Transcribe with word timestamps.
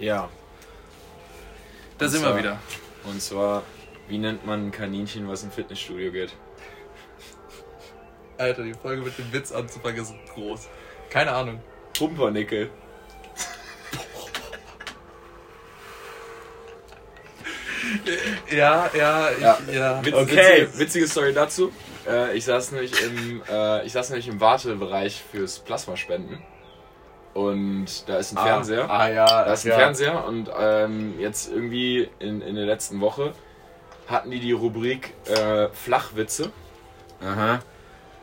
Ja. 0.00 0.28
Da 1.98 2.06
Und 2.06 2.10
sind 2.10 2.22
zwar- 2.22 2.34
wir 2.34 2.38
wieder. 2.42 2.58
Und 3.04 3.20
zwar, 3.22 3.62
wie 4.08 4.18
nennt 4.18 4.44
man 4.46 4.66
ein 4.68 4.72
Kaninchen, 4.72 5.28
was 5.28 5.42
im 5.44 5.50
Fitnessstudio 5.52 6.10
geht? 6.10 6.32
Alter, 8.38 8.62
die 8.64 8.74
Folge 8.74 9.02
mit 9.02 9.16
dem 9.18 9.32
Witz 9.32 9.52
anzufangen 9.52 10.00
ist 10.02 10.14
groß. 10.34 10.68
Keine 11.10 11.32
Ahnung. 11.32 11.62
Pumpernickel. 11.96 12.70
Ja, 18.50 18.90
ja, 18.94 19.30
ich, 19.30 19.40
Ja. 19.40 19.58
ja. 19.72 20.04
Witz, 20.04 20.14
Okay. 20.14 20.62
Witzige, 20.62 20.78
witzige 20.78 21.06
Story 21.08 21.32
dazu. 21.32 21.72
Äh, 22.06 22.36
ich, 22.36 22.44
saß 22.44 22.72
nämlich 22.72 22.92
im, 23.02 23.42
äh, 23.48 23.84
ich 23.84 23.92
saß 23.92 24.10
nämlich 24.10 24.28
im 24.28 24.40
Wartebereich 24.40 25.22
fürs 25.30 25.58
Plasmaspenden. 25.60 26.42
Und 27.34 28.08
da 28.08 28.16
ist 28.16 28.32
ein 28.32 28.42
Fernseher. 28.42 28.90
Ah 28.90 29.08
ja. 29.08 29.26
Da 29.26 29.52
ist 29.52 29.64
ein 29.64 29.70
ja. 29.70 29.76
Fernseher 29.76 30.24
und 30.24 30.50
ähm, 30.58 31.18
jetzt 31.20 31.50
irgendwie 31.50 32.08
in, 32.18 32.40
in 32.42 32.56
der 32.56 32.66
letzten 32.66 33.00
Woche 33.00 33.32
hatten 34.08 34.30
die 34.30 34.40
die 34.40 34.52
Rubrik 34.52 35.14
äh, 35.28 35.68
Flachwitze. 35.68 36.50
Aha. 37.22 37.60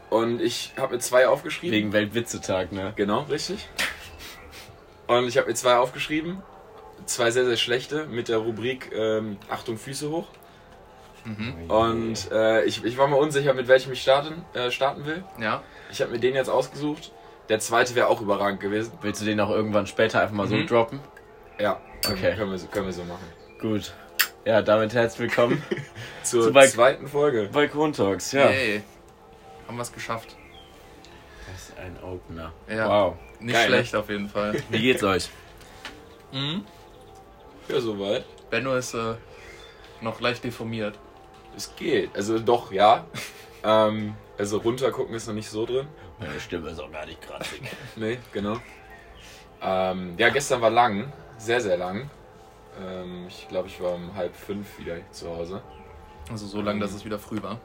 Und 0.10 0.42
ich 0.42 0.74
habe 0.78 0.96
mir 0.96 1.00
zwei 1.00 1.28
aufgeschrieben. 1.28 1.74
Wegen 1.74 1.94
Weltwitzetag, 1.94 2.72
ne? 2.72 2.94
Genau, 2.96 3.22
richtig. 3.24 3.68
Und 5.08 5.28
ich 5.28 5.38
habe 5.38 5.48
mir 5.48 5.54
zwei 5.54 5.78
aufgeschrieben. 5.78 6.42
Zwei 7.06 7.32
sehr, 7.32 7.46
sehr 7.46 7.58
schlechte 7.58 8.06
mit 8.06 8.28
der 8.28 8.38
Rubrik 8.38 8.92
ähm, 8.94 9.38
Achtung, 9.50 9.78
Füße 9.78 10.10
hoch. 10.10 10.28
Mhm. 11.24 11.70
Und 11.70 12.32
äh, 12.32 12.64
ich, 12.66 12.84
ich 12.84 12.98
war 12.98 13.08
mir 13.08 13.18
unsicher, 13.18 13.54
mit 13.54 13.68
welchem 13.68 13.92
ich 13.92 14.02
starten, 14.02 14.46
äh, 14.54 14.72
starten 14.72 15.06
will. 15.06 15.24
Ja. 15.40 15.62
Ich 15.92 16.02
habe 16.02 16.12
mir 16.12 16.20
den 16.20 16.36
jetzt 16.36 16.50
ausgesucht. 16.50 17.12
Der 17.50 17.60
zweite 17.60 17.96
wäre 17.96 18.08
auch 18.08 18.22
überragend 18.22 18.60
gewesen. 18.60 18.92
Willst 19.02 19.22
du 19.22 19.26
den 19.26 19.40
auch 19.40 19.50
irgendwann 19.50 19.88
später 19.88 20.22
einfach 20.22 20.36
mal 20.36 20.48
so 20.48 20.56
Mhm. 20.56 20.68
droppen? 20.68 21.00
Ja, 21.60 21.80
können, 22.04 22.18
Okay. 22.18 22.36
können, 22.36 22.52
wir, 22.52 22.58
so- 22.58 22.68
können 22.68 22.86
wir 22.88 22.94
so 22.94 23.04
machen. 23.04 23.26
Gut. 23.62 23.94
Ja, 24.46 24.62
damit 24.62 24.94
herzlich 24.94 25.30
willkommen 25.30 25.62
Zur 26.24 26.44
Zu 26.44 26.54
Balk- 26.54 26.70
zweiten 26.72 27.08
Folge. 27.08 27.50
Balkon 27.52 27.94
Talks. 27.94 28.32
Ja. 28.32 28.50
Yay. 28.50 28.84
Haben 29.68 29.78
wir 29.78 29.82
es 29.82 29.92
geschafft. 29.92 30.36
Das 31.52 31.70
ist 31.70 31.78
ein 31.78 31.98
Opener. 32.04 32.52
Ja. 32.70 32.88
Wow. 32.90 33.16
Nicht 33.40 33.54
Geil, 33.54 33.70
ne? 33.70 33.76
schlecht 33.78 33.96
auf 33.96 34.10
jeden 34.10 34.30
Fall. 34.30 34.62
Wie 34.70 34.82
geht's 34.82 35.04
euch? 35.04 35.30
Mhm. 36.32 36.64
Ja, 37.70 37.80
soweit. 37.80 38.26
Benno 38.50 38.76
ist 38.76 38.94
äh, 38.94 39.16
noch 40.02 40.20
leicht 40.22 40.44
deformiert. 40.44 40.98
Es 41.56 41.74
geht. 41.76 42.16
Also 42.16 42.40
doch, 42.40 42.72
ja. 42.72 43.06
ähm, 43.64 44.16
also 44.38 44.58
runtergucken 44.60 45.16
ist 45.16 45.28
noch 45.28 45.34
nicht 45.34 45.50
so 45.50 45.66
drin. 45.66 45.88
Meine 46.20 46.40
Stimme 46.40 46.70
ist 46.70 46.80
auch 46.80 46.92
gar 46.92 47.06
nicht 47.06 47.22
kratzig. 47.22 47.62
Nee, 47.96 48.18
genau. 48.34 48.58
Ähm, 49.62 50.16
ja, 50.18 50.30
gestern 50.30 50.62
war 50.62 50.70
lang. 50.70 51.12
Sehr, 51.38 51.62
sehr 51.62 51.78
lang. 51.78 52.10
Ähm, 52.82 53.26
ich 53.28 53.48
glaube, 53.48 53.68
ich 53.68 53.82
war 53.82 53.94
um 53.94 54.16
halb 54.16 54.36
fünf 54.36 54.80
wieder 54.80 54.96
zu 55.12 55.30
Hause. 55.30 55.62
Also 56.30 56.46
so 56.48 56.62
lange, 56.62 56.80
dass 56.80 56.94
es 56.94 57.06
wieder 57.06 57.20
früh 57.20 57.42
war. 57.42 57.60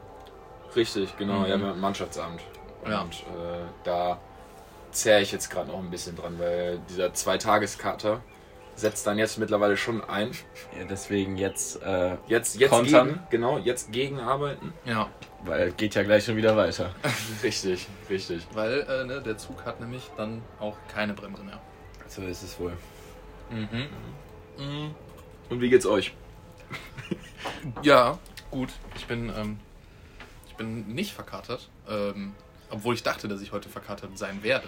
Richtig, 0.75 1.15
genau. 1.17 1.39
Mhm. 1.41 1.45
Ja, 1.45 1.57
mit 1.57 1.67
dem 1.75 1.79
Mannschaftsabend. 1.79 2.41
Und 2.83 2.91
Ja. 2.91 3.03
äh, 3.03 3.65
da 3.83 4.19
zähre 4.91 5.21
ich 5.21 5.31
jetzt 5.31 5.49
gerade 5.49 5.69
noch 5.69 5.79
ein 5.79 5.89
bisschen 5.89 6.15
dran, 6.15 6.37
weil 6.39 6.79
dieser 6.89 7.13
Zweitageskater 7.13 8.21
setzt 8.75 9.05
dann 9.07 9.17
jetzt 9.17 9.37
mittlerweile 9.37 9.77
schon 9.77 10.03
ein. 10.03 10.31
Ja, 10.77 10.85
deswegen 10.89 11.37
jetzt, 11.37 11.81
äh, 11.83 12.17
Jetzt, 12.27 12.55
jetzt 12.59 12.69
Kontern. 12.71 13.07
gegen, 13.07 13.21
genau, 13.29 13.57
jetzt 13.59 13.91
gegenarbeiten. 13.91 14.73
Ja. 14.85 15.09
weil 15.43 15.71
geht 15.73 15.95
ja 15.95 16.03
gleich 16.03 16.25
schon 16.25 16.35
wieder 16.37 16.55
weiter. 16.57 16.93
Richtig, 17.43 17.87
richtig. 18.09 18.47
Weil 18.53 18.81
äh, 18.81 19.05
ne, 19.05 19.21
der 19.21 19.37
Zug 19.37 19.65
hat 19.65 19.79
nämlich 19.79 20.09
dann 20.17 20.41
auch 20.59 20.77
keine 20.93 21.13
Bremse 21.13 21.43
mehr. 21.43 21.59
So 22.07 22.21
ist 22.23 22.43
es 22.43 22.59
wohl. 22.59 22.73
Mhm. 23.49 23.87
Mhm. 24.57 24.95
Und 25.49 25.61
wie 25.61 25.69
geht's 25.69 25.85
euch? 25.85 26.13
Ja, 27.81 28.17
gut. 28.51 28.69
Ich 28.95 29.05
bin, 29.05 29.29
ähm, 29.35 29.59
ich 30.47 30.55
bin 30.55 30.87
nicht 30.93 31.13
verkatert. 31.13 31.69
Ähm, 31.89 32.33
obwohl 32.69 32.95
ich 32.95 33.03
dachte, 33.03 33.27
dass 33.27 33.41
ich 33.41 33.51
heute 33.51 33.69
verkatert 33.69 34.17
sein 34.17 34.43
werde. 34.43 34.67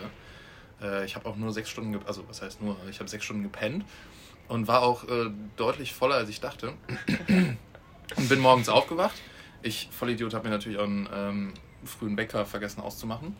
Äh, 0.81 1.06
ich 1.06 1.16
habe 1.16 1.28
auch 1.28 1.36
nur 1.36 1.52
sechs 1.52 1.69
Stunden, 1.69 1.94
ge 1.94 2.02
also 2.06 2.28
was 2.28 2.41
heißt 2.41 2.62
nur, 2.62 2.78
ich 2.90 3.00
habe 3.00 3.09
sechs 3.09 3.25
Stunden 3.25 3.44
gepennt 3.44 3.86
und 4.47 4.68
war 4.68 4.81
auch 4.81 5.03
äh, 5.06 5.30
deutlich 5.56 5.94
voller, 5.94 6.16
als 6.16 6.30
ich 6.30 6.41
dachte. 6.41 6.74
und 8.16 8.30
bin 8.30 8.40
morgens 8.40 8.69
aufgewacht. 8.69 9.16
Ich, 9.62 9.90
Vollidiot, 9.91 10.34
habe 10.34 10.47
mir 10.47 10.53
natürlich 10.53 10.78
auch 10.78 10.84
einen 10.84 11.09
ähm, 11.14 11.53
frühen 11.84 12.18
Wecker 12.18 12.46
vergessen 12.46 12.81
auszumachen. 12.81 13.35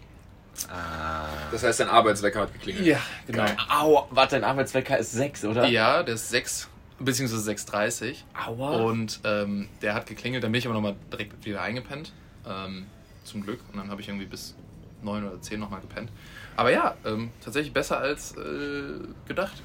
Ah. 0.69 1.28
Das 1.51 1.63
heißt, 1.63 1.81
dein 1.81 1.90
Arbeitswecker 1.90 2.41
hat 2.41 2.53
geklingelt. 2.53 2.85
Ja, 2.85 3.00
genau. 3.28 3.45
Geil. 3.45 3.57
Au, 3.69 4.07
warte, 4.09 4.35
dein 4.35 4.44
Arbeitswecker 4.44 4.97
ist 4.97 5.12
6, 5.12 5.45
oder? 5.45 5.68
Ja, 5.68 6.01
der 6.01 6.16
ist 6.16 6.29
6 6.29 6.69
bzw. 7.00 7.51
6.30 7.51 8.16
Aua. 8.47 8.78
Und 8.78 9.19
ähm, 9.25 9.69
der 9.81 9.94
hat 9.94 10.07
geklingelt, 10.07 10.44
dann 10.44 10.51
bin 10.51 10.59
ich 10.59 10.66
aber 10.66 10.74
nochmal 10.74 10.95
direkt 11.12 11.45
wieder 11.45 11.62
eingepennt. 11.62 12.13
Ähm, 12.47 12.88
zum 13.24 13.44
Glück. 13.44 13.59
Und 13.72 13.78
dann 13.78 13.90
habe 13.90 14.01
ich 14.01 14.07
irgendwie 14.07 14.25
bis 14.25 14.56
9 15.01 15.28
oder 15.28 15.41
10 15.41 15.59
nochmal 15.59 15.81
gepennt. 15.81 16.09
Aber 16.55 16.71
ja, 16.71 16.95
ähm, 17.05 17.31
tatsächlich 17.43 17.73
besser 17.73 17.97
als 17.99 18.33
äh, 18.38 18.99
gedacht. 19.27 19.61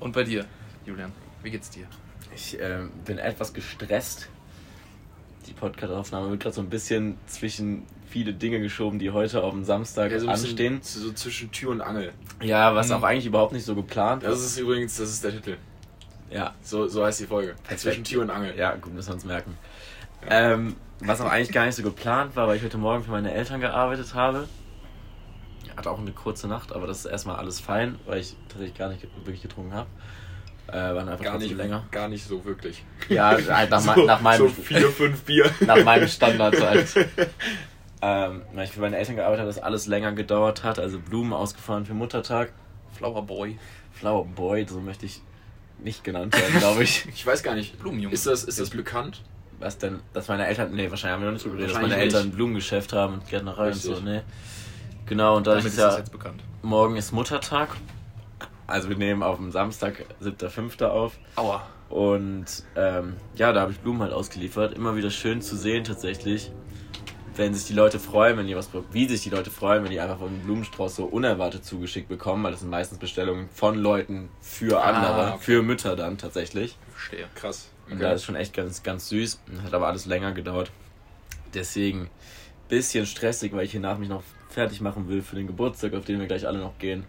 Und 0.00 0.12
bei 0.12 0.24
dir, 0.24 0.44
Julian, 0.86 1.12
wie 1.42 1.50
geht's 1.50 1.70
dir? 1.70 1.86
Ich 2.34 2.58
ähm, 2.60 2.90
bin 3.04 3.18
etwas 3.18 3.52
gestresst. 3.52 4.28
Die 5.46 5.52
Podcast-Aufnahme 5.54 6.30
wird 6.30 6.40
gerade 6.42 6.54
so 6.54 6.60
ein 6.60 6.68
bisschen 6.68 7.16
zwischen 7.26 7.84
viele 8.08 8.32
Dinge 8.34 8.60
geschoben, 8.60 8.98
die 8.98 9.10
heute 9.10 9.42
auf 9.42 9.52
dem 9.52 9.64
Samstag 9.64 10.12
Ja, 10.12 10.18
so 10.20 10.28
anstehen. 10.28 10.80
so 10.82 11.12
zwischen 11.12 11.50
Tür 11.50 11.70
und 11.70 11.80
Angel. 11.80 12.12
Ja, 12.42 12.74
was 12.74 12.88
Mhm. 12.88 12.94
auch 12.96 13.02
eigentlich 13.02 13.26
überhaupt 13.26 13.52
nicht 13.52 13.64
so 13.64 13.74
geplant 13.74 14.22
Das 14.22 14.40
ist 14.40 14.58
übrigens, 14.58 14.96
das 14.96 15.10
ist 15.10 15.24
der 15.24 15.32
Titel. 15.32 15.56
Ja, 16.30 16.54
So, 16.62 16.86
so 16.88 17.04
heißt 17.04 17.20
die 17.20 17.26
Folge. 17.26 17.54
Perfekt. 17.62 17.80
Zwischen 17.80 18.04
Tür 18.04 18.22
und 18.22 18.30
Angel. 18.30 18.54
ja, 18.56 18.74
gut, 18.76 18.92
müssen 18.92 19.08
wir 19.08 19.14
uns 19.14 19.24
merken. 19.24 19.56
Ähm, 20.28 20.76
was 21.00 21.20
auch 21.22 21.30
eigentlich 21.30 21.52
gar 21.52 21.64
nicht 21.64 21.74
so 21.76 21.82
geplant 21.82 22.36
war, 22.36 22.46
weil 22.48 22.56
ich 22.58 22.62
heute 22.62 22.76
Morgen 22.78 23.02
für 23.04 23.10
meine 23.10 23.32
Eltern 23.32 23.60
gearbeitet 23.60 24.14
habe. 24.14 24.46
Hatte 25.78 25.90
auch 25.92 25.98
eine 26.00 26.10
kurze 26.10 26.48
Nacht, 26.48 26.72
aber 26.72 26.88
das 26.88 26.98
ist 26.98 27.04
erstmal 27.04 27.36
alles 27.36 27.60
fein, 27.60 28.00
weil 28.04 28.18
ich 28.18 28.34
tatsächlich 28.48 28.76
gar 28.76 28.88
nicht 28.88 29.06
wirklich 29.24 29.42
getrunken 29.42 29.72
habe. 29.74 29.88
Äh, 30.66 30.72
waren 30.72 31.08
einfach 31.08 31.24
Gar 31.24 31.38
nicht, 31.38 31.54
länger. 31.56 31.84
gar 31.92 32.08
nicht 32.08 32.26
so 32.26 32.44
wirklich. 32.44 32.84
Ja, 33.08 33.30
halt 33.48 33.70
nach, 33.70 33.84
mein- 33.84 34.04
nach 34.04 34.20
meinem 34.20 34.38
so 34.38 34.48
vier, 34.48 34.88
fünf 34.90 35.22
Bier. 35.22 35.48
nach 35.60 35.82
meinem 35.84 36.08
Standard 36.08 36.60
halt. 36.60 36.88
ähm, 38.02 38.42
weil 38.52 38.64
ich 38.64 38.72
für 38.72 38.80
meine 38.80 38.96
Eltern 38.98 39.14
gearbeitet 39.16 39.40
habe, 39.42 39.48
dass 39.54 39.62
alles 39.62 39.86
länger 39.86 40.12
gedauert 40.12 40.64
hat. 40.64 40.78
Also 40.80 40.98
Blumen 40.98 41.32
ausgefahren 41.32 41.86
für 41.86 41.94
Muttertag. 41.94 42.52
Flower 42.92 43.22
Boy. 43.22 43.56
Flower 43.92 44.24
Boy, 44.26 44.66
so 44.68 44.80
möchte 44.80 45.06
ich 45.06 45.22
nicht 45.78 46.02
genannt 46.02 46.34
werden, 46.36 46.58
glaube 46.58 46.82
ich. 46.82 47.06
Ich 47.14 47.24
weiß 47.24 47.42
gar 47.44 47.54
nicht. 47.54 47.78
Blumenjunge. 47.78 48.12
Ist 48.12 48.26
das, 48.26 48.42
ist 48.42 48.58
das 48.58 48.70
bekannt? 48.70 49.22
Was 49.60 49.78
denn? 49.78 50.00
Dass 50.12 50.26
meine 50.28 50.46
Eltern, 50.46 50.72
nee, 50.74 50.90
wahrscheinlich 50.90 51.14
haben 51.14 51.20
wir 51.22 51.26
noch 51.26 51.32
nicht 51.34 51.44
drüber 51.44 51.56
geredet, 51.56 51.76
dass 51.76 51.82
meine 51.82 51.96
Eltern 51.96 52.24
nicht. 52.24 52.32
ein 52.32 52.36
Blumengeschäft 52.36 52.92
haben 52.92 53.14
und 53.14 53.28
Gärtnerei 53.28 53.68
und 53.68 53.74
so, 53.74 53.92
Richtig. 53.92 54.22
Genau, 55.08 55.36
und 55.36 55.46
dadurch 55.46 55.64
Damit 55.64 55.72
ist 55.78 55.84
ist 55.84 55.92
ja, 55.92 55.98
jetzt 55.98 56.12
bekannt. 56.12 56.42
morgen 56.62 56.96
ist 56.96 57.12
Muttertag. 57.12 57.70
Also 58.66 58.88
wir 58.90 58.96
nehmen 58.96 59.22
auf 59.22 59.36
dem 59.36 59.50
Samstag, 59.50 60.04
7.5. 60.22 60.84
auf. 60.84 61.12
Aua. 61.36 61.62
Und 61.88 62.44
ähm, 62.76 63.16
ja, 63.34 63.52
da 63.52 63.62
habe 63.62 63.72
ich 63.72 63.78
Blumen 63.80 64.02
halt 64.02 64.12
ausgeliefert. 64.12 64.74
Immer 64.74 64.94
wieder 64.94 65.10
schön 65.10 65.40
zu 65.40 65.56
sehen 65.56 65.84
tatsächlich, 65.84 66.52
wenn 67.34 67.54
sich 67.54 67.64
die 67.66 67.72
Leute 67.72 67.98
freuen, 67.98 68.36
wenn 68.36 68.46
die 68.46 68.54
was 68.56 68.68
wie 68.92 69.08
sich 69.08 69.22
die 69.22 69.30
Leute 69.30 69.50
freuen, 69.50 69.84
wenn 69.84 69.90
die 69.90 70.00
einfach 70.00 70.20
einen 70.20 70.40
Blumenstrauß 70.42 70.96
so 70.96 71.04
unerwartet 71.06 71.64
zugeschickt 71.64 72.08
bekommen, 72.10 72.44
weil 72.44 72.50
das 72.50 72.60
sind 72.60 72.68
meistens 72.68 72.98
Bestellungen 72.98 73.48
von 73.54 73.74
Leuten 73.78 74.28
für 74.42 74.82
Ah, 74.82 74.90
andere, 74.90 75.28
okay. 75.34 75.38
für 75.40 75.62
Mütter 75.62 75.96
dann 75.96 76.18
tatsächlich. 76.18 76.76
Verstehe. 76.90 77.26
Krass. 77.36 77.70
Und 77.90 78.02
da 78.02 78.12
ist 78.12 78.24
schon 78.24 78.36
echt 78.36 78.52
ganz, 78.52 78.82
ganz 78.82 79.08
süß. 79.08 79.40
Hat 79.64 79.72
aber 79.72 79.86
alles 79.86 80.04
länger 80.04 80.32
gedauert. 80.32 80.70
Deswegen 81.54 82.10
bisschen 82.68 83.06
stressig, 83.06 83.54
weil 83.54 83.64
ich 83.64 83.70
hier 83.70 83.80
nach 83.80 83.96
mich 83.96 84.10
noch 84.10 84.22
fertig 84.48 84.80
machen 84.80 85.08
will 85.08 85.22
für 85.22 85.36
den 85.36 85.46
Geburtstag, 85.46 85.94
auf 85.94 86.04
den 86.04 86.18
wir 86.20 86.26
gleich 86.26 86.46
alle 86.46 86.58
noch 86.58 86.78
gehen. 86.78 87.04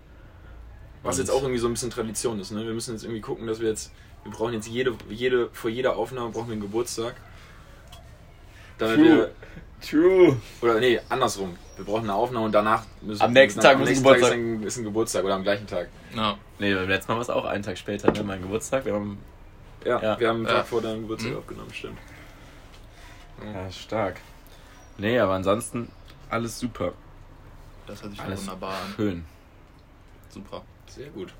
Was 1.03 1.17
jetzt 1.17 1.29
auch 1.31 1.41
irgendwie 1.41 1.59
so 1.59 1.67
ein 1.67 1.73
bisschen 1.73 1.89
Tradition 1.89 2.39
ist, 2.39 2.51
ne? 2.51 2.65
Wir 2.65 2.73
müssen 2.73 2.93
jetzt 2.93 3.03
irgendwie 3.03 3.21
gucken, 3.21 3.47
dass 3.47 3.61
wir 3.61 3.69
jetzt, 3.69 3.91
wir 4.23 4.31
brauchen 4.33 4.53
jetzt 4.53 4.67
jede, 4.67 4.93
jede, 5.09 5.49
vor 5.53 5.69
jeder 5.69 5.95
Aufnahme 5.95 6.31
brauchen 6.31 6.47
wir 6.47 6.53
einen 6.53 6.61
Geburtstag. 6.61 7.15
Damit 8.77 8.97
True. 8.97 9.07
wir, 9.07 9.31
True. 9.81 10.37
oder 10.61 10.79
nee, 10.79 10.99
andersrum. 11.09 11.55
Wir 11.77 11.85
brauchen 11.85 12.03
eine 12.03 12.13
Aufnahme 12.13 12.45
und 12.45 12.51
danach 12.51 12.83
müssen 13.01 13.21
Am 13.21 13.31
nächsten 13.31 13.61
Tag 13.61 13.75
am 13.77 13.83
nächsten 13.83 14.05
ein 14.05 14.13
Tag 14.13 14.17
ist 14.17 14.23
Geburtstag. 14.31 14.37
ein, 14.39 14.63
ist 14.63 14.77
ein 14.77 14.83
Geburtstag 14.83 15.23
oder 15.23 15.35
am 15.35 15.43
gleichen 15.43 15.67
Tag. 15.67 15.87
Ja. 16.15 16.37
Nee, 16.59 16.73
beim 16.73 16.89
letzten 16.89 17.11
Mal 17.11 17.15
war 17.15 17.21
es 17.21 17.29
auch 17.29 17.45
einen 17.45 17.63
Tag 17.63 17.77
später, 17.77 18.11
ne? 18.11 18.23
Mein 18.23 18.41
Geburtstag. 18.41 18.85
Wir 18.85 18.93
haben 18.93 19.17
Ja, 19.85 20.01
Ja. 20.01 20.19
wir 20.19 20.27
haben 20.27 20.37
einen 20.39 20.45
Ja. 20.47 20.53
Tag 20.55 20.67
vor 20.67 20.81
deinem 20.81 21.03
Geburtstag 21.03 21.31
Mhm. 21.31 21.37
aufgenommen, 21.37 21.73
stimmt. 21.73 21.97
Ja, 23.53 23.71
stark. 23.71 24.19
Nee, 24.97 25.17
aber 25.19 25.33
ansonsten 25.35 25.89
alles 26.29 26.59
super. 26.59 26.91
Das 27.89 28.03
hört 28.03 28.11
sich 28.11 28.21
Alles 28.21 28.41
wunderbar 28.41 28.73
an. 28.73 28.93
Schön. 28.95 29.25
Super. 30.29 30.63
Sehr 30.87 31.09
gut. 31.09 31.33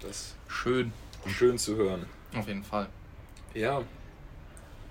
Das 0.00 0.34
Schön. 0.48 0.92
schön 1.26 1.58
zu 1.58 1.76
hören. 1.76 2.06
Auf 2.34 2.46
jeden 2.48 2.64
Fall. 2.64 2.88
Ja, 3.54 3.82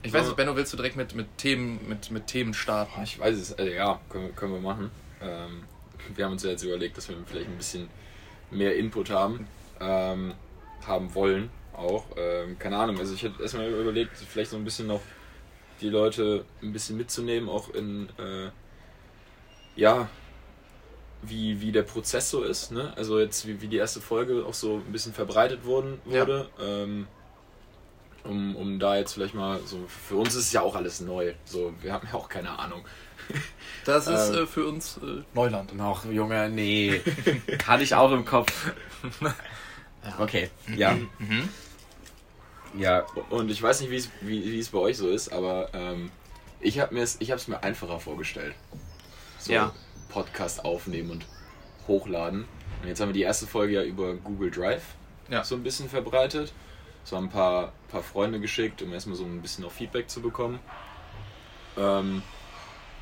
Ich 0.04 0.14
weiß 0.14 0.26
nicht, 0.28 0.36
Benno, 0.38 0.56
willst 0.56 0.72
du 0.72 0.78
direkt 0.78 0.96
mit, 0.96 1.14
mit, 1.16 1.38
Themen, 1.38 1.80
mit, 1.90 2.12
mit 2.12 2.28
Themen 2.28 2.54
starten? 2.54 3.02
ich 3.04 3.20
weiß 3.20 3.36
es, 3.38 3.54
also 3.58 3.70
ja, 3.72 4.00
können, 4.10 4.26
wir- 4.28 4.34
können 4.34 4.54
wir 4.54 4.62
machen. 4.62 4.92
Ähm, 5.22 5.64
wir 6.16 6.26
haben 6.26 6.32
uns 6.34 6.44
ja 6.44 6.52
jetzt 6.52 6.64
überlegt, 6.64 6.98
dass 6.98 7.10
wir 7.10 7.18
vielleicht 7.26 7.48
ein 7.50 7.58
bisschen 7.58 7.90
mehr 8.52 8.76
Input 8.78 9.10
haben. 9.10 9.48
ähm, 9.82 10.34
haben 10.88 11.14
wollen 11.14 11.50
auch. 11.74 12.06
Ähm, 12.18 12.58
keine 12.60 12.78
Ahnung, 12.78 12.98
also 13.00 13.14
ich 13.14 13.24
hätte 13.24 13.42
erstmal 13.42 13.68
überlegt, 13.70 14.16
vielleicht 14.18 14.52
so 14.52 14.58
ein 14.58 14.64
bisschen 14.64 14.88
noch 14.88 15.02
die 15.82 15.90
Leute 15.90 16.46
ein 16.62 16.72
bisschen 16.74 16.96
mitzunehmen, 16.98 17.50
auch 17.50 17.70
in, 17.74 18.08
äh, 18.18 18.50
ja, 19.76 20.10
wie, 21.22 21.60
wie 21.62 21.72
der 21.72 21.84
Prozess 21.84 22.30
so 22.30 22.44
ist. 22.44 22.72
Ne? 22.72 22.94
Also 22.96 23.20
jetzt, 23.20 23.48
wie, 23.48 23.62
wie 23.62 23.68
die 23.68 23.78
erste 23.78 24.02
Folge 24.02 24.46
auch 24.46 24.54
so 24.54 24.76
ein 24.78 24.92
bisschen 24.92 25.14
verbreitet 25.14 25.66
worden, 25.66 26.00
wurde. 26.06 26.50
Ähm, 26.62 27.08
um, 28.24 28.56
um 28.56 28.80
da 28.80 28.98
jetzt 28.98 29.14
vielleicht 29.14 29.34
mal 29.34 29.60
so, 29.66 29.86
für 29.88 30.16
uns 30.16 30.36
ist 30.36 30.46
es 30.48 30.52
ja 30.52 30.62
auch 30.62 30.76
alles 30.76 31.00
neu. 31.00 31.34
So, 31.46 31.74
wir 31.82 31.94
haben 31.94 32.08
ja 32.12 32.18
auch 32.18 32.30
keine 32.30 32.58
Ahnung. 32.58 32.86
Das 33.86 34.08
ist 34.08 34.30
Ähm. 34.30 34.44
äh, 34.44 34.46
für 34.48 34.68
uns 34.68 34.98
äh, 34.98 35.24
Neuland. 35.34 35.76
Noch, 35.76 36.04
Junge, 36.06 36.50
nee. 36.50 37.00
Hatte 37.68 37.84
ich 37.84 37.96
auch 37.96 38.12
im 38.12 38.26
Kopf. 38.26 38.72
Okay, 40.18 40.50
ja. 40.76 40.94
Mhm. 41.18 41.50
Ja, 42.78 43.06
Und 43.30 43.50
ich 43.52 43.62
weiß 43.62 43.82
nicht, 43.82 43.92
wie 43.92 43.98
es, 43.98 44.10
wie, 44.22 44.60
es 44.60 44.70
bei 44.70 44.80
euch 44.80 44.98
so 44.98 45.10
ist, 45.10 45.32
aber 45.32 45.70
ähm, 45.74 46.10
ich 46.62 46.80
habe 46.80 46.98
es 47.00 47.48
mir 47.48 47.64
einfacher 47.64 48.00
vorgestellt. 48.00 48.56
So 49.40 49.54
Ja. 49.54 49.74
Podcast 50.10 50.66
aufnehmen 50.66 51.12
und 51.12 51.26
hochladen. 51.88 52.46
Und 52.82 52.88
jetzt 52.88 53.00
haben 53.02 53.10
wir 53.10 53.14
die 53.14 53.22
erste 53.22 53.48
Folge 53.48 53.74
ja 53.76 53.84
über 53.84 54.14
Google 54.16 54.52
Drive 54.52 54.84
Ja. 55.30 55.44
so 55.44 55.56
ein 55.56 55.64
bisschen 55.64 55.90
verbreitet. 55.90 56.54
So 57.04 57.16
ein 57.16 57.30
paar, 57.30 57.72
paar 57.88 58.04
Freunde 58.04 58.40
geschickt, 58.40 58.82
um 58.82 58.92
erstmal 58.94 59.16
so 59.16 59.24
ein 59.24 59.42
bisschen 59.42 59.64
auch 59.66 59.72
Feedback 59.72 60.10
zu 60.10 60.22
bekommen. 60.22 60.60
Ähm, 61.78 62.22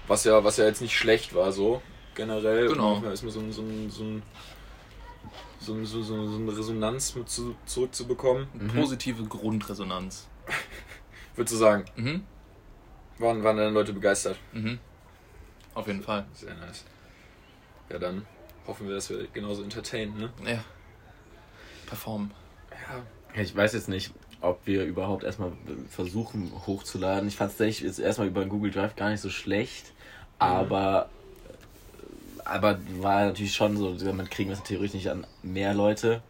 was, 0.08 0.24
ja, 0.24 0.44
was 0.44 0.58
ja 0.58 0.66
jetzt 0.66 0.82
nicht 0.82 0.96
schlecht 0.96 1.34
war, 1.36 1.52
so 1.52 1.82
generell. 2.16 2.68
Genau. 2.70 2.96
Um 2.96 3.06
erstmal 3.06 3.32
so, 3.32 3.40
ein- 3.40 3.52
so, 3.52 3.62
ein- 3.64 3.90
so, 3.90 4.04
ein- 4.04 4.24
so, 5.60 5.84
so, 5.84 6.02
so, 6.04 6.28
so 6.28 6.38
eine 6.38 6.56
Resonanz 6.58 7.16
mit 7.16 7.28
zu, 7.30 7.56
zurückzubekommen. 7.66 8.48
Positive 8.76 9.24
Grundresonanz. 9.26 10.28
Würdest 11.36 11.54
du 11.56 11.58
sagen, 11.58 11.86
Mhm. 11.96 12.24
waren, 13.18 13.44
waren 13.44 13.58
dann 13.58 13.74
Leute 13.74 13.94
begeistert? 13.94 14.38
Mhm. 14.54 14.80
Auf 15.74 15.88
jeden 15.88 16.02
Fall. 16.02 16.26
Sehr 16.34 16.54
nice. 16.56 16.86
Ja, 17.90 18.00
dann 18.00 18.26
hoffen 18.66 18.88
wir, 18.88 18.96
dass 18.96 19.10
wir 19.10 19.28
genauso 19.28 19.64
entertainen, 19.64 20.18
ne? 20.18 20.30
Ja. 20.46 20.64
Performen. 21.86 22.32
Ja. 22.72 23.42
ich 23.42 23.56
weiß 23.56 23.74
jetzt 23.74 23.88
nicht, 23.88 24.12
ob 24.42 24.60
wir 24.66 24.84
überhaupt 24.84 25.24
erstmal 25.24 25.54
versuchen 25.90 26.52
hochzuladen. 26.68 27.28
Ich 27.28 27.38
fand 27.38 27.52
es 27.52 27.58
tatsächlich 27.58 27.88
jetzt 27.88 28.00
erstmal 28.00 28.28
über 28.28 28.46
Google 28.46 28.72
Drive 28.72 28.96
gar 28.96 29.10
nicht 29.10 29.22
so 29.22 29.30
schlecht, 29.30 29.94
aber 30.38 31.10
aber 32.44 32.80
war 33.00 33.26
natürlich 33.26 33.54
schon 33.54 33.78
so, 33.78 33.94
damit 33.96 34.32
kriegen 34.32 34.50
wir 34.50 34.56
es 34.58 34.64
theoretisch 34.64 34.94
nicht 34.94 35.10
an 35.10 35.28
mehr 35.44 35.74
Leute. 35.74 36.22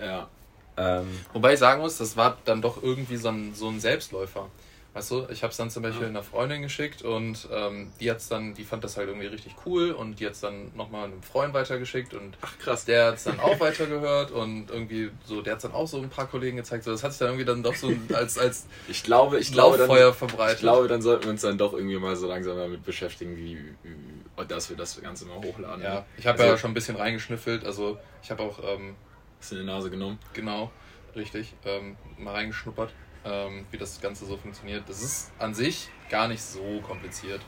Ja. 0.00 0.28
Ähm, 0.76 1.06
Wobei 1.32 1.52
ich 1.54 1.58
sagen 1.60 1.80
muss, 1.80 1.98
das 1.98 2.16
war 2.16 2.38
dann 2.44 2.62
doch 2.62 2.82
irgendwie 2.82 3.16
so 3.16 3.28
ein, 3.28 3.54
so 3.54 3.68
ein 3.68 3.78
Selbstläufer. 3.78 4.48
Weißt 4.94 5.10
du, 5.10 5.26
ich 5.30 5.42
habe 5.42 5.50
es 5.52 5.56
dann 5.56 5.70
zum 5.70 5.82
Beispiel 5.82 6.06
einer 6.06 6.22
Freundin 6.22 6.60
geschickt 6.60 7.00
und 7.00 7.48
ähm, 7.50 7.90
die 7.98 8.10
hat's 8.10 8.28
dann, 8.28 8.52
die 8.52 8.64
fand 8.64 8.84
das 8.84 8.98
halt 8.98 9.08
irgendwie 9.08 9.26
richtig 9.26 9.54
cool 9.64 9.92
und 9.92 10.20
die 10.20 10.26
hat 10.26 10.34
es 10.34 10.40
dann 10.40 10.70
nochmal 10.74 11.06
einem 11.06 11.22
Freund 11.22 11.54
weitergeschickt 11.54 12.12
und 12.12 12.36
Ach 12.42 12.58
krass. 12.58 12.84
der 12.84 13.06
hat 13.06 13.14
es 13.14 13.24
dann 13.24 13.40
auch 13.40 13.58
weitergehört 13.58 14.32
und 14.32 14.70
irgendwie 14.70 15.10
so, 15.24 15.40
der 15.40 15.52
hat 15.54 15.58
es 15.58 15.62
dann 15.62 15.72
auch 15.72 15.86
so 15.88 15.96
ein 15.96 16.10
paar 16.10 16.26
Kollegen 16.26 16.58
gezeigt. 16.58 16.84
So, 16.84 16.90
das 16.90 17.02
hat 17.02 17.12
sich 17.12 17.20
dann 17.20 17.28
irgendwie 17.28 17.46
dann 17.46 17.62
doch 17.62 17.74
so 17.74 17.90
als, 18.12 18.36
als 18.36 18.66
Ich 18.86 19.02
glaube, 19.02 19.38
ich 19.38 19.50
glaube, 19.50 19.78
dann, 19.78 19.88
verbreitet. 20.12 20.56
ich 20.56 20.60
glaube, 20.60 20.88
dann 20.88 21.00
sollten 21.00 21.24
wir 21.24 21.30
uns 21.30 21.40
dann 21.40 21.56
doch 21.56 21.72
irgendwie 21.72 21.96
mal 21.96 22.14
so 22.14 22.26
langsam 22.26 22.58
damit 22.58 22.84
beschäftigen, 22.84 23.34
wie, 23.36 23.56
wie 23.82 24.44
dass 24.48 24.68
wir 24.68 24.76
das 24.76 25.00
Ganze 25.00 25.24
mal 25.24 25.36
hochladen. 25.36 25.82
ja, 25.82 25.94
ne? 25.94 26.04
ich 26.18 26.26
habe 26.26 26.38
Also, 26.38 26.52
ja 26.52 26.58
schon 26.58 26.72
ein 26.72 26.74
bisschen 26.74 26.96
reingeschnüffelt. 26.96 27.64
Also 27.64 27.98
ich 28.22 28.30
habe 28.30 28.42
auch 28.42 28.58
ähm, 28.62 28.94
Hast 29.40 29.52
du 29.52 29.56
in 29.56 29.62
die 29.62 29.66
Nase 29.66 29.90
genommen? 29.90 30.18
Genau, 30.34 30.70
richtig. 31.16 31.54
Ähm, 31.64 31.96
mal 32.18 32.32
reingeschnuppert, 32.34 32.92
ähm, 33.24 33.66
wie 33.70 33.78
das 33.78 34.00
Ganze 34.00 34.26
so 34.26 34.36
funktioniert. 34.36 34.88
Das 34.88 35.02
ist 35.02 35.30
an 35.38 35.54
sich 35.54 35.88
gar 36.10 36.28
nicht 36.28 36.42
so 36.42 36.80
kompliziert. 36.82 37.40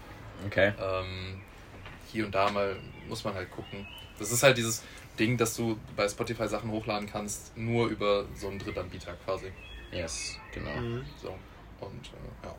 okay. 0.47 0.73
Ähm, 0.81 1.41
hier 2.13 2.27
und 2.27 2.35
da 2.35 2.51
mal 2.51 2.77
muss 3.09 3.25
man 3.25 3.35
halt 3.35 3.51
gucken. 3.51 3.87
Das 4.19 4.31
ist 4.31 4.43
halt 4.43 4.57
dieses 4.57 4.83
Ding, 5.19 5.37
dass 5.37 5.57
du 5.57 5.79
bei 5.97 6.09
Spotify 6.09 6.49
Sachen 6.49 6.71
hochladen 6.71 7.09
kannst, 7.09 7.57
nur 7.57 7.89
über 7.89 8.25
so 8.35 8.49
einen 8.49 8.59
Drittanbieter 8.59 9.15
quasi. 9.25 9.53
Yes, 9.93 10.39
genau. 10.53 11.03
So. 11.21 11.37
Und 11.81 12.07
äh, 12.07 12.47
ja. 12.47 12.55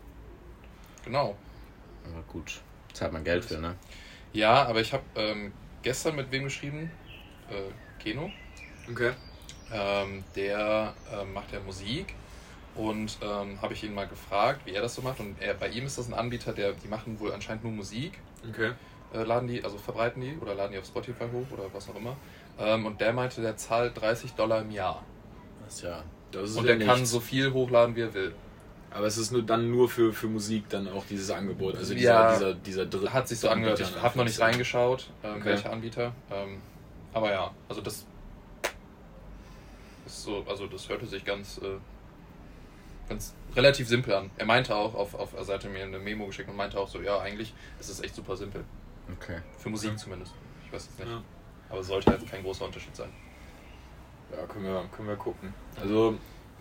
Genau. 1.04 1.38
Aber 2.06 2.22
gut. 2.24 2.62
Zahlt 2.94 3.12
man 3.12 3.24
Geld 3.24 3.44
für, 3.46 3.58
ne? 3.58 3.76
Ja, 4.32 4.66
aber 4.66 4.82
ich 4.82 4.94
habe 4.94 5.04
ähm, 5.16 5.54
gestern 5.82 6.16
mit 6.16 6.32
wem 6.32 6.46
geschrieben? 6.46 6.92
Äh, 7.50 8.02
Keno. 8.02 8.32
Okay. 8.90 9.14
Ähm, 9.72 10.24
der 10.36 10.94
ähm, 11.12 11.34
macht 11.34 11.52
ja 11.52 11.60
Musik 11.60 12.14
und 12.76 13.18
ähm, 13.22 13.62
habe 13.62 13.74
ich 13.74 13.84
ihn 13.84 13.94
mal 13.94 14.08
gefragt, 14.08 14.62
wie 14.66 14.72
er 14.74 14.82
das 14.82 14.96
so 14.96 15.02
macht. 15.02 15.20
Und 15.20 15.42
er, 15.42 15.54
bei 15.54 15.70
ihm 15.70 15.86
ist 15.86 15.98
das 15.98 16.08
ein 16.08 16.14
Anbieter, 16.14 16.54
der 16.54 16.74
die 16.74 16.88
machen 16.88 17.20
wohl 17.20 17.32
anscheinend 17.34 17.64
nur 17.64 17.74
Musik, 17.74 18.20
Okay. 18.50 18.72
äh, 19.14 19.24
laden 19.24 19.48
die, 19.48 19.64
also 19.64 19.78
verbreiten 19.78 20.22
die 20.22 20.38
oder 20.42 20.56
laden 20.56 20.74
die 20.74 20.80
auf 20.80 20.86
Spotify 20.86 21.26
hoch 21.32 21.52
oder 21.58 21.64
was 21.74 21.90
auch 21.90 21.96
immer. 21.96 22.16
Ähm, 22.60 22.86
und 22.86 23.02
der 23.02 23.14
meinte, 23.14 23.42
der 23.42 23.58
zahlt 23.58 24.00
30 24.00 24.34
Dollar 24.34 24.62
im 24.62 24.72
Jahr. 24.72 25.04
Das 25.66 25.82
ja. 25.82 26.04
Das 26.32 26.50
ist 26.52 26.58
Und 26.58 26.66
der 26.68 26.80
kann 26.80 27.06
so 27.06 27.20
viel 27.20 27.54
hochladen, 27.54 27.96
wie 27.96 28.02
er 28.02 28.14
will. 28.14 28.34
Aber 28.92 29.08
es 29.08 29.18
ist 29.18 29.32
nur 29.32 29.42
dann 29.42 29.72
nur 29.72 29.90
für, 29.90 30.14
für 30.14 30.28
Musik 30.28 30.70
dann 30.70 30.88
auch 30.88 31.04
dieses 31.10 31.30
Angebot. 31.30 31.76
Also 31.76 31.94
dieser, 31.94 32.10
Ja. 32.14 32.32
dieser, 32.34 32.54
dieser 32.54 32.86
dritte. 32.86 33.12
Hat 33.12 33.28
sich 33.28 33.40
so 33.40 33.50
angehört. 33.50 33.80
Ich 33.80 34.02
habe 34.02 34.18
noch 34.18 34.24
nicht 34.26 34.40
reingeschaut, 34.40 35.10
ähm, 35.24 35.36
Okay. 35.36 35.46
welcher 35.46 35.72
Anbieter. 35.72 36.14
Ähm, 36.32 36.62
aber 37.14 37.32
ja, 37.32 37.52
also 37.68 37.82
das 37.82 38.06
ist 40.06 40.24
so, 40.24 40.46
also 40.48 40.68
das 40.68 40.88
hörte 40.88 41.06
sich 41.06 41.26
ganz, 41.26 41.58
äh, 41.58 41.78
ganz 43.08 43.34
relativ 43.56 43.88
simpel 43.88 44.14
an. 44.14 44.32
Er 44.38 44.46
meinte 44.46 44.76
auch, 44.76 44.96
auf, 44.96 45.14
auf 45.14 45.34
er 45.34 45.54
hatte 45.54 45.70
mir 45.70 45.84
eine 45.84 46.00
Memo 46.00 46.26
geschickt 46.28 46.50
und 46.50 46.56
meinte 46.56 46.80
auch 46.80 46.88
so, 46.88 47.02
ja, 47.02 47.20
eigentlich 47.20 47.54
ist 47.80 47.90
es 47.90 48.02
echt 48.02 48.16
super 48.16 48.36
simpel. 48.36 48.64
Okay. 49.20 49.40
Für 49.58 49.70
Musik 49.70 49.98
zumindest. 49.98 50.34
Ich 50.66 50.74
weiß 50.74 50.86
jetzt 50.86 51.00
nicht. 51.00 51.10
Ja. 51.10 51.22
Aber 51.70 51.80
es 51.80 51.88
sollte 51.88 52.12
jetzt 52.12 52.30
kein 52.30 52.44
großer 52.44 52.66
Unterschied 52.66 52.96
sein. 52.96 53.10
Ja, 54.32 54.46
können 54.48 54.66
wir, 54.66 54.90
können 54.96 55.08
wir 55.08 55.16
gucken. 55.16 55.54
Also 55.80 56.18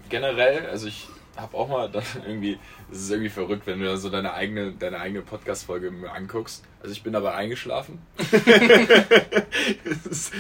generell, 0.09 0.67
also 0.67 0.87
ich 0.87 1.09
habe 1.37 1.57
auch 1.57 1.69
mal 1.69 1.89
dann 1.91 2.03
irgendwie, 2.27 2.59
es 2.91 3.03
ist 3.03 3.11
irgendwie 3.11 3.31
verrückt, 3.31 3.67
wenn 3.67 3.81
du 3.81 3.97
so 3.97 4.09
deine 4.11 4.35
eigene, 4.35 4.73
deine 4.73 5.01
eigene 5.01 5.23
Podcast-Folge 5.23 5.91
mir 5.91 6.13
anguckst. 6.13 6.65
Also 6.81 6.93
ich 6.93 7.03
bin 7.03 7.13
dabei 7.13 7.35
eingeschlafen. 7.35 7.99
Es 9.85 10.07
ist, 10.07 10.33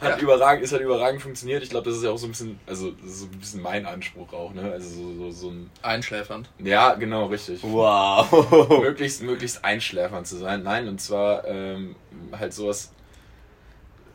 hat 0.00 0.16
Ja. 0.16 0.18
überragend, 0.18 0.62
ist 0.62 0.72
halt 0.72 0.82
überragend 0.82 1.20
funktioniert. 1.22 1.62
Ich 1.62 1.70
glaube, 1.70 1.88
das 1.88 1.98
ist 1.98 2.04
ja 2.04 2.10
auch 2.10 2.18
so 2.18 2.26
ein 2.26 2.30
bisschen, 2.30 2.60
also 2.66 2.92
so 3.04 3.24
ein 3.26 3.38
bisschen 3.38 3.62
mein 3.62 3.86
Anspruch 3.86 4.32
auch, 4.32 4.52
ne? 4.52 4.70
Also 4.72 4.88
so, 4.88 5.14
so, 5.14 5.30
so 5.30 5.50
ein. 5.50 5.70
Einschläfernd. 5.82 6.48
Ja, 6.58 6.94
genau, 6.94 7.26
richtig. 7.26 7.60
Wow. 7.62 8.80
möglichst, 8.80 9.22
möglichst 9.22 9.64
einschläfernd 9.64 10.26
zu 10.26 10.36
sein. 10.36 10.62
Nein, 10.62 10.86
und 10.88 11.00
zwar 11.00 11.44
ähm, 11.46 11.96
halt 12.32 12.52
sowas 12.52 12.92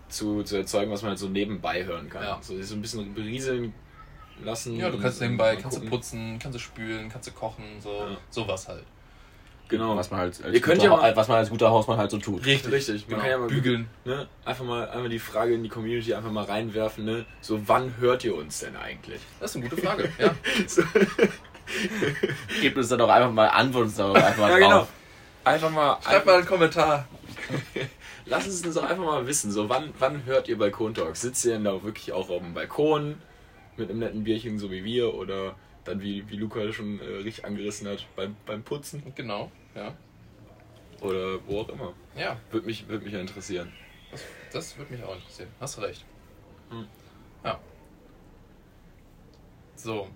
zu, 0.10 0.44
zu 0.44 0.58
erzeugen, 0.58 0.92
was 0.92 1.02
man 1.02 1.10
halt 1.10 1.20
so 1.20 1.28
nebenbei 1.28 1.84
hören 1.86 2.10
kann. 2.10 2.24
Ja. 2.24 2.40
So, 2.42 2.62
so 2.62 2.76
ein 2.76 2.82
bisschen 2.82 3.14
berieseln 3.14 3.74
lassen. 4.46 4.78
Ja, 4.78 4.90
du 4.90 5.00
kannst 5.00 5.22
nebenbei, 5.22 5.54
mal 5.56 5.62
kannst 5.62 5.78
du 5.82 5.86
putzen, 5.90 6.40
kannst 6.42 6.56
du 6.56 6.60
spülen, 6.60 7.10
kannst 7.10 7.28
du 7.28 7.32
kochen, 7.32 7.64
so 7.82 7.90
Ja. 7.92 8.18
sowas 8.30 8.68
halt. 8.68 8.84
Genau. 9.68 9.96
Was 9.96 10.12
man 10.12 10.20
halt 10.20 10.44
als, 10.44 10.54
Ihr 10.54 10.60
könnt 10.60 10.82
guter, 10.82 10.92
ja 10.92 10.98
mal- 10.98 11.16
was 11.16 11.28
man 11.30 11.38
als 11.38 11.50
guter 11.50 11.70
Hausmann 11.70 11.98
halt 11.98 12.12
so 12.12 12.18
tut. 12.18 12.46
Richtig, 12.46 12.72
Richtig, 12.74 13.02
man 13.04 13.10
Genau. 13.10 13.22
kann 13.22 13.30
ja 13.32 13.38
mal 13.38 13.48
Bügeln. 13.48 13.88
Ne, 14.04 14.28
einfach 14.44 14.66
mal 14.66 14.90
einmal 14.90 15.08
die 15.08 15.18
Frage 15.20 15.54
in 15.54 15.64
die 15.64 15.70
Community 15.70 16.14
einfach 16.14 16.32
mal 16.32 16.44
reinwerfen, 16.44 17.06
ne? 17.06 17.26
So, 17.40 17.66
wann 17.70 17.96
hört 17.98 18.26
ihr 18.26 18.36
uns 18.36 18.60
denn 18.60 18.76
eigentlich? 18.76 19.22
Das 19.40 19.52
ist 19.52 19.56
eine 19.58 19.70
gute 19.70 19.82
Frage, 19.82 20.10
ja. 20.20 20.36
So, 20.68 20.84
Gebt 22.62 22.78
uns 22.78 22.90
dann 22.90 23.00
doch 23.00 23.10
einfach 23.10 23.32
mal 23.32 23.48
Antworten 23.48 23.88
uns 23.88 23.96
dann 23.96 24.14
doch 24.14 24.22
einfach 24.22 24.50
ja, 24.50 24.60
drauf. 24.60 24.60
genau. 24.60 24.88
Einfach 25.44 25.70
mal, 25.72 25.98
Schreib 26.04 26.26
mal 26.26 26.36
einen 26.36 26.46
Kommentar. 26.46 27.08
Lass 28.26 28.46
es 28.48 28.64
uns 28.66 28.76
doch 28.76 28.84
einfach 28.84 29.04
mal 29.04 29.26
wissen, 29.26 29.52
so 29.52 29.68
wann, 29.70 29.94
wann 30.00 30.26
hört 30.26 30.48
ihr 30.48 30.58
Balkon 30.58 30.94
Talks? 30.94 31.22
Sitzt 31.22 31.44
ihr 31.46 31.54
denn 31.54 31.64
da 31.64 31.82
wirklich 31.82 32.12
auch 32.12 32.30
auf 32.30 32.42
dem 32.42 32.54
Balkon 32.54 33.22
mit 33.82 33.90
einem 33.90 34.00
netten 34.00 34.24
Bierchen, 34.24 34.58
so 34.60 34.72
wie 34.72 34.84
wir, 34.84 35.14
oder 35.14 35.56
dann, 35.84 36.02
wie, 36.02 36.30
wie 36.30 36.36
Luca 36.38 36.72
schon 36.72 37.00
äh, 37.00 37.04
richtig 37.06 37.44
angerissen 37.46 37.88
hat, 37.88 38.06
beim, 38.16 38.36
beim 38.46 38.64
Putzen 38.64 39.02
Genau, 39.16 39.52
ja. 39.76 39.96
oder 41.02 41.46
wo 41.48 41.62
auch 41.62 41.70
immer? 41.70 41.94
Ja, 42.16 42.40
Würde 42.52 42.66
mich, 42.68 42.88
würd 42.88 43.04
mich 43.04 43.14
ja 43.14 43.20
interessieren. 43.20 43.72
das, 44.12 44.22
das 44.54 44.78
würde 44.78 44.94
mich 44.94 45.04
auch 45.04 45.16
interessieren. 45.16 45.50
Hast 45.60 45.78
du 45.78 45.82
recht. 45.82 46.06
Hm. 46.70 46.86
Ja. 47.44 47.60
So. 49.76 50.08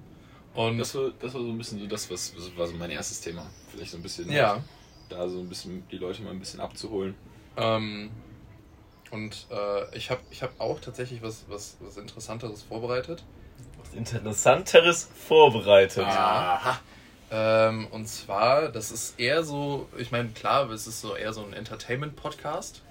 Und 0.53 0.77
Das 0.77 0.95
war, 0.95 1.11
das 1.19 1.33
war 1.33 1.41
so 1.41 1.49
ein 1.49 1.57
bisschen 1.57 1.79
so 1.79 1.87
das, 1.87 2.09
was, 2.09 2.35
was 2.37 2.55
war 2.57 2.67
so 2.67 2.75
mein 2.75 2.91
erstes 2.91 3.19
Thema. 3.21 3.49
Vielleicht 3.69 3.91
so 3.91 3.97
ein 3.97 4.03
bisschen, 4.03 4.31
ja. 4.31 4.63
da 5.09 5.27
so 5.27 5.39
ein 5.39 5.49
bisschen 5.49 5.85
die 5.89 5.97
Leute 5.97 6.21
mal 6.21 6.29
ein 6.31 6.39
bisschen 6.39 6.59
abzuholen. 6.61 7.15
Ähm, 7.57 8.09
und 9.11 9.47
äh, 9.49 9.97
ich 9.97 10.11
habe 10.11 10.21
ich 10.31 10.43
hab 10.43 10.59
auch 10.59 10.79
tatsächlich 10.79 11.21
was, 11.21 11.45
was, 11.49 11.77
was 11.81 11.97
Interessanteres 11.97 12.63
vorbereitet. 12.63 13.23
Was 13.91 13.93
Interessanteres 13.97 15.09
vorbereitet. 15.27 16.05
Aha. 16.05 16.79
Ähm, 17.31 17.87
und 17.87 18.07
zwar, 18.07 18.69
das 18.69 18.91
ist 18.91 19.19
eher 19.19 19.43
so, 19.43 19.87
ich 19.97 20.11
meine, 20.11 20.29
klar, 20.29 20.69
es 20.69 20.87
ist 20.87 21.01
so 21.01 21.15
eher 21.15 21.33
so 21.33 21.43
ein 21.43 21.53
Entertainment-Podcast, 21.53 22.81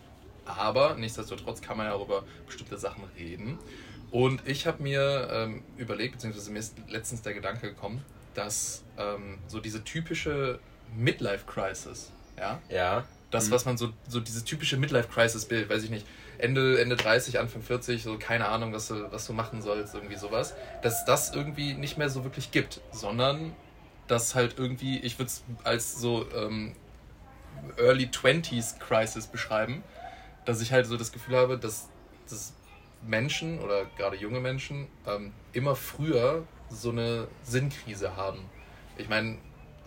aber 0.45 0.95
nichtsdestotrotz 0.97 1.61
kann 1.63 1.77
man 1.77 1.87
ja 1.87 1.93
auch 1.95 2.05
über 2.05 2.25
bestimmte 2.47 2.77
Sachen 2.77 3.05
reden. 3.17 3.59
Und 4.11 4.47
ich 4.47 4.67
habe 4.67 4.83
mir 4.83 5.29
ähm, 5.33 5.63
überlegt, 5.77 6.15
beziehungsweise 6.15 6.51
mir 6.51 6.59
ist 6.59 6.75
letztens 6.89 7.23
der 7.23 7.35
Gedanke 7.35 7.69
gekommen, 7.71 8.05
dass 8.35 8.83
ähm, 8.99 9.39
so 9.49 9.61
diese 9.61 9.83
typische 9.85 10.59
Midlife-Crisis, 10.97 12.11
ja, 12.39 12.61
Ja. 12.69 13.05
das, 13.31 13.49
Mhm. 13.49 13.51
was 13.53 13.65
man 13.65 13.77
so, 13.79 13.91
so 14.09 14.21
dieses 14.21 14.45
typische 14.45 14.77
Midlife-Crisis-Bild, 14.77 15.69
weiß 15.69 15.85
ich 15.85 15.91
nicht, 15.91 16.07
Ende, 16.39 16.81
Ende 16.81 16.97
30, 16.97 17.39
Anfang 17.39 17.63
40, 17.63 18.03
so 18.03 18.19
keine 18.19 18.49
Ahnung, 18.49 18.73
was 18.73 18.89
du, 18.89 19.11
was 19.13 19.27
du 19.27 19.33
machen 19.33 19.63
sollst, 19.63 19.95
irgendwie 19.95 20.17
sowas, 20.17 20.55
dass 20.83 21.05
das 21.05 21.35
irgendwie 21.35 21.75
nicht 21.75 21.97
mehr 21.99 22.09
so 22.11 22.25
wirklich 22.25 22.51
gibt, 22.51 22.81
sondern 22.93 23.55
dass 24.09 24.35
halt 24.35 24.59
irgendwie, 24.59 24.99
ich 25.01 25.19
würde 25.19 25.29
es 25.29 25.45
als 25.65 25.99
so 26.01 26.27
ähm, 26.35 26.75
Early 27.79 28.07
20s 28.07 28.79
Crisis 28.79 29.27
beschreiben, 29.27 29.83
dass 30.45 30.61
ich 30.61 30.73
halt 30.73 30.87
so 30.87 30.97
das 30.97 31.13
Gefühl 31.13 31.37
habe, 31.37 31.57
dass, 31.59 31.89
dass 32.29 32.53
Menschen 33.07 33.59
oder 33.61 33.85
gerade 33.97 34.17
junge 34.17 34.41
Menschen 34.41 34.87
ähm, 35.07 35.33
immer 35.53 35.75
früher 35.77 36.45
so 36.69 36.91
eine 36.91 37.29
Sinnkrise 37.45 38.17
haben. 38.17 38.41
Ich 38.99 39.09
meine, 39.09 39.39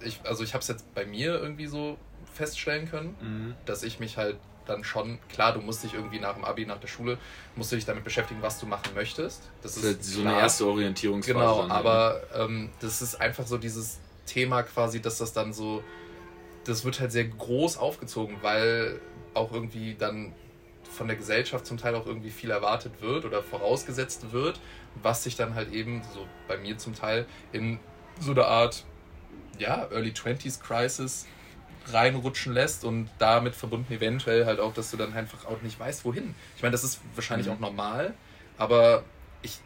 ich, 0.02 0.20
also 0.24 0.44
ich 0.44 0.54
habe 0.54 0.62
es 0.62 0.68
jetzt 0.68 0.94
bei 0.96 1.06
mir 1.06 1.34
irgendwie 1.40 1.68
so 1.68 1.98
feststellen 2.34 2.90
können, 2.90 3.16
Mhm. 3.22 3.56
dass 3.66 3.84
ich 3.84 4.00
mich 4.00 4.18
halt 4.18 4.38
dann 4.68 4.84
schon, 4.84 5.20
klar, 5.30 5.54
du 5.54 5.62
musst 5.62 5.84
dich 5.84 5.94
irgendwie 5.94 6.20
nach 6.20 6.34
dem 6.36 6.44
Abi, 6.46 6.66
nach 6.66 6.80
der 6.80 6.88
Schule, 6.88 7.18
musst 7.56 7.72
du 7.72 7.76
dich 7.76 7.86
damit 7.86 8.04
beschäftigen, 8.04 8.42
was 8.42 8.60
du 8.60 8.66
machen 8.66 8.94
möchtest. 8.96 9.44
Das 9.62 9.76
Das 9.76 9.84
ist 9.84 9.86
halt 9.86 10.04
so 10.04 10.22
eine 10.22 10.30
klar. 10.30 10.42
erste 10.42 10.66
Orientierungsphase. 10.68 11.38
Genau, 11.38 11.62
dann 11.62 11.72
aber 11.72 12.22
ähm, 12.36 12.70
das 12.80 13.02
ist 13.02 13.20
einfach 13.20 13.48
so 13.48 13.58
dieses 13.58 14.00
Thema 14.26 14.64
quasi, 14.64 15.02
dass 15.02 15.18
das 15.18 15.34
dann 15.34 15.54
so, 15.54 15.84
das 16.66 16.86
wird 16.86 17.00
halt 17.00 17.12
sehr 17.12 17.26
groß 17.26 17.78
aufgezogen, 17.78 18.38
weil 18.42 19.00
auch 19.34 19.52
irgendwie 19.52 19.96
dann 19.96 20.34
von 20.90 21.08
der 21.08 21.18
Gesellschaft 21.18 21.66
zum 21.66 21.78
Teil 21.78 21.96
auch 21.96 22.06
irgendwie 22.06 22.30
viel 22.30 22.50
erwartet 22.50 23.02
wird 23.02 23.26
oder 23.26 23.44
vorausgesetzt 23.44 24.32
wird, 24.32 24.60
was 25.02 25.24
sich 25.24 25.36
dann 25.36 25.56
halt 25.56 25.72
eben, 25.72 26.02
so 26.14 26.26
bei 26.48 26.58
mir 26.58 26.78
zum 26.78 26.96
Teil, 26.96 27.26
in 27.52 27.80
so 28.20 28.32
eine 28.32 28.46
Art, 28.46 28.84
ja, 29.60 29.88
Early 29.92 30.12
20s 30.12 30.60
Crisis 30.62 31.28
reinrutschen 31.92 32.54
lässt 32.54 32.84
und 32.84 33.10
damit 33.20 33.56
verbunden 33.56 33.92
eventuell 33.94 34.46
halt 34.46 34.60
auch, 34.60 34.74
dass 34.74 34.92
du 34.92 34.98
dann 34.98 35.14
einfach 35.14 35.46
auch 35.46 35.62
nicht 35.62 35.80
weißt, 35.80 36.06
wohin. 36.06 36.36
Ich 36.56 36.62
meine, 36.62 36.72
das 36.72 36.84
ist 36.84 37.00
wahrscheinlich 37.16 37.48
Mhm. 37.48 37.54
auch 37.54 37.60
normal, 37.60 38.14
aber 38.58 39.04
ich 39.42 39.60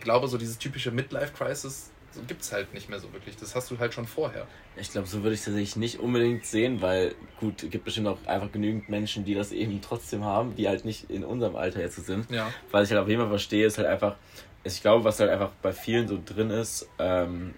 glaube, 0.00 0.28
so 0.28 0.38
dieses 0.38 0.58
typische 0.58 0.90
Midlife-Crisis 0.90 1.90
so 2.14 2.20
gibt 2.28 2.42
es 2.42 2.52
halt 2.52 2.74
nicht 2.74 2.90
mehr 2.90 2.98
so 3.00 3.10
wirklich. 3.14 3.36
Das 3.36 3.54
hast 3.54 3.70
du 3.70 3.78
halt 3.78 3.94
schon 3.94 4.04
vorher. 4.06 4.46
Ich 4.76 4.90
glaube, 4.90 5.06
so 5.08 5.22
würde 5.22 5.32
ich 5.32 5.40
es 5.40 5.46
tatsächlich 5.46 5.76
nicht 5.76 5.98
unbedingt 5.98 6.44
sehen, 6.44 6.82
weil 6.82 7.14
gut, 7.40 7.62
es 7.62 7.70
gibt 7.70 7.86
bestimmt 7.86 8.06
auch 8.06 8.18
einfach 8.26 8.52
genügend 8.52 8.90
Menschen, 8.90 9.24
die 9.24 9.32
das 9.34 9.50
eben 9.50 9.80
trotzdem 9.80 10.22
haben, 10.22 10.54
die 10.54 10.68
halt 10.68 10.84
nicht 10.84 11.08
in 11.08 11.24
unserem 11.24 11.56
Alter 11.56 11.80
jetzt 11.80 11.96
sind. 12.04 12.30
Ja. 12.30 12.52
Was 12.70 12.84
ich 12.88 12.92
halt 12.92 13.02
auf 13.02 13.08
jeden 13.08 13.22
Fall 13.22 13.30
verstehe, 13.30 13.64
ist 13.66 13.78
halt 13.78 13.88
einfach, 13.88 14.16
ich 14.62 14.82
glaube, 14.82 15.04
was 15.04 15.20
halt 15.20 15.30
einfach 15.30 15.52
bei 15.62 15.72
vielen 15.72 16.06
so 16.06 16.20
drin 16.22 16.50
ist, 16.50 16.86
ähm, 16.98 17.54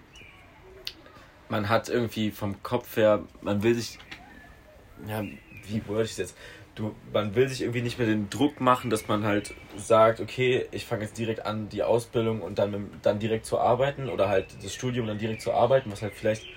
man 1.49 1.69
hat 1.69 1.89
irgendwie 1.89 2.31
vom 2.31 2.61
Kopf 2.63 2.97
her, 2.97 3.23
man 3.41 3.63
will 3.63 3.75
sich, 3.75 3.99
ja, 5.07 5.25
wie 5.63 5.85
wollte 5.87 6.05
ich 6.05 6.11
es 6.11 6.17
jetzt? 6.17 6.37
Du, 6.75 6.93
man 7.13 7.35
will 7.35 7.47
sich 7.47 7.61
irgendwie 7.61 7.81
nicht 7.81 7.97
mehr 7.97 8.07
den 8.07 8.29
Druck 8.29 8.59
machen, 8.59 8.89
dass 8.89 9.07
man 9.07 9.23
halt 9.23 9.53
sagt, 9.77 10.19
okay, 10.19 10.67
ich 10.71 10.85
fange 10.85 11.03
jetzt 11.03 11.17
direkt 11.17 11.45
an 11.45 11.69
die 11.69 11.83
Ausbildung 11.83 12.41
und 12.41 12.59
dann, 12.59 12.89
dann 13.01 13.19
direkt 13.19 13.45
zu 13.45 13.59
arbeiten 13.59 14.09
oder 14.09 14.27
halt 14.27 14.47
das 14.61 14.73
Studium 14.73 15.07
dann 15.07 15.17
direkt 15.17 15.41
zu 15.41 15.53
arbeiten, 15.53 15.91
was 15.91 16.01
halt 16.01 16.13
vielleicht 16.15 16.47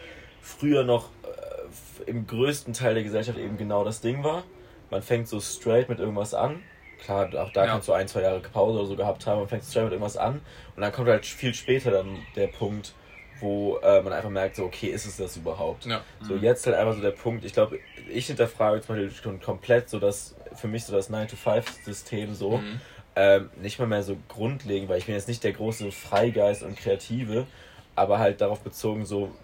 früher 0.41 0.83
noch 0.85 1.11
äh, 1.23 2.11
im 2.11 2.27
größten 2.27 2.73
Teil 2.75 2.95
der 2.95 3.05
Gesellschaft 3.05 3.39
eben 3.39 3.57
genau 3.57 3.85
das 3.85 4.01
Ding 4.01 4.25
war. 4.25 4.45
Man 4.91 5.03
fängt 5.03 5.29
so 5.29 5.41
straight 5.41 5.89
mit 5.89 6.01
irgendwas 6.01 6.35
an. 6.35 6.63
Klar, 6.99 7.33
auch 7.37 7.51
da 7.51 7.67
Ja. 7.67 7.73
kannst 7.73 7.87
du 7.89 7.93
ein, 7.93 8.09
zwei 8.09 8.23
Jahre 8.23 8.41
Pause 8.41 8.79
oder 8.81 8.89
so 8.89 8.97
gehabt 8.97 9.27
haben 9.27 9.41
und 9.41 9.49
fängst 9.49 9.71
straight 9.71 9.85
mit 9.85 9.93
irgendwas 9.93 10.17
an. 10.17 10.41
Und 10.75 10.83
dann 10.83 10.93
kommt 10.93 11.09
halt 11.09 11.27
viel 11.27 11.55
später 11.55 11.91
dann 11.93 12.27
der 12.35 12.49
Punkt, 12.49 12.95
wo 13.41 13.79
äh, 13.79 14.03
man 14.03 14.13
einfach 14.13 14.31
merkt, 14.31 14.57
so, 14.57 14.65
okay, 14.65 14.89
ist 14.89 15.07
es 15.07 15.17
das 15.17 15.37
überhaupt? 15.37 15.85
Ja. 15.87 16.03
So, 16.21 16.35
jetzt 16.37 16.67
halt 16.67 16.77
einfach 16.77 16.95
so 16.95 17.01
der 17.03 17.11
Punkt, 17.13 17.45
ich 17.45 17.53
glaube, 17.53 17.81
ich 18.09 18.27
hinterfrage 18.27 18.81
zum 18.81 18.97
Beispiel 18.97 19.11
schon 19.11 19.41
komplett 19.41 19.89
so 19.89 19.99
das, 19.99 20.35
für 20.55 20.69
mich 20.69 20.85
so 20.85 20.93
das 20.93 21.11
9-to-5-System 21.11 22.35
so, 22.35 22.59
Mhm. 22.59 22.81
ähm, 23.17 23.51
nicht 23.61 23.79
mal 23.79 23.87
mehr 23.87 24.03
so 24.03 24.17
grundlegend, 24.29 24.89
weil 24.89 24.99
ich 24.99 25.07
bin 25.07 25.15
jetzt 25.15 25.29
nicht 25.29 25.43
der 25.45 25.53
große 25.53 25.91
Freigeist 25.91 26.63
und 26.63 26.77
Kreative, 26.79 27.47
aber 27.95 28.19
halt 28.19 28.41
darauf 28.41 28.61
bezogen, 28.61 29.05
so, 29.07 29.35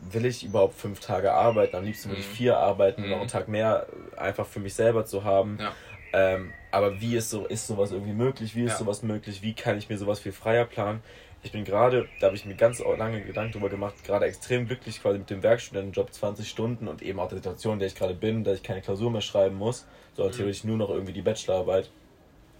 will 0.00 0.26
ich 0.26 0.44
überhaupt 0.44 0.74
fünf 0.74 1.00
Tage 1.00 1.32
arbeiten, 1.32 1.76
am 1.76 1.84
liebsten 1.84 2.10
würde 2.10 2.20
ich 2.20 2.28
Mhm. 2.28 2.32
vier 2.32 2.58
arbeiten, 2.58 3.02
Mhm. 3.04 3.10
noch 3.10 3.20
einen 3.20 3.28
Tag 3.28 3.48
mehr 3.48 3.86
einfach 4.16 4.46
für 4.46 4.60
mich 4.60 4.74
selber 4.74 5.06
zu 5.06 5.24
haben. 5.24 5.58
Ja. 5.60 5.72
Ähm, 6.12 6.52
aber 6.70 7.00
wie 7.00 7.16
ist 7.16 7.30
so, 7.30 7.46
ist 7.46 7.66
sowas 7.66 7.90
irgendwie 7.90 8.12
möglich? 8.12 8.54
Wie 8.54 8.64
ist 8.64 8.72
Ja. 8.72 8.78
sowas 8.78 9.02
möglich? 9.02 9.42
Wie 9.42 9.54
kann 9.54 9.78
ich 9.78 9.88
mir 9.88 9.96
sowas 9.98 10.20
viel 10.20 10.32
freier 10.32 10.64
planen? 10.64 11.02
Ich 11.44 11.52
bin 11.52 11.64
gerade, 11.64 12.08
da 12.20 12.26
habe 12.28 12.36
ich 12.36 12.46
mir 12.46 12.54
ganz 12.54 12.80
lange 12.80 13.20
Gedanken 13.20 13.52
drüber 13.52 13.68
gemacht, 13.68 14.02
gerade 14.02 14.24
extrem 14.24 14.66
glücklich 14.66 15.00
quasi 15.02 15.18
mit 15.18 15.28
dem 15.28 15.42
Werkstudentenjob 15.42 16.12
20 16.12 16.48
Stunden 16.48 16.88
und 16.88 17.02
eben 17.02 17.20
auch 17.20 17.28
der 17.28 17.36
Situation, 17.36 17.74
in 17.74 17.78
der 17.80 17.88
ich 17.88 17.94
gerade 17.94 18.14
bin, 18.14 18.44
dass 18.44 18.56
ich 18.56 18.62
keine 18.62 18.80
Klausur 18.80 19.10
mehr 19.10 19.20
schreiben 19.20 19.54
muss, 19.56 19.84
sondern 20.16 20.32
Mhm. 20.32 20.36
theoretisch 20.38 20.64
nur 20.64 20.78
noch 20.78 20.88
irgendwie 20.88 21.12
die 21.12 21.20
Bachelorarbeit. 21.22 21.90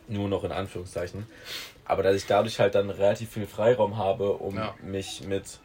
Nur 0.06 0.28
noch 0.28 0.44
in 0.44 0.52
Anführungszeichen. 0.52 1.26
Aber 1.86 2.02
dass 2.02 2.14
ich 2.14 2.26
dadurch 2.26 2.60
halt 2.60 2.74
dann 2.74 2.90
relativ 2.90 3.30
viel 3.30 3.46
Freiraum 3.46 3.96
habe, 3.96 4.34
um 4.34 4.54
Ja. 4.54 4.74
mich 4.82 5.24
mit 5.26 5.58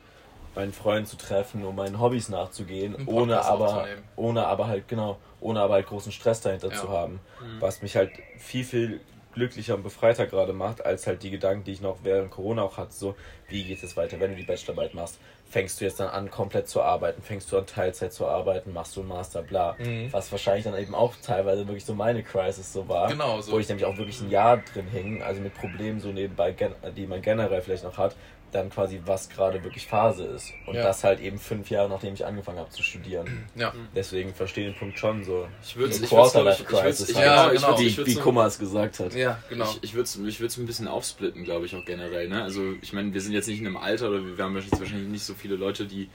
meinen 0.55 0.71
Freunden 0.71 1.05
zu 1.05 1.17
treffen, 1.17 1.65
um 1.65 1.75
meinen 1.75 1.99
Hobbys 1.99 2.29
nachzugehen, 2.29 2.95
ohne 3.05 3.43
aber, 3.43 3.85
ohne 4.15 4.45
aber 4.47 4.67
halt, 4.67 4.87
genau, 4.87 5.17
ohne 5.41 5.59
aber 5.59 5.73
halt 5.73 5.87
großen 5.87 6.13
Stress 6.13 6.39
dahinter 6.39 6.69
Ja. 6.69 6.75
zu 6.75 6.89
haben. 6.89 7.19
Mhm. 7.41 7.61
Was 7.61 7.81
mich 7.81 7.97
halt 7.97 8.11
viel, 8.37 8.63
viel 8.63 9.01
glücklicher 9.39 9.75
und 9.75 9.83
befreiter 9.83 10.27
gerade 10.27 10.53
macht, 10.53 10.85
als 10.85 11.07
halt 11.07 11.23
die 11.23 11.31
Gedanken, 11.31 11.63
die 11.63 11.71
ich 11.71 11.81
noch 11.81 11.99
während 12.03 12.29
Corona 12.29 12.63
auch 12.63 12.77
hatte, 12.77 12.93
so, 12.93 13.15
wie 13.47 13.63
geht 13.63 13.81
es 13.81 13.95
weiter, 13.95 14.19
wenn 14.19 14.31
du 14.31 14.37
die 14.37 14.43
Bachelorarbeit 14.43 14.93
machst? 14.93 15.17
Fängst 15.49 15.81
du 15.81 15.85
jetzt 15.85 15.99
dann 15.99 16.09
an, 16.09 16.29
komplett 16.29 16.67
zu 16.67 16.81
arbeiten? 16.81 17.23
Fängst 17.23 17.51
du 17.51 17.57
an, 17.57 17.65
Teilzeit 17.65 18.13
zu 18.13 18.27
arbeiten? 18.27 18.71
Machst 18.71 18.95
du 18.95 18.99
einen 18.99 19.09
Master, 19.09 19.41
bla. 19.41 19.75
Mhm. 19.79 20.11
Was 20.11 20.31
wahrscheinlich 20.31 20.65
dann 20.65 20.77
eben 20.77 20.93
auch 20.93 21.15
teilweise 21.23 21.65
wirklich 21.67 21.85
so 21.85 21.95
meine 21.95 22.21
Crisis 22.21 22.71
so 22.71 22.87
war. 22.87 23.07
Genau, 23.07 23.41
so. 23.41 23.53
Wo 23.53 23.59
ich 23.59 23.67
nämlich 23.67 23.85
auch 23.85 23.97
wirklich 23.97 24.21
ein 24.21 24.29
Jahr 24.29 24.57
drin 24.57 24.87
hing, 24.91 25.23
also 25.23 25.41
mit 25.41 25.55
Problemen 25.55 25.99
so 25.99 26.09
nebenbei, 26.09 26.53
die 26.95 27.07
man 27.07 27.21
generell 27.23 27.61
vielleicht 27.61 27.83
noch 27.83 27.97
hat, 27.97 28.15
dann 28.51 28.69
quasi 28.69 29.01
was 29.05 29.29
gerade 29.29 29.63
wirklich 29.63 29.87
Phase 29.87 30.23
ist. 30.25 30.53
Und 30.67 30.75
Ja. 30.75 30.83
das 30.83 31.03
halt 31.03 31.19
eben 31.19 31.37
fünf 31.39 31.69
Jahre, 31.69 31.89
nachdem 31.89 32.13
ich 32.13 32.25
angefangen 32.25 32.59
habe 32.59 32.69
zu 32.69 32.83
studieren. 32.83 33.47
Ja. 33.55 33.73
Deswegen 33.95 34.33
verstehe 34.33 34.65
den 34.65 34.75
Punkt 34.77 34.97
schon 34.99 35.23
so. 35.23 35.47
Ich 35.63 35.75
würde 35.75 35.93
So 35.93 36.03
ich 36.03 36.09
Quarter-Life 36.09 36.63
ich 36.63 36.69
würd's- 36.69 36.81
Crisis 36.81 37.09
ich, 37.09 37.15
halt. 37.17 37.25
Ja, 37.25 37.49
genau, 37.49 37.79
Wie, 37.79 38.15
Kummer 38.15 38.45
es 38.45 38.59
gesagt 38.59 38.99
hat. 38.99 39.13
Ja, 39.15 39.41
genau. 39.49 39.65
Ich, 39.65 39.83
ich 39.83 39.93
würde 39.93 40.03
es 40.03 40.15
ich 40.17 40.39
würd's 40.39 40.57
ein 40.57 40.65
bisschen 40.65 40.87
aufsplitten, 40.87 41.43
glaube 41.43 41.65
ich, 41.65 41.75
auch 41.75 41.85
generell. 41.85 42.27
Ne? 42.29 42.43
Also, 42.43 42.73
ich 42.81 42.93
meine, 42.93 43.13
wir 43.13 43.21
sind 43.21 43.33
jetzt 43.33 43.47
nicht 43.47 43.59
in 43.59 43.67
einem 43.67 43.77
Alter 43.77 44.09
oder 44.09 44.37
wir 44.37 44.43
haben 44.43 44.55
jetzt 44.57 44.79
wahrscheinlich 44.79 45.07
nicht 45.09 45.23
so 45.23 45.33
viele 45.33 45.55
Leute, 45.55 45.85
die 45.85 46.09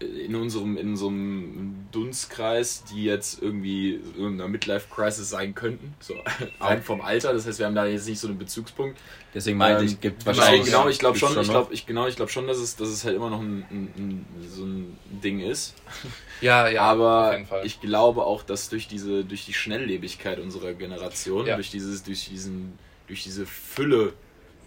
in 0.00 0.34
unserem, 0.34 0.78
in 0.78 0.96
so 0.96 1.08
einem 1.08 1.86
Dunstkreis, 1.92 2.84
die 2.84 3.04
jetzt 3.04 3.42
irgendwie 3.42 3.96
in 3.96 4.14
irgendeiner 4.16 4.48
Midlife-Crisis 4.48 5.28
sein 5.28 5.54
könnten. 5.54 5.94
So, 6.00 6.14
rein 6.60 6.82
vom 6.82 7.02
Alter. 7.02 7.34
Das 7.34 7.46
heißt, 7.46 7.58
wir 7.58 7.66
haben 7.66 7.74
da 7.74 7.84
jetzt 7.84 8.08
nicht 8.08 8.18
so 8.18 8.28
einen 8.28 8.38
Bezugspunkt. 8.38 8.98
Deswegen 9.34 9.58
meinte 9.58 9.82
Ähm, 9.82 9.88
ich, 9.88 10.00
gibt 10.00 10.24
wahrscheinlich. 10.24 10.64
genau, 10.64 10.88
ich 10.88 10.98
glaube 10.98 11.18
gibt's 11.18 11.32
schon, 11.34 11.42
ich 11.42 11.50
glaube, 11.50 11.74
ich, 11.74 11.86
genau, 11.86 12.06
ich 12.06 12.16
glaube 12.16 12.30
schon, 12.32 12.46
dass 12.46 12.56
es, 12.58 12.76
dass 12.76 12.88
es 12.88 13.04
halt 13.04 13.14
immer 13.14 13.28
noch 13.30 13.40
ein, 13.40 13.62
ein, 13.70 13.92
ein, 13.96 14.26
so 14.50 14.64
ein 14.64 14.96
Ding 15.22 15.40
ist. 15.40 15.74
ja, 16.40 16.66
ja, 16.68 16.80
auf 16.82 16.88
Aber 16.88 17.38
ich 17.64 17.80
glaube 17.82 18.24
auch, 18.24 18.42
dass 18.42 18.70
durch 18.70 18.88
diese, 18.88 19.24
durch 19.24 19.44
die 19.44 19.52
Schnelllebigkeit 19.52 20.38
unserer 20.38 20.72
Generation, 20.72 21.46
Ja. 21.46 21.56
durch 21.56 21.70
dieses, 21.70 22.02
durch 22.02 22.28
diesen, 22.28 22.72
durch 23.06 23.22
diese 23.22 23.44
Fülle 23.44 24.14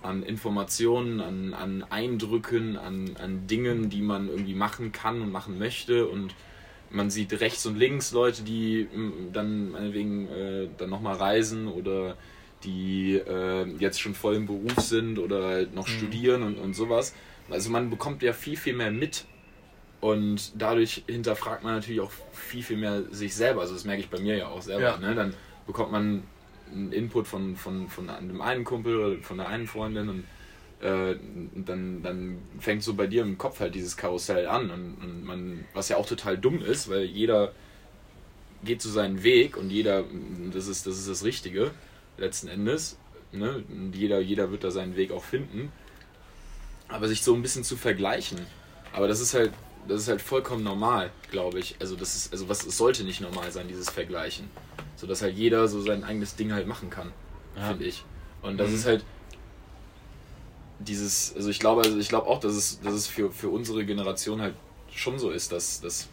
an 0.03 0.23
Informationen, 0.23 1.19
an, 1.21 1.53
an 1.53 1.83
Eindrücken, 1.89 2.77
an, 2.77 3.15
an 3.19 3.47
Dingen, 3.47 3.89
die 3.89 4.01
man 4.01 4.27
irgendwie 4.29 4.53
machen 4.53 4.91
kann 4.91 5.21
und 5.21 5.31
machen 5.31 5.57
möchte 5.57 6.07
und 6.07 6.35
man 6.89 7.09
sieht 7.09 7.39
rechts 7.41 7.65
und 7.65 7.77
links 7.77 8.11
Leute, 8.11 8.43
die 8.43 8.87
mm, 8.93 9.33
dann 9.33 9.71
meinetwegen 9.71 10.27
äh, 10.27 10.67
dann 10.77 10.89
nochmal 10.91 11.15
reisen 11.15 11.67
oder 11.67 12.15
die 12.63 13.15
äh, 13.15 13.65
jetzt 13.79 13.99
schon 13.99 14.13
voll 14.13 14.35
im 14.35 14.45
Beruf 14.45 14.75
sind 14.77 15.17
oder 15.19 15.43
halt 15.47 15.73
noch 15.73 15.87
Mhm. 15.87 15.91
studieren 15.91 16.43
und, 16.43 16.57
und 16.59 16.75
sowas. 16.75 17.15
Also 17.49 17.69
man 17.71 17.89
bekommt 17.89 18.21
ja 18.21 18.31
viel, 18.31 18.55
viel 18.55 18.73
mehr 18.73 18.91
mit 18.91 19.25
und 20.01 20.51
dadurch 20.61 21.03
hinterfragt 21.07 21.63
man 21.63 21.75
natürlich 21.75 22.01
auch 22.01 22.11
viel, 22.31 22.61
viel 22.63 22.77
mehr 22.77 23.03
sich 23.11 23.33
selber. 23.35 23.61
Also 23.61 23.73
das 23.73 23.85
merke 23.85 24.01
ich 24.01 24.09
bei 24.09 24.19
mir 24.19 24.37
ja 24.37 24.47
auch 24.47 24.61
selber. 24.61 24.83
Ja. 24.83 24.97
Ne? 24.97 25.15
Dann 25.15 25.33
bekommt 25.65 25.91
man 25.91 26.23
einen 26.73 26.91
Input 26.91 27.27
von, 27.27 27.55
von, 27.55 27.87
von 27.89 28.07
dem 28.07 28.41
einen 28.41 28.63
Kumpel 28.63 28.97
oder 28.97 29.21
von 29.21 29.37
der 29.37 29.47
einen 29.47 29.67
Freundin 29.67 30.09
und 30.09 30.23
äh, 30.81 31.15
dann, 31.55 32.03
dann 32.03 32.37
fängt 32.59 32.83
so 32.83 32.93
bei 32.93 33.07
dir 33.07 33.21
im 33.21 33.37
Kopf 33.37 33.59
halt 33.59 33.73
dieses 33.73 33.95
Karussell 33.95 34.47
an. 34.47 34.69
Und, 34.69 34.95
und 35.01 35.23
man, 35.23 35.65
was 35.73 35.89
ja 35.89 35.97
auch 35.97 36.05
total 36.05 36.37
dumm 36.37 36.61
ist, 36.61 36.89
weil 36.89 37.03
jeder 37.03 37.53
geht 38.63 38.81
so 38.81 38.89
seinen 38.89 39.23
Weg 39.23 39.57
und 39.57 39.69
jeder, 39.69 40.03
das 40.51 40.67
ist 40.67 40.85
das, 40.85 40.97
ist 40.97 41.09
das 41.09 41.23
Richtige 41.23 41.71
letzten 42.17 42.47
Endes. 42.47 42.97
Ne? 43.31 43.63
Jeder, 43.93 44.19
jeder 44.19 44.51
wird 44.51 44.63
da 44.63 44.71
seinen 44.71 44.95
Weg 44.95 45.11
auch 45.11 45.23
finden. 45.23 45.71
Aber 46.89 47.07
sich 47.07 47.21
so 47.21 47.33
ein 47.33 47.41
bisschen 47.41 47.63
zu 47.63 47.77
vergleichen. 47.77 48.39
Aber 48.91 49.07
das 49.07 49.19
ist 49.19 49.33
halt, 49.33 49.51
das 49.87 50.01
ist 50.01 50.07
halt 50.07 50.21
vollkommen 50.21 50.63
normal, 50.63 51.11
glaube 51.31 51.59
ich. 51.59 51.75
Also 51.79 51.95
das 51.95 52.15
ist, 52.15 52.31
also 52.31 52.49
was 52.49 52.65
es 52.65 52.77
sollte 52.77 53.03
nicht 53.03 53.21
normal 53.21 53.51
sein, 53.51 53.67
dieses 53.67 53.89
Vergleichen. 53.89 54.49
So 54.95 55.07
dass 55.07 55.21
halt 55.21 55.35
jeder 55.35 55.67
so 55.67 55.81
sein 55.81 56.03
eigenes 56.03 56.35
Ding 56.35 56.53
halt 56.53 56.67
machen 56.67 56.89
kann, 56.89 57.11
Ja. 57.55 57.67
finde 57.69 57.85
ich. 57.85 58.03
Und 58.41 58.57
das 58.57 58.69
Mhm. 58.69 58.75
ist 58.75 58.85
halt, 58.85 59.05
dieses, 60.79 61.33
also 61.35 61.49
ich 61.49 61.59
glaube, 61.59 61.81
also 61.81 61.97
ich 61.97 62.09
glaube 62.09 62.27
auch, 62.27 62.39
dass 62.39 62.53
es, 62.53 62.79
dass 62.81 62.93
es 62.93 63.07
für, 63.07 63.31
für 63.31 63.49
unsere 63.49 63.85
Generation 63.85 64.41
halt 64.41 64.55
schon 64.93 65.17
so 65.19 65.29
ist, 65.29 65.51
dass, 65.51 65.81
dass 65.81 66.07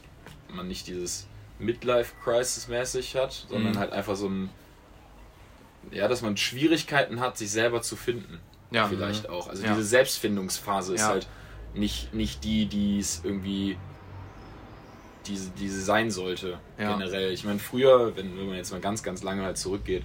man 0.49 0.69
nicht 0.69 0.87
dieses 0.87 1.27
Midlife-Crisis-mäßig 1.59 3.17
hat, 3.17 3.47
sondern 3.49 3.75
Mhm. 3.75 3.79
halt 3.79 3.93
einfach 3.93 4.17
so 4.17 4.29
ein, 4.29 4.50
ja, 5.93 6.09
dass 6.09 6.23
man 6.23 6.37
Schwierigkeiten 6.37 7.21
hat, 7.21 7.37
sich 7.39 7.50
selber 7.50 7.83
zu 7.83 7.97
finden. 7.97 8.41
Ja. 8.71 8.87
Vielleicht 8.87 9.29
auch. 9.29 9.49
Also 9.49 9.65
Ja. 9.65 9.71
diese 9.75 9.85
Selbstfindungsphase 9.85 10.95
ist 10.95 11.03
halt 11.05 11.27
nicht, 11.75 12.12
nicht 12.15 12.45
die, 12.45 12.67
die 12.67 12.99
es 12.99 13.23
irgendwie 13.25 13.77
diese, 15.27 15.50
diese 15.50 15.81
sein 15.83 16.11
sollte, 16.11 16.59
Ja. 16.79 16.93
generell. 16.97 17.33
Ich 17.33 17.45
meine, 17.45 17.59
früher, 17.59 18.17
wenn, 18.17 18.37
wenn 18.39 18.47
man 18.47 18.57
jetzt 18.57 18.73
mal 18.73 18.81
ganz, 18.81 19.03
ganz 19.03 19.23
lange 19.23 19.43
halt 19.43 19.59
zurückgeht, 19.59 20.03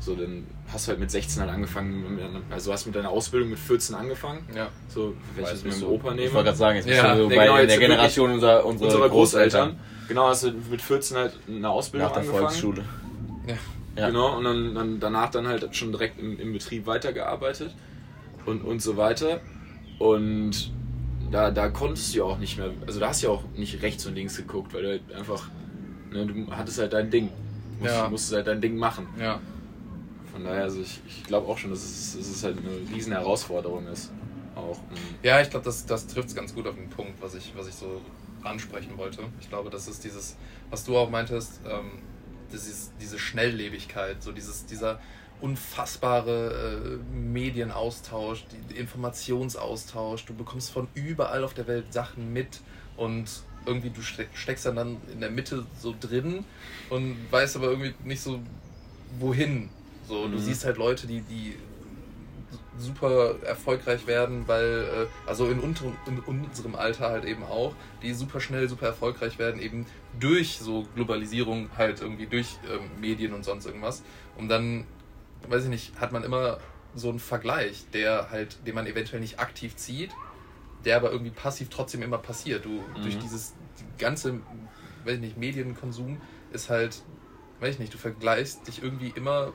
so, 0.00 0.14
dann 0.14 0.46
hast 0.70 0.86
du 0.86 0.90
halt 0.90 1.00
mit 1.00 1.10
16 1.10 1.40
halt 1.42 1.50
angefangen, 1.52 2.18
also 2.50 2.72
hast 2.72 2.84
mit 2.86 2.94
deiner 2.94 3.08
Ausbildung 3.10 3.50
mit 3.50 3.58
14 3.58 3.94
angefangen. 3.94 4.46
Ja. 4.54 4.68
So, 4.88 5.14
wenn 5.34 5.44
ich 5.44 5.50
das 5.50 5.64
mit 5.64 5.72
dem 5.72 5.80
so. 5.80 5.88
Opa 5.88 6.10
nehme. 6.10 6.26
Ich 6.26 6.34
wollte 6.34 6.46
gerade 6.46 6.58
sagen, 6.58 6.76
jetzt 6.76 6.86
bist 6.86 6.98
Ja, 6.98 7.14
du 7.14 7.22
so 7.22 7.28
nee, 7.28 7.36
bei 7.36 7.44
genau, 7.44 7.54
in 7.56 7.62
jetzt 7.62 7.70
der 7.70 7.78
Generation 7.78 8.30
unserer, 8.32 8.66
unserer, 8.66 8.86
unsere 8.88 9.08
Großeltern. 9.08 9.68
Großeltern. 9.70 10.08
Genau, 10.08 10.26
hast 10.28 10.44
du 10.44 10.52
mit 10.70 10.82
14 10.82 11.16
halt 11.16 11.32
eine 11.48 11.70
Ausbildung 11.70 12.08
Nach 12.08 12.12
der 12.12 12.20
angefangen. 12.22 12.42
Volksschule. 12.48 12.84
Ja. 13.46 13.54
Ja. 13.96 14.06
Genau, 14.08 14.36
und 14.36 14.44
dann, 14.44 14.74
dann 14.74 15.00
danach 15.00 15.30
dann 15.30 15.46
halt 15.46 15.74
schon 15.74 15.92
direkt 15.92 16.18
im, 16.18 16.38
im 16.38 16.52
Betrieb 16.52 16.86
weitergearbeitet 16.86 17.74
und, 18.44 18.62
und 18.62 18.82
so 18.82 18.96
weiter. 18.96 19.40
Und 19.98 20.70
da, 21.34 21.50
da 21.50 21.68
konntest 21.68 22.14
du 22.14 22.18
ja 22.18 22.24
auch 22.24 22.38
nicht 22.38 22.56
mehr, 22.58 22.70
also 22.86 23.00
da 23.00 23.08
hast 23.08 23.22
du 23.22 23.26
ja 23.26 23.32
auch 23.32 23.42
nicht 23.56 23.82
rechts 23.82 24.06
und 24.06 24.14
links 24.14 24.36
geguckt, 24.36 24.72
weil 24.72 24.82
du 24.82 24.88
halt 24.90 25.12
einfach, 25.12 25.48
ne, 26.12 26.24
du 26.26 26.46
hattest 26.52 26.78
halt 26.78 26.92
dein 26.92 27.10
Ding. 27.10 27.28
Musst, 27.80 27.92
Ja. 27.92 28.08
musstest 28.08 28.34
halt 28.34 28.46
dein 28.46 28.60
Ding 28.60 28.76
machen. 28.76 29.08
Ja. 29.18 29.40
Von 30.32 30.44
daher, 30.44 30.62
also 30.62 30.80
ich, 30.80 31.00
ich 31.08 31.24
glaube 31.24 31.48
auch 31.48 31.58
schon, 31.58 31.70
dass 31.70 31.82
es, 31.82 32.16
dass 32.16 32.28
es 32.28 32.44
halt 32.44 32.58
eine 32.58 32.94
riesen 32.96 33.12
Herausforderung 33.12 33.86
ist. 33.88 34.12
Auch. 34.54 34.78
Ja, 35.24 35.40
ich 35.40 35.50
glaube, 35.50 35.64
das, 35.64 35.84
das 35.86 36.06
trifft 36.06 36.28
es 36.28 36.34
ganz 36.36 36.54
gut 36.54 36.68
auf 36.68 36.76
den 36.76 36.88
Punkt, 36.88 37.20
was 37.20 37.34
ich, 37.34 37.52
was 37.56 37.66
ich 37.66 37.74
so 37.74 38.00
ansprechen 38.44 38.96
wollte. 38.96 39.22
Ich 39.40 39.48
glaube, 39.48 39.70
das 39.70 39.88
ist 39.88 40.04
dieses, 40.04 40.36
was 40.70 40.84
du 40.84 40.96
auch 40.96 41.10
meintest, 41.10 41.60
ähm, 41.68 41.98
dieses, 42.52 42.92
diese 43.00 43.18
Schnelllebigkeit, 43.18 44.22
so 44.22 44.30
dieses, 44.30 44.66
dieser 44.66 45.00
unfassbare 45.44 47.00
äh, 47.02 47.14
Medienaustausch, 47.14 48.46
die, 48.48 48.76
Informationsaustausch. 48.76 50.24
Du 50.26 50.34
bekommst 50.36 50.70
von 50.72 50.88
überall 50.94 51.44
auf 51.44 51.54
der 51.54 51.66
Welt 51.66 51.92
Sachen 51.92 52.32
mit 52.32 52.62
und 52.96 53.30
irgendwie 53.66 53.90
du 53.90 54.02
ste 54.02 54.28
steckst 54.32 54.66
dann, 54.66 54.76
dann 54.76 55.02
in 55.08 55.20
der 55.20 55.30
Mitte 55.30 55.66
so 55.74 55.94
drin 55.98 56.46
und 56.88 57.30
weißt 57.30 57.56
aber 57.56 57.66
irgendwie 57.68 57.94
nicht 58.02 58.22
so 58.22 58.42
wohin. 59.08 59.70
So, 60.02 60.28
du 60.28 60.38
Mhm. 60.38 60.38
siehst 60.38 60.64
halt 60.64 60.76
Leute, 60.78 61.06
die, 61.06 61.22
die 61.22 61.58
super 62.76 63.40
erfolgreich 63.42 64.06
werden, 64.06 64.46
weil, 64.48 65.08
äh, 65.24 65.28
also 65.28 65.48
in, 65.48 65.60
unter, 65.60 65.98
in 66.06 66.20
unserem 66.20 66.74
Alter 66.74 67.10
halt 67.10 67.24
eben 67.24 67.42
auch, 67.44 67.76
die 68.02 68.12
super 68.14 68.40
schnell, 68.40 68.68
super 68.68 68.86
erfolgreich 68.86 69.38
werden, 69.38 69.60
eben 69.60 69.86
durch 70.12 70.58
so 70.58 70.88
Globalisierung, 70.94 71.76
halt 71.76 72.00
irgendwie 72.00 72.26
durch 72.28 72.60
ähm, 72.64 73.00
Medien 73.00 73.32
und 73.34 73.44
sonst 73.44 73.66
irgendwas. 73.66 74.04
Und 74.34 74.48
dann, 74.48 74.88
weiß 75.48 75.64
ich 75.64 75.70
nicht, 75.70 76.00
hat 76.00 76.12
man 76.12 76.24
immer 76.24 76.58
so 76.94 77.08
einen 77.10 77.18
Vergleich, 77.18 77.84
der 77.92 78.30
halt, 78.30 78.56
den 78.66 78.74
man 78.74 78.86
eventuell 78.86 79.20
nicht 79.20 79.38
aktiv 79.40 79.76
zieht, 79.76 80.10
der 80.84 80.96
aber 80.96 81.10
irgendwie 81.10 81.30
passiv 81.32 81.68
trotzdem 81.70 82.02
immer 82.02 82.18
passiert. 82.18 82.64
Du, 82.64 82.84
durch 83.02 83.18
dieses 83.18 83.52
die 83.78 83.98
ganze, 83.98 84.40
weiß 85.04 85.14
ich 85.14 85.20
nicht, 85.20 85.36
Medienkonsum 85.36 86.18
ist 86.50 86.70
halt, 86.70 87.02
weiß 87.60 87.74
ich 87.74 87.80
nicht, 87.80 87.94
du 87.94 87.98
vergleichst 87.98 88.66
dich 88.66 88.82
irgendwie 88.82 89.08
immer 89.08 89.52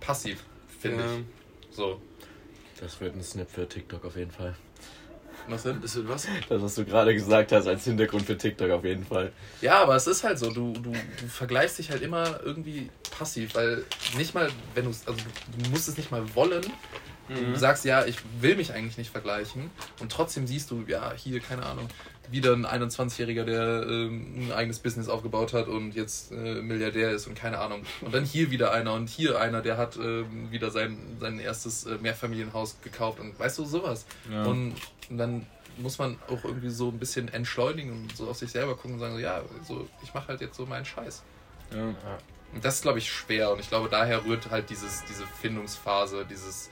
passiv, 0.00 0.42
finde 0.80 1.04
Ja. 1.04 1.16
ich. 1.16 1.24
So. 1.76 2.00
Das 2.80 3.00
wird 3.00 3.14
ein 3.14 3.22
Snap 3.22 3.50
für 3.50 3.68
TikTok 3.68 4.04
auf 4.04 4.16
jeden 4.16 4.30
Fall. 4.30 4.56
Was 5.48 5.62
denn? 5.64 5.80
das 5.80 5.94
wird 5.96 6.08
was? 6.08 6.26
Das, 6.48 6.62
was 6.62 6.74
du 6.74 6.84
gerade 6.84 7.14
gesagt 7.14 7.52
hast, 7.52 7.66
als 7.66 7.84
Hintergrund 7.84 8.24
für 8.24 8.36
TikTok 8.36 8.70
auf 8.70 8.84
jeden 8.84 9.04
Fall. 9.04 9.32
Ja, 9.60 9.82
aber 9.82 9.96
es 9.96 10.06
ist 10.06 10.24
halt 10.24 10.38
so, 10.38 10.50
du, 10.50 10.72
du, 10.72 10.92
du 10.92 11.26
vergleichst 11.28 11.78
dich 11.78 11.90
halt 11.90 12.02
immer 12.02 12.40
irgendwie 12.44 12.90
passiv, 13.18 13.54
weil 13.54 13.84
nicht 14.16 14.34
mal, 14.34 14.48
wenn 14.74 14.84
du 14.84 14.90
also 14.90 15.12
du, 15.12 15.62
du 15.62 15.70
musst 15.70 15.88
es 15.88 15.96
nicht 15.96 16.10
mal 16.10 16.34
wollen. 16.34 16.64
Du 17.28 17.56
sagst, 17.56 17.84
ja, 17.84 18.04
ich 18.06 18.16
will 18.40 18.56
mich 18.56 18.72
eigentlich 18.72 18.98
nicht 18.98 19.10
vergleichen 19.10 19.70
und 20.00 20.10
trotzdem 20.10 20.48
siehst 20.48 20.68
du, 20.72 20.82
ja, 20.88 21.12
hier, 21.14 21.38
keine 21.38 21.64
Ahnung, 21.64 21.86
wieder 22.30 22.52
ein 22.52 22.66
21-Jähriger, 22.66 23.44
der 23.44 23.86
ähm, 23.88 24.48
ein 24.48 24.52
eigenes 24.52 24.78
Business 24.78 25.08
aufgebaut 25.08 25.52
hat 25.52 25.68
und 25.68 25.94
jetzt 25.94 26.32
äh, 26.32 26.62
Milliardär 26.62 27.10
ist 27.10 27.26
und 27.26 27.34
keine 27.34 27.58
Ahnung. 27.58 27.82
Und 28.00 28.14
dann 28.14 28.24
hier 28.24 28.50
wieder 28.50 28.72
einer 28.72 28.94
und 28.94 29.08
hier 29.08 29.40
einer, 29.40 29.62
der 29.62 29.76
hat 29.76 29.96
ähm, 29.96 30.50
wieder 30.50 30.70
sein, 30.70 30.98
sein 31.18 31.38
erstes 31.40 31.86
äh, 31.86 31.96
Mehrfamilienhaus 32.00 32.78
gekauft 32.82 33.20
und 33.20 33.38
weißt 33.38 33.58
du, 33.58 33.64
sowas. 33.64 34.06
Ja. 34.30 34.44
Und, 34.44 34.74
und 35.08 35.18
dann 35.18 35.46
muss 35.78 35.98
man 35.98 36.16
auch 36.28 36.44
irgendwie 36.44 36.70
so 36.70 36.88
ein 36.88 36.98
bisschen 36.98 37.28
entschleunigen 37.28 37.92
und 37.92 38.16
so 38.16 38.28
auf 38.28 38.36
sich 38.36 38.50
selber 38.50 38.74
gucken 38.74 38.94
und 38.94 39.00
sagen, 39.00 39.14
so, 39.14 39.20
ja, 39.20 39.42
so, 39.66 39.88
ich 40.02 40.12
mache 40.14 40.28
halt 40.28 40.40
jetzt 40.40 40.56
so 40.56 40.66
meinen 40.66 40.84
Scheiß. 40.84 41.22
Ja. 41.72 41.94
Und 42.52 42.64
das 42.64 42.76
ist, 42.76 42.82
glaube 42.82 42.98
ich, 42.98 43.10
schwer 43.10 43.52
und 43.52 43.60
ich 43.60 43.68
glaube, 43.68 43.88
daher 43.88 44.24
rührt 44.24 44.50
halt 44.50 44.70
dieses, 44.70 45.04
diese 45.08 45.24
Findungsphase, 45.40 46.26
dieses, 46.28 46.70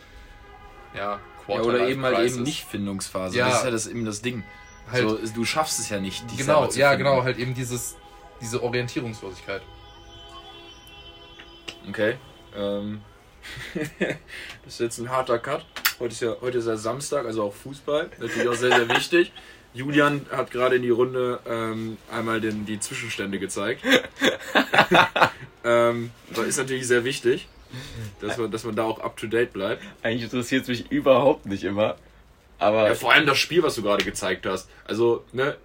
ja, 0.95 1.21
Ja, 1.49 1.61
oder 1.63 1.89
eben 1.89 2.03
halt 2.03 2.19
eben 2.19 2.43
nicht 2.43 2.65
Findungsphase. 2.65 3.37
Ja. 3.37 3.49
Das 3.49 3.59
ist 3.59 3.65
ja 3.65 3.71
das, 3.71 3.87
eben 3.87 4.05
das 4.05 4.23
Ding. 4.23 4.43
Halt- 4.91 5.09
so, 5.09 5.19
du 5.35 5.45
schaffst 5.45 5.79
es 5.79 5.89
ja 5.89 6.01
nicht, 6.01 6.31
dich 6.31 6.39
Genau, 6.39 6.65
ja, 6.65 6.91
finden. 6.91 6.99
genau, 7.05 7.23
halt 7.23 7.39
eben 7.39 7.55
dieses, 7.55 7.97
diese 8.41 8.63
Orientierungslosigkeit. 8.63 9.63
Okay. 11.89 12.17
Ähm, 12.57 13.01
das 13.75 14.75
ist 14.75 14.81
jetzt 14.81 14.99
ein 14.99 15.11
harter 15.11 15.39
Cut. 15.39 15.65
Heute 15.99 16.13
ist 16.13 16.21
ja, 16.21 16.37
heute 16.41 16.59
ist 16.59 16.67
ja 16.67 16.77
Samstag, 16.77 17.27
also 17.27 17.45
auch 17.45 17.55
Fußball. 17.55 18.11
Natürlich 18.19 18.49
auch 18.49 18.55
sehr, 18.55 18.71
sehr 18.77 18.89
wichtig. 18.89 19.33
Julian 19.75 20.27
hat 20.31 20.51
gerade 20.51 20.77
in 20.77 20.83
die 20.83 20.91
Runde 20.91 21.41
ähm, 21.47 21.99
einmal 22.11 22.41
den, 22.41 22.67
die 22.67 22.81
Zwischenstände 22.81 23.39
gezeigt. 23.39 23.83
ähm, 25.65 26.11
das 26.35 26.47
ist 26.47 26.57
natürlich 26.59 26.87
sehr 26.87 27.05
wichtig, 27.05 27.49
dass 28.21 28.39
man, 28.39 28.51
dass 28.51 28.65
man 28.65 28.75
da 28.75 28.85
auch 28.85 29.01
up 29.01 29.17
to 29.17 29.27
date 29.27 29.53
bleibt. 29.53 29.83
Eigentlich 30.03 30.25
interessiert 30.25 30.63
es 30.63 30.69
mich 30.69 30.91
überhaupt 30.91 31.47
nicht 31.47 31.65
immer. 31.65 31.97
Aber 32.59 32.89
Ja, 32.89 32.95
vor 32.95 33.13
allem 33.13 33.27
das 33.27 33.39
Spiel, 33.39 33.63
was 33.63 33.77
du 33.77 33.83
gerade 33.83 34.05
gezeigt 34.05 34.47
hast. 34.47 34.69
Also, 34.85 35.25
ne, 35.33 35.57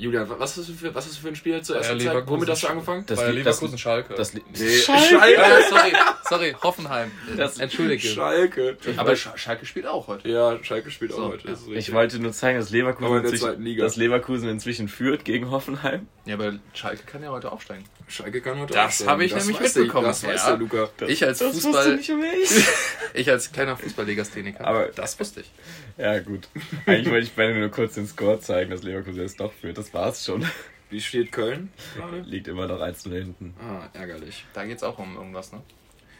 Julian, 0.00 0.26
was 0.28 0.56
hast 0.56 0.68
du 0.68 0.72
für, 0.72 0.94
was 0.94 1.04
hast 1.06 1.16
du 1.16 1.20
für 1.22 1.28
ein 1.28 1.36
Spiel 1.36 1.60
zuerst 1.62 1.88
Bayer 1.88 1.94
gezeigt? 1.94 2.00
Leverkusen. 2.14 2.36
Womit 2.36 2.48
hast 2.50 2.62
du 2.62 2.66
angefangen? 2.68 3.04
Das 3.06 3.18
das- 3.20 3.34
Leverkusen 3.34 3.78
Schalke. 3.78 4.14
das, 4.14 4.34
Nee, 4.34 4.40
Schalke! 4.78 5.32
ja, 5.32 5.60
sorry, 5.68 5.92
sorry, 6.28 6.56
Hoffenheim. 6.62 7.10
Das- 7.36 7.58
Entschuldige. 7.58 8.08
Schalke. 8.08 8.76
Aber 8.96 9.14
Sch 9.14 9.28
Schalke 9.36 9.66
spielt 9.66 9.86
auch 9.86 10.06
heute. 10.08 10.28
Ja, 10.28 10.58
Schalke 10.62 10.90
spielt 10.90 11.12
auch 11.12 11.16
So, 11.16 11.28
heute. 11.28 11.46
ja. 11.46 11.50
das. 11.52 11.60
Ich 11.68 11.92
wollte 11.92 12.18
nur 12.18 12.32
zeigen, 12.32 12.58
dass 12.58 12.70
Leverkusen, 12.70 13.24
inzwischen, 13.24 13.76
dass 13.78 13.96
Leverkusen 13.96 14.48
inzwischen 14.48 14.88
führt 14.88 15.24
gegen 15.24 15.50
Hoffenheim. 15.50 16.06
Ja, 16.24 16.34
aber 16.34 16.54
Schalke 16.74 17.02
kann 17.04 17.22
ja 17.22 17.30
heute 17.30 17.50
aufsteigen. 17.52 17.84
Schalke 18.08 18.40
kann 18.40 18.58
heute 18.60 18.74
Das 18.74 18.86
aufsteigen. 18.86 19.10
habe 19.10 19.24
ich 19.24 19.32
Das 19.32 19.44
nämlich 19.46 19.62
weiß 19.62 19.74
mitbekommen, 19.76 20.06
Das 20.06 20.22
weiß 20.24 20.42
ja. 20.42 20.48
der 20.50 20.56
Luca. 20.58 20.88
Ich 21.06 21.24
als 21.24 21.38
Das 21.38 21.56
Fußball- 21.64 21.96
nicht 21.96 22.08
ich. 22.08 22.64
Ich 23.14 23.28
als 23.30 23.50
kleiner 23.52 23.76
Fußballlegastheniker. 23.76 24.66
Aber- 24.66 24.86
das 24.94 25.18
wusste 25.18 25.40
ich. 25.40 25.50
Ja, 25.98 26.18
gut. 26.20 26.48
Eigentlich 26.86 27.10
wollte 27.10 27.24
ich 27.26 27.32
beide 27.32 27.58
nur 27.58 27.68
kurz 27.68 27.94
den 27.94 28.06
Score 28.06 28.40
zeigen, 28.40 28.70
dass 28.70 28.82
Leverkusen 28.82 29.20
jetzt 29.20 29.38
doch 29.40 29.52
führt. 29.52 29.76
Das 29.78 29.89
war's 29.92 30.24
schon. 30.24 30.44
Wie 30.90 31.00
steht 31.00 31.30
Köln 31.32 31.70
gerade? 31.96 32.20
Liegt 32.20 32.48
immer 32.48 32.66
noch 32.66 32.80
1 32.80 33.06
0 33.06 33.14
hinten. 33.18 33.54
Ah, 33.60 33.86
ärgerlich. 33.92 34.44
Da 34.54 34.64
geht 34.64 34.78
es 34.78 34.82
auch 34.82 34.98
um 34.98 35.16
irgendwas, 35.16 35.52
ne? 35.52 35.60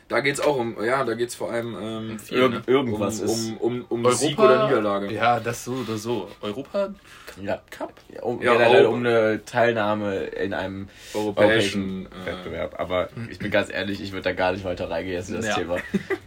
Da 0.09 0.19
geht's 0.21 0.41
auch 0.41 0.57
um, 0.57 0.83
ja, 0.85 1.05
da 1.05 1.15
geht's 1.15 1.37
vor 1.37 1.53
allem 1.53 1.77
ähm, 1.81 2.17
Irgend, 2.31 2.67
ne? 2.67 2.73
Irgendwas 2.73 3.21
um, 3.21 3.27
ist. 3.27 3.53
um, 3.61 3.85
um, 3.89 4.05
um 4.05 4.13
Sieg 4.13 4.37
oder 4.39 4.67
Niederlage. 4.67 5.13
Ja, 5.13 5.39
das 5.39 5.65
so 5.65 5.73
oder 5.73 5.97
so. 5.99 6.29
Europa 6.41 6.93
Ja, 7.41 7.63
Cup? 7.71 7.95
Ja, 8.13 8.23
um, 8.23 8.43
Ja, 8.43 8.55
generell 8.55 8.87
um 8.87 8.99
eine 9.07 9.45
Teilnahme 9.45 10.17
in 10.25 10.53
einem 10.53 10.89
Europäischen, 11.15 12.07
europäischen 12.07 12.07
äh, 12.07 12.27
Wettbewerb. 12.27 12.81
Aber 12.81 13.09
ich 13.31 13.39
bin 13.39 13.53
ganz 13.53 13.71
ehrlich, 13.71 14.01
ich 14.01 14.11
würde 14.11 14.23
da 14.25 14.33
gar 14.33 14.51
nicht 14.53 14.65
weiter 14.65 14.91
reingehen 14.91 15.15
jetzt 15.17 15.29
in 15.31 15.37
das 15.37 15.47
Ja. 15.47 15.55
Thema. 15.55 15.77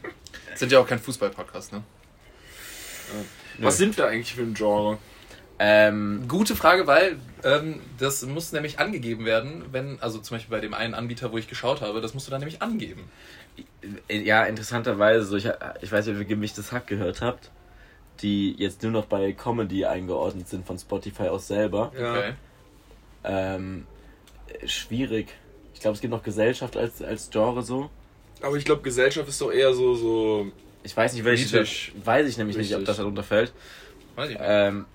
Sind 0.56 0.72
ja 0.72 0.80
auch 0.80 0.88
kein 0.88 1.00
Fußball-Podcast, 1.00 1.74
ne? 1.74 1.84
Was 3.60 3.78
sind 3.78 3.98
wir 3.98 4.08
eigentlich 4.08 4.34
für 4.34 4.42
ein 4.44 4.54
Genre? 4.54 4.98
Ähm, 5.66 6.26
Gute 6.28 6.58
Frage, 6.58 6.88
weil 6.88 7.16
ähm, 7.46 7.80
das 7.98 8.26
muss 8.26 8.52
nämlich 8.52 8.80
angegeben 8.80 9.24
werden, 9.24 9.64
wenn, 9.72 9.98
also 10.02 10.20
zum 10.20 10.36
Beispiel 10.36 10.58
bei 10.58 10.60
dem 10.60 10.74
einen 10.74 10.94
Anbieter, 10.94 11.32
wo 11.32 11.38
ich 11.38 11.48
geschaut 11.48 11.80
habe, 11.80 12.02
das 12.02 12.14
musst 12.14 12.28
du 12.28 12.32
dann 12.32 12.42
nämlich 12.42 12.62
angeben. 12.62 13.10
ja, 14.10 14.44
interessanterweise, 14.44 15.24
so 15.24 15.38
ich, 15.38 15.48
ich 15.80 15.90
weiß 15.90 16.06
nicht, 16.06 16.16
ob 16.16 16.22
ihr 16.22 16.28
gemischtes 16.28 16.74
Hack 16.74 16.88
gehört 16.88 17.22
habt, 17.22 17.50
die 18.22 18.54
jetzt 18.58 18.84
nur 18.84 18.92
noch 18.92 19.06
bei 19.06 19.32
Comedy 19.32 19.86
eingeordnet 19.86 20.50
sind 20.50 20.68
von 20.68 20.78
Spotify 20.78 21.30
aus 21.30 21.48
selber. 21.48 21.94
Ja. 21.98 22.12
Okay. 22.12 22.34
Ähm, 23.24 23.88
äh, 24.50 24.68
schwierig. 24.68 25.30
Ich 25.74 25.80
glaube, 25.80 25.96
es 25.96 26.02
gibt 26.02 26.12
noch 26.12 26.24
Gesellschaft 26.24 26.76
als, 26.76 27.02
als 27.02 27.30
Genre 27.30 27.64
so. 27.64 27.90
Aber 28.42 28.58
ich 28.58 28.66
glaube, 28.66 28.82
Gesellschaft 28.82 29.30
ist 29.30 29.40
doch 29.40 29.52
eher 29.52 29.74
so, 29.74 29.96
so. 29.96 30.52
Ich 30.84 30.96
weiß 30.96 31.14
nicht, 31.14 31.24
welche. 31.24 31.66
Weiß 32.04 32.28
ich 32.28 32.38
nämlich 32.38 32.58
nicht, 32.58 32.74
ob 32.74 32.80
Richtig. 32.80 32.88
das 32.88 32.98
darunter 32.98 33.24
fällt. 33.24 33.54
Weiß 34.18 34.30
ich 34.30 34.38
nicht. 34.38 34.46
Ähm, 34.46 34.86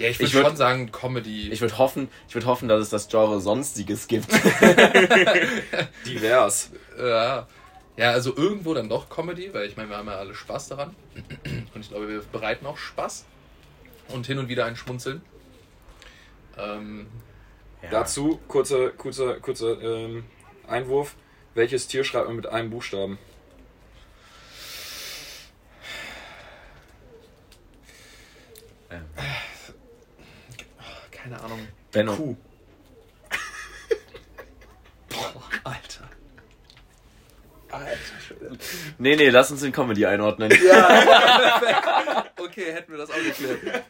ja, 0.00 0.08
ich 0.08 0.18
ich 0.20 0.32
würde 0.34 0.38
würd- 0.46 0.48
schon 0.48 0.56
sagen 0.56 0.90
Comedy. 0.92 1.50
ich 1.52 1.60
würde 1.60 1.78
hoffen, 1.78 2.08
ich 2.28 2.34
würde 2.34 2.46
hoffen, 2.46 2.68
dass 2.68 2.80
es 2.82 2.90
das 2.90 3.08
Genre 3.08 3.40
Sonstiges 3.40 4.08
gibt. 4.08 4.26
divers. 6.06 6.70
ja, 6.98 7.46
Ja, 7.96 8.10
also 8.10 8.34
irgendwo 8.36 8.74
dann 8.74 8.88
doch 8.88 9.08
Comedy, 9.10 9.52
weil 9.52 9.66
ich 9.68 9.76
meine, 9.76 9.90
wir 9.90 9.96
haben 9.98 10.08
ja 10.08 10.14
alle 10.16 10.34
Spaß 10.34 10.68
daran. 10.68 10.94
Und 11.74 11.80
ich 11.82 11.88
glaube, 11.90 12.08
wir 12.08 12.20
bereiten 12.32 12.66
auch 12.66 12.78
Spaß. 12.78 13.24
Und 14.08 14.26
hin 14.26 14.38
und 14.38 14.48
wieder 14.48 14.64
ein 14.64 14.74
Schmunzeln. 14.76 15.22
Ähm, 16.58 17.06
Ja. 17.82 17.90
Dazu 17.90 18.40
kurzer, 18.48 18.90
kurzer, 18.90 19.34
kurzer 19.40 19.80
ähm, 19.82 20.24
Einwurf. 20.68 21.14
Welches 21.54 21.86
Tier 21.88 22.04
schreibt 22.04 22.26
man 22.26 22.36
mit 22.36 22.46
einem 22.46 22.70
Buchstaben? 22.70 23.18
Ähm, 28.90 29.04
keine 31.22 31.40
Ahnung. 31.40 31.66
Benno. 31.92 32.14
Kuh. 32.16 32.36
Alter. 35.64 36.08
Nee, 38.98 39.16
nee, 39.16 39.28
lass 39.28 39.50
uns 39.50 39.62
in 39.62 39.72
Comedy 39.72 40.06
einordnen. 40.06 40.50
Okay, 42.36 42.72
hätten 42.72 42.92
wir 42.92 42.98
das 42.98 43.10
auch 43.10 43.14
geklärt. 43.14 43.84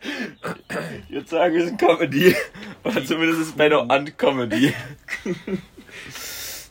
Würde 1.09 1.29
sagen, 1.29 1.55
wir 1.55 1.65
sind 1.65 1.81
Comedy. 1.81 2.37
Oder 2.85 3.05
zumindest 3.05 3.41
ist 3.41 3.57
Benno 3.57 3.83
an 3.83 4.17
Comedy. 4.17 4.75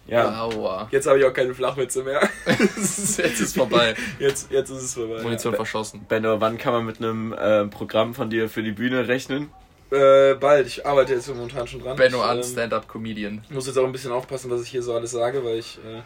Ja. 0.08 0.41
Aua. 0.41 0.88
Jetzt 0.89 1.06
habe 1.06 1.19
ich 1.19 1.26
auch 1.26 1.34
keine 1.34 1.54
Flachwitze 1.54 2.04
mehr. 2.04 2.28
Jetzt 2.48 3.19
ist 3.19 3.56
vorbei. 3.56 3.93
Jetzt, 4.17 4.52
jetzt 4.52 4.72
ist 4.72 4.82
es 4.82 4.93
vorbei. 4.95 5.22
Munition 5.22 5.54
verschossen. 5.54 6.04
Benno, 6.10 6.41
wann 6.41 6.58
kann 6.58 6.74
man 6.74 6.86
mit 6.86 6.98
einem 6.98 7.32
äh, 7.32 7.65
Programm 7.67 8.15
von 8.15 8.32
dir 8.32 8.50
für 8.50 8.63
die 8.63 8.72
Bühne 8.72 9.08
rechnen? 9.08 9.52
Äh, 9.91 10.36
bald. 10.36 10.67
Ich 10.67 10.86
arbeite 10.86 11.13
jetzt 11.13 11.28
momentan 11.28 11.67
schon 11.67 11.82
dran. 11.82 11.95
Benno 11.95 12.17
ich, 12.17 12.23
an 12.23 12.38
ähm, 12.38 12.43
Stand-Up-Comedian. 12.43 13.43
muss 13.49 13.67
jetzt 13.67 13.78
auch 13.78 13.86
ein 13.86 13.91
bisschen 13.91 14.12
aufpassen, 14.12 14.52
was 14.52 14.62
ich 14.63 14.69
hier 14.69 14.84
so 14.84 14.93
alles 14.93 15.12
sage, 15.12 15.43
weil 15.43 15.58
ich 15.58 15.80
äh, 15.80 16.02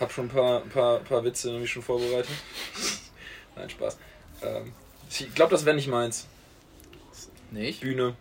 habe 0.00 0.12
schon 0.12 0.26
ein 0.26 0.28
paar, 0.28 0.60
paar, 0.60 0.98
paar 1.00 1.24
Witze 1.24 1.50
nämlich 1.50 1.70
schon 1.70 1.82
vorbereitet. 1.82 2.30
Nein, 3.56 3.68
Spaß. 3.68 3.98
Ähm, 4.42 4.72
ich 5.08 5.34
glaube, 5.34 5.50
das 5.50 5.64
wäre 5.64 5.74
nicht 5.74 5.88
meins. 5.88 6.28
Nicht? 7.50 7.80
Bühne. 7.80 8.14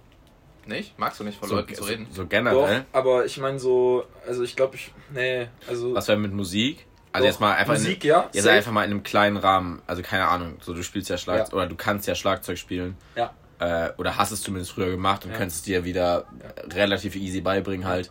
Nicht? 0.65 0.97
Magst 0.97 1.19
du 1.19 1.23
nicht 1.23 1.39
von 1.39 1.49
Leuten 1.49 1.73
zu 1.73 1.83
reden? 1.83 2.07
So 2.11 2.23
Doch, 2.23 2.29
generell. 2.29 2.85
aber 2.91 3.25
ich 3.25 3.37
meine 3.37 3.59
so, 3.59 4.05
also 4.27 4.43
ich 4.43 4.55
glaube, 4.55 4.75
ich, 4.75 4.91
nee, 5.13 5.47
also 5.67 5.93
Was 5.95 6.07
wäre 6.07 6.17
mit 6.17 6.33
Musik? 6.33 6.85
Also 7.11 7.25
Doch, 7.25 7.31
jetzt 7.31 7.39
mal 7.39 7.53
einfach 7.55 7.73
Musik, 7.73 8.03
in, 8.03 8.09
ja, 8.09 8.29
Jetzt 8.31 8.43
safe. 8.43 8.55
einfach 8.55 8.71
mal 8.71 8.83
in 8.83 8.91
einem 8.91 9.03
kleinen 9.03 9.37
Rahmen. 9.37 9.81
Also 9.87 10.03
keine 10.03 10.27
Ahnung. 10.27 10.57
So 10.61 10.73
du 10.73 10.83
spielst 10.83 11.09
ja 11.09 11.17
Schlagzeug 11.17 11.53
Ja. 11.53 11.57
oder 11.57 11.67
du 11.67 11.75
kannst 11.75 12.07
ja 12.07 12.13
Schlagzeug 12.13 12.57
spielen. 12.59 12.95
Ja. 13.15 13.33
Äh, 13.59 13.91
oder 13.97 14.17
hast 14.17 14.31
es 14.31 14.41
zumindest 14.41 14.71
früher 14.71 14.89
gemacht 14.89 15.25
und 15.25 15.31
Ja. 15.31 15.37
könntest 15.37 15.59
es 15.59 15.63
dir 15.65 15.83
wieder 15.83 16.25
relativ 16.71 17.15
easy 17.15 17.41
beibringen 17.41 17.85
halt. 17.87 18.09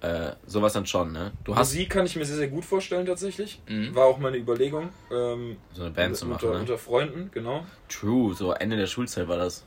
Äh, 0.00 0.32
sowas 0.46 0.74
dann 0.74 0.86
schon, 0.86 1.12
ne? 1.12 1.32
Du 1.42 1.56
hast 1.56 1.70
Musik 1.72 1.90
kann 1.90 2.06
ich 2.06 2.14
mir 2.16 2.24
sehr, 2.24 2.36
sehr 2.36 2.48
gut 2.48 2.64
vorstellen 2.64 3.06
tatsächlich. 3.06 3.60
Mhm. 3.66 3.94
War 3.94 4.04
auch 4.04 4.18
meine 4.18 4.36
Überlegung. 4.36 4.90
Ähm, 5.10 5.56
so 5.72 5.82
eine 5.82 5.90
Band 5.90 6.16
zu 6.16 6.26
machen, 6.26 6.44
unter, 6.44 6.54
ne? 6.54 6.60
unter 6.60 6.78
Freunden, 6.78 7.30
genau. 7.32 7.64
True, 7.88 8.34
so 8.34 8.52
Ende 8.52 8.76
der 8.76 8.86
Schulzeit 8.86 9.26
war 9.26 9.38
das. 9.38 9.64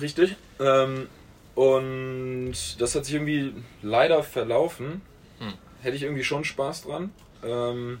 Richtig. 0.00 0.36
Ähm, 0.60 1.08
und 1.54 2.54
das 2.78 2.94
hat 2.94 3.04
sich 3.04 3.14
irgendwie 3.14 3.52
leider 3.82 4.22
verlaufen. 4.22 5.02
Hm. 5.40 5.54
Hätte 5.82 5.96
ich 5.96 6.04
irgendwie 6.04 6.24
schon 6.24 6.44
Spaß 6.44 6.84
dran. 6.84 7.10
Ähm, 7.44 8.00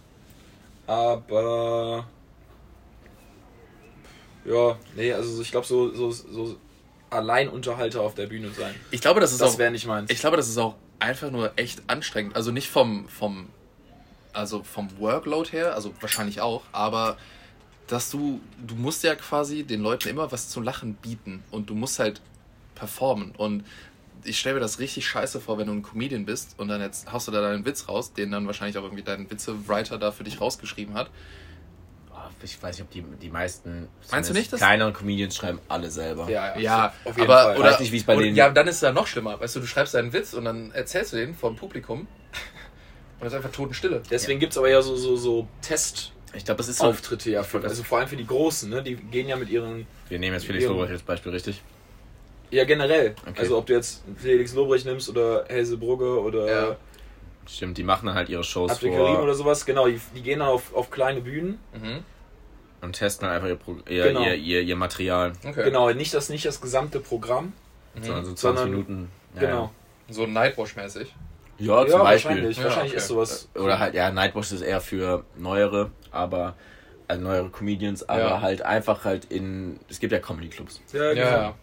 aber 0.86 2.06
ja, 4.44 4.76
nee, 4.96 5.12
also 5.12 5.40
ich 5.42 5.50
glaube 5.50 5.66
so, 5.66 5.92
so, 5.94 6.10
so 6.10 6.56
Alleinunterhalter 7.10 8.00
auf 8.00 8.14
der 8.14 8.26
Bühne 8.26 8.50
sein. 8.50 8.74
Ich 8.90 9.00
glaube, 9.00 9.20
das 9.20 9.32
ist 9.32 9.40
Das 9.40 9.54
auch. 9.54 9.58
wäre 9.58 9.70
nicht 9.70 9.86
meins. 9.86 10.10
Ich 10.10 10.18
glaube, 10.20 10.36
das 10.36 10.48
ist 10.48 10.58
auch 10.58 10.74
einfach 10.98 11.30
nur 11.30 11.52
echt 11.56 11.82
anstrengend. 11.86 12.36
Also 12.36 12.50
nicht 12.50 12.68
vom, 12.68 13.08
vom, 13.08 13.48
also 14.32 14.62
vom 14.62 14.88
Workload 14.98 15.50
her, 15.52 15.74
also 15.74 15.94
wahrscheinlich 16.00 16.40
auch, 16.40 16.62
aber 16.72 17.16
dass 17.86 18.10
du, 18.10 18.40
du 18.66 18.74
musst 18.74 19.02
ja 19.04 19.14
quasi 19.14 19.62
den 19.62 19.80
Leuten 19.82 20.08
immer 20.08 20.32
was 20.32 20.48
zu 20.48 20.60
lachen 20.60 20.94
bieten 20.94 21.44
und 21.50 21.68
du 21.70 21.74
musst 21.74 21.98
halt 21.98 22.20
performen. 22.74 23.32
Und 23.36 23.64
ich 24.24 24.38
stelle 24.40 24.54
mir 24.54 24.60
das 24.60 24.78
richtig 24.78 25.06
scheiße 25.06 25.38
vor, 25.40 25.58
wenn 25.58 25.66
du 25.66 25.74
ein 25.74 25.82
Comedian 25.82 26.24
bist 26.24 26.54
und 26.58 26.68
dann 26.68 26.80
jetzt 26.80 27.12
haust 27.12 27.28
du 27.28 27.32
da 27.32 27.42
deinen 27.42 27.66
Witz 27.66 27.88
raus, 27.88 28.14
den 28.14 28.30
dann 28.30 28.46
wahrscheinlich 28.46 28.78
auch 28.78 28.82
irgendwie 28.84 29.02
dein 29.02 29.30
Witze-Writer 29.30 29.98
da 29.98 30.12
für 30.12 30.24
dich 30.24 30.40
rausgeschrieben 30.40 30.94
hat. 30.94 31.10
Oh, 32.26 32.30
ich 32.42 32.62
weiß 32.62 32.78
nicht, 32.78 32.86
ob 32.86 32.90
die, 32.90 33.02
die 33.20 33.30
meisten 33.30 33.88
Meinst 34.10 34.30
du 34.30 34.34
nicht, 34.34 34.52
dass- 34.52 34.60
kleineren 34.60 34.92
Comedians 34.94 35.36
schreiben 35.36 35.60
alle 35.68 35.90
selber. 35.90 36.28
ja, 36.30 36.58
Ja, 36.58 36.92
auf 37.04 37.16
jeden 37.18 37.30
aber 37.30 37.42
Fall. 37.42 37.58
oder 37.58 37.70
Weiß 37.72 37.80
nicht, 37.80 37.92
wie 37.92 37.98
es 37.98 38.04
bei 38.04 38.16
und, 38.16 38.22
denen- 38.22 38.36
Ja, 38.36 38.48
dann 38.50 38.66
ist 38.66 38.76
es 38.76 38.80
ja 38.82 38.92
noch 38.92 39.06
schlimmer. 39.06 39.38
Weißt 39.40 39.56
du, 39.56 39.60
du 39.60 39.66
schreibst 39.66 39.94
deinen 39.94 40.12
Witz 40.12 40.32
und 40.34 40.44
dann 40.46 40.70
erzählst 40.72 41.12
du 41.12 41.16
den 41.16 41.34
vom 41.34 41.56
Publikum 41.56 42.00
und 43.20 43.26
es 43.26 43.32
ist 43.32 43.36
einfach 43.36 43.50
Totenstille. 43.52 44.02
Deswegen 44.10 44.40
gibt 44.40 44.52
es 44.52 44.58
aber 44.58 44.68
ja 44.70 44.80
so, 44.80 44.96
so, 44.96 45.16
so 45.16 45.46
Testauftritte 45.60 46.12
Ich 46.36 46.44
glaube, 46.44 46.58
das 46.58 46.68
ist 46.68 46.78
so. 46.78 47.30
ja, 47.30 47.42
für, 47.42 47.62
also 47.62 47.82
vor 47.82 47.98
allem 47.98 48.08
für 48.08 48.16
die 48.16 48.26
Großen, 48.26 48.70
ne? 48.70 48.82
Die 48.82 48.96
gehen 48.96 49.28
ja 49.28 49.36
mit 49.36 49.50
ihren 49.50 49.86
Wir 50.08 50.18
nehmen 50.18 50.34
jetzt 50.34 50.46
Felix 50.46 50.64
Ja. 50.64 50.70
Lobrecht 50.70 50.92
als 50.92 51.02
Beispiel, 51.02 51.32
richtig? 51.32 51.62
Ja, 52.50 52.64
generell. 52.64 53.14
Okay. 53.22 53.40
Also 53.40 53.58
ob 53.58 53.66
du 53.66 53.72
jetzt 53.72 54.02
Felix 54.16 54.54
Lobrecht 54.54 54.86
nimmst 54.86 55.08
oder 55.08 55.44
Helse 55.48 55.76
Brugge 55.76 56.20
oder 56.20 56.46
Ja. 56.70 56.76
Stimmt, 57.46 57.76
die 57.76 57.82
machen 57.82 58.06
dann 58.06 58.14
halt 58.14 58.30
ihre 58.30 58.42
Shows 58.42 58.70
Abdel 58.70 58.90
Karim 58.90 59.14
vor 59.16 59.22
oder 59.24 59.34
sowas, 59.34 59.66
genau, 59.66 59.86
die, 59.86 60.00
die 60.16 60.22
gehen 60.22 60.38
dann 60.38 60.48
auf, 60.48 60.74
auf 60.74 60.90
kleine 60.90 61.20
Bühnen. 61.20 61.58
Mhm. 61.74 61.98
Und 62.84 62.92
testen 62.94 63.26
halt 63.26 63.36
einfach 63.36 63.48
ihr, 63.48 63.56
Pro 63.56 63.76
ihr, 63.88 64.04
Genau. 64.04 64.22
ihr, 64.22 64.34
ihr, 64.34 64.62
ihr 64.62 64.76
Material. 64.76 65.32
Okay. 65.44 65.64
Genau, 65.64 65.90
nicht 65.90 66.14
das, 66.14 66.28
nicht 66.28 66.44
das 66.46 66.60
gesamte 66.60 67.00
Programm. 67.00 67.52
Sondern 68.00 68.24
so 68.24 68.32
20 68.34 68.40
Sondern- 68.40 68.70
Minuten. 68.70 69.10
Ja, 69.34 69.40
Genau. 69.40 69.72
So 70.08 70.26
Nightwash-mäßig. 70.26 71.14
Ja, 71.58 71.82
ja 71.82 71.86
zum 71.88 71.98
ja, 71.98 72.04
Beispiel. 72.04 72.30
wahrscheinlich. 72.32 72.56
Ja, 72.58 72.64
wahrscheinlich 72.64 72.92
okay. 72.92 72.98
ist 73.00 73.06
sowas. 73.08 73.48
Oder 73.54 73.78
halt, 73.78 73.94
ja, 73.94 74.10
Nightwatch 74.10 74.52
ist 74.52 74.60
eher 74.62 74.80
für 74.80 75.24
neuere, 75.36 75.90
aber 76.10 76.54
also 77.08 77.22
neuere 77.22 77.48
Comedians, 77.50 78.08
aber 78.08 78.20
Ja. 78.20 78.40
halt 78.40 78.62
einfach 78.62 79.04
halt 79.04 79.26
in. 79.26 79.78
Es 79.88 80.00
gibt 80.00 80.12
ja 80.12 80.18
Comedy-Clubs. 80.18 80.80
Ja, 80.92 81.12
genau. 81.14 81.26
Ja. 81.26 81.54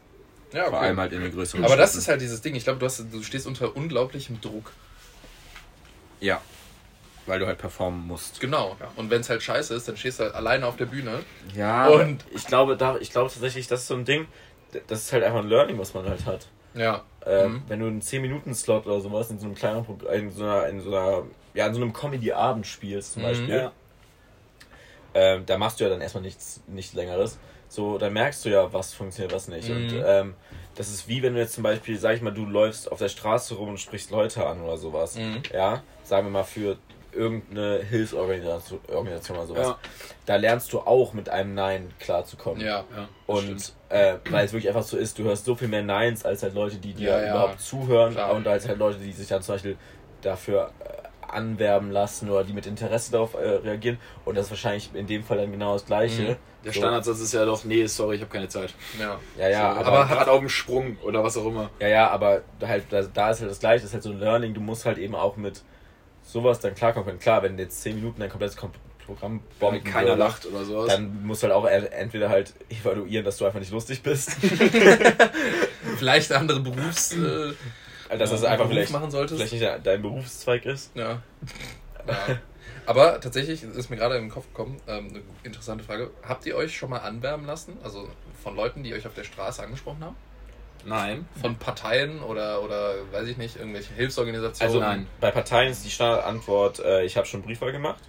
Ja, 0.54 0.66
Vor 0.70 0.80
allem 0.82 0.92
okay. 0.94 1.02
halt 1.02 1.14
in 1.14 1.22
den 1.22 1.32
größeren 1.34 1.64
Aber 1.64 1.78
das 1.78 1.92
Städten. 1.92 2.00
ist 2.02 2.08
halt 2.10 2.22
dieses 2.22 2.42
Ding. 2.42 2.56
Ich 2.56 2.64
glaube, 2.66 2.80
du, 2.80 2.86
hast- 2.86 3.06
du 3.12 3.24
stehst 3.24 3.48
unter 3.48 3.76
unglaublichem 3.76 4.40
Druck. 4.42 4.72
Ja. 6.20 6.42
Weil 7.28 7.40
du 7.40 7.46
halt 7.46 7.58
performen 7.60 8.08
musst. 8.08 8.40
Genau. 8.40 8.76
Und 8.96 9.10
wenn 9.10 9.22
es 9.22 9.30
halt 9.30 9.44
scheiße 9.44 9.74
ist, 9.76 9.88
dann 9.88 9.96
stehst 9.98 10.20
du 10.20 10.24
halt 10.24 10.34
alleine 10.36 10.66
auf 10.66 10.76
der 10.76 10.86
Bühne. 10.88 11.20
Ja, 11.56 11.88
Und- 11.88 12.26
ich 12.32 12.46
glaube, 12.48 12.76
da, 12.78 12.98
ich 12.98 13.12
glaube 13.12 13.30
tatsächlich, 13.30 13.68
das 13.68 13.82
ist 13.82 13.88
so 13.88 13.94
ein 13.96 14.06
Ding, 14.06 14.28
das 14.88 15.00
ist 15.04 15.14
halt 15.14 15.24
einfach 15.24 15.40
ein 15.40 15.48
Learning, 15.48 15.78
was 15.78 15.94
man 15.94 16.08
halt 16.10 16.26
hat. 16.26 16.48
Ja. 16.74 17.04
Ähm, 17.26 17.52
Mhm. 17.54 17.64
Wenn 17.68 17.80
du 17.82 17.86
einen 17.88 18.02
10-Minuten-Slot 18.02 18.88
oder 18.88 19.00
sowas 19.02 19.30
in 19.30 19.38
so 19.40 19.46
einem 19.46 19.56
kleinen 19.56 19.86
Pro- 19.86 20.00
in 20.12 20.32
so 20.32 20.44
einer, 20.44 20.68
in 20.68 20.82
so 20.82 20.90
einer, 20.96 21.24
ja, 21.54 21.68
in 21.68 21.74
so 21.76 21.82
einem 21.82 21.94
Comedy-Abend 21.94 22.66
spielst 22.66 23.14
zum 23.14 23.22
Mhm. 23.22 23.28
Beispiel, 23.28 23.56
Ja. 23.56 23.72
ähm, 25.14 25.46
da 25.46 25.58
machst 25.58 25.80
du 25.80 25.84
ja 25.84 25.90
dann 25.90 26.02
erstmal 26.02 26.24
nichts, 26.24 26.62
nichts 26.68 26.94
längeres. 26.94 27.38
So, 27.68 27.98
dann 27.98 28.14
merkst 28.14 28.44
du 28.46 28.50
ja, 28.50 28.72
was 28.74 28.94
funktioniert, 28.94 29.34
was 29.34 29.48
nicht. 29.48 29.70
Mhm. 29.70 29.76
Und 29.76 30.04
ähm, 30.06 30.34
das 30.76 30.90
ist 30.90 31.08
wie 31.08 31.22
wenn 31.22 31.34
du 31.36 31.40
jetzt 31.40 31.54
zum 31.54 31.64
Beispiel, 31.64 31.98
sag 32.00 32.16
ich 32.16 32.22
mal, 32.22 32.34
du 32.34 32.46
läufst 32.46 32.92
auf 32.92 33.00
der 33.00 33.10
Straße 33.10 33.56
rum 33.56 33.70
und 33.70 33.80
sprichst 33.80 34.10
Leute 34.12 34.46
an 34.46 34.62
oder 34.62 34.78
sowas. 34.78 35.16
Mhm. 35.18 35.42
Ja, 35.54 35.84
sagen 36.04 36.28
wir 36.28 36.32
mal 36.32 36.44
für 36.44 36.78
irgendeine 37.14 37.80
Hilfsorganisation 37.84 38.80
Organisation 38.94 39.38
oder 39.38 39.48
sowas. 39.48 39.68
Ja. 39.68 39.78
Da 40.26 40.36
lernst 40.36 40.72
du 40.74 40.80
auch 40.80 41.14
mit 41.14 41.30
einem 41.30 41.54
Nein 41.54 41.92
klarzukommen. 42.00 42.62
Ja. 42.62 42.86
Ja. 42.96 43.08
Und 43.28 43.74
äh, 43.90 44.16
weil 44.30 44.46
es 44.46 44.54
wirklich 44.54 44.68
einfach 44.70 44.84
so 44.84 44.98
ist, 44.98 45.18
du 45.20 45.24
hörst 45.24 45.46
so 45.46 45.56
viel 45.56 45.68
mehr 45.68 45.84
Neins 45.84 46.24
als 46.26 46.44
halt 46.44 46.54
Leute, 46.54 46.78
die 46.78 46.94
dir 46.94 47.10
Ja, 47.12 47.22
ja. 47.24 47.30
überhaupt 47.32 47.60
zuhören 47.60 48.14
Klar. 48.14 48.34
und 48.34 48.48
als 48.48 48.68
halt 48.68 48.78
Leute, 48.80 49.00
die 49.00 49.12
sich 49.12 49.28
dann 49.28 49.42
zum 49.42 49.56
Beispiel 49.56 49.78
dafür 50.22 50.72
äh, 50.80 51.28
anwerben 51.32 51.92
lassen 51.92 52.30
oder 52.30 52.44
die 52.44 52.54
mit 52.54 52.66
Interesse 52.66 53.12
darauf 53.12 53.34
äh, 53.36 53.38
reagieren. 53.38 53.98
Und 54.26 54.36
das 54.36 54.46
ist 54.46 54.52
wahrscheinlich 54.52 54.90
in 54.94 55.08
dem 55.08 55.24
Fall 55.24 55.38
dann 55.38 55.52
genau 55.52 55.74
das 55.74 55.86
Gleiche. 55.86 56.22
Mhm. 56.24 56.36
Der 56.64 56.74
So. 56.74 56.80
Standardsatz 56.80 57.20
ist 57.22 57.34
ja 57.34 57.44
doch, 57.46 57.64
nee, 57.64 57.86
sorry, 57.88 58.16
ich 58.18 58.22
habe 58.22 58.32
keine 58.32 58.48
Zeit. 58.48 58.74
Ja. 59.00 59.18
Ja, 59.40 59.50
ja, 59.50 59.74
so, 59.74 59.80
aber, 59.80 60.00
aber 60.04 60.14
gerade 60.16 60.32
auf 60.32 60.40
dem 60.40 60.50
Sprung 60.50 60.98
oder 61.04 61.24
was 61.24 61.36
auch 61.38 61.46
immer. 61.48 61.70
ja, 61.80 61.88
ja, 61.88 62.10
aber 62.10 62.42
halt, 62.62 62.84
da, 62.92 63.02
da 63.02 63.32
ist 63.32 63.40
halt 63.42 63.50
das 63.50 63.60
Gleiche, 63.60 63.78
das 63.82 63.86
ist 63.90 63.94
halt 63.94 64.04
so 64.04 64.12
ein 64.12 64.20
Learning, 64.20 64.54
du 64.54 64.62
musst 64.62 64.86
halt 64.86 64.98
eben 65.00 65.16
auch 65.16 65.38
mit 65.38 65.64
sowas 66.32 66.60
dann 66.60 66.76
klarkommen 66.76 67.06
können. 67.08 67.20
Klar, 67.20 67.44
wenn 67.44 67.58
jetzt 67.60 67.82
10 67.82 67.96
Minuten 67.96 68.20
dein 68.20 68.30
komplettes 68.30 68.56
Kom 68.58 68.72
Programm 69.06 69.42
bomben 69.60 69.84
keiner 69.84 70.10
würde, 70.10 70.20
lacht 70.20 70.46
oder 70.46 70.64
sowas. 70.64 70.88
dann 70.88 71.26
musst 71.26 71.42
du 71.42 71.48
halt 71.48 71.56
auch 71.56 71.66
entweder 71.66 72.30
halt 72.30 72.54
evaluieren, 72.70 73.26
dass 73.26 73.38
du 73.38 73.46
einfach 73.46 73.60
nicht 73.60 73.72
lustig 73.72 74.04
bist. 74.04 74.32
Vielleicht 75.98 76.32
andere 76.32 76.60
Berufs... 76.60 77.14
Äh, 77.14 77.54
dass 78.18 78.30
das 78.30 78.42
Ja, 78.42 78.50
einfach 78.50 78.66
Beruf 78.66 78.72
vielleicht, 78.74 78.92
machen 78.92 79.10
solltest. 79.10 79.42
vielleicht 79.42 79.54
nicht 79.54 79.86
dein- 79.88 80.02
Berufszweig 80.02 80.66
ist. 80.66 80.92
Ja. 80.96 81.22
ja. 82.08 82.40
Aber 82.86 83.22
tatsächlich 83.22 83.64
ist 83.64 83.90
mir 83.90 83.96
gerade 83.96 84.16
in 84.18 84.24
den 84.26 84.30
Kopf 84.30 84.48
gekommen, 84.48 84.82
ähm, 84.88 85.08
eine 85.10 85.22
interessante 85.44 85.84
Frage. 85.84 86.12
Habt 86.22 86.46
ihr 86.46 86.56
euch 86.58 86.76
schon 86.76 86.90
mal 86.90 86.98
anwerben 87.00 87.46
lassen? 87.46 87.78
Also 87.84 88.10
von 88.44 88.56
Leuten, 88.56 88.84
die 88.84 88.94
euch 88.94 89.08
auf 89.08 89.14
der 89.14 89.24
Straße 89.24 89.64
angesprochen 89.64 90.04
haben? 90.04 90.16
Nein. 90.86 91.28
Von 91.42 91.56
Parteien 91.58 92.22
oder, 92.22 92.64
oder 92.64 92.96
weiß 93.12 93.28
ich 93.28 93.38
nicht, 93.38 93.58
irgendwelche 93.58 93.94
Hilfsorganisationen? 93.94 94.74
Also 94.74 94.80
nein. 94.80 95.08
bei 95.20 95.32
Parteien 95.32 95.72
ist 95.72 95.86
die 95.86 95.90
Standardantwort, 95.92 96.80
äh, 96.80 97.04
ich 97.04 97.18
habe 97.18 97.28
schon 97.28 97.42
Briefwahl 97.42 97.72
gemacht. 97.72 98.04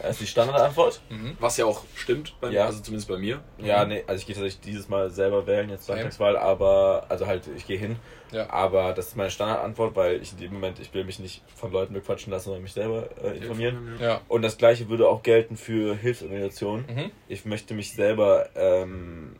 Das 0.00 0.10
ist 0.10 0.20
die 0.20 0.26
Standardantwort. 0.26 1.00
Was 1.40 1.56
ja 1.56 1.64
auch 1.64 1.82
stimmt, 1.94 2.34
bei, 2.40 2.50
Ja. 2.50 2.66
also 2.66 2.80
zumindest 2.82 3.08
bei 3.08 3.16
mir. 3.16 3.40
Ja, 3.58 3.84
nee, 3.86 4.04
also 4.06 4.20
ich 4.20 4.26
gehe 4.26 4.34
tatsächlich 4.36 4.60
dieses 4.60 4.88
Mal 4.90 5.10
selber 5.10 5.46
wählen, 5.46 5.70
jetzt. 5.70 5.88
Landtagswahl, 5.88 6.36
aber, 6.36 7.06
also 7.08 7.26
halt, 7.26 7.48
ich 7.56 7.66
gehe 7.66 7.78
hin. 7.78 7.96
Ja. 8.30 8.50
Aber 8.50 8.92
das 8.92 9.08
ist 9.08 9.16
meine 9.16 9.30
Standardantwort, 9.30 9.96
weil 9.96 10.20
ich 10.20 10.32
in 10.32 10.38
dem 10.38 10.52
Moment, 10.52 10.80
ich 10.80 10.92
will 10.92 11.04
mich 11.04 11.18
nicht 11.18 11.42
von 11.54 11.72
Leuten 11.72 11.94
bequatschen 11.94 12.30
lassen, 12.30 12.46
sondern 12.46 12.62
mich 12.62 12.74
selber 12.74 13.08
äh, 13.24 13.38
informieren. 13.38 13.96
Ja. 13.98 14.20
Und 14.28 14.42
das 14.42 14.58
gleiche 14.58 14.88
würde 14.90 15.08
auch 15.08 15.22
gelten 15.22 15.56
für 15.56 15.96
Hilfsorganisationen. 15.96 16.84
Mhm. 16.86 17.10
Ich 17.28 17.46
möchte 17.46 17.72
mich 17.72 17.94
selber, 17.94 18.50
ähm, 18.54 19.36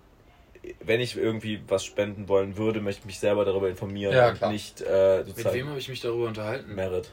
wenn 0.80 1.00
ich 1.00 1.16
irgendwie 1.16 1.60
was 1.68 1.84
spenden 1.84 2.28
wollen 2.28 2.56
würde, 2.56 2.80
möchte 2.80 3.00
ich 3.00 3.06
mich 3.06 3.18
selber 3.18 3.44
darüber 3.44 3.68
informieren 3.68 4.14
Ja, 4.14 4.30
und 4.30 4.52
nicht 4.52 4.80
äh, 4.80 5.24
Mit 5.24 5.52
wem 5.52 5.68
habe 5.68 5.78
ich 5.78 5.88
mich 5.88 6.00
darüber 6.00 6.26
unterhalten? 6.26 6.74
Merit. 6.74 7.10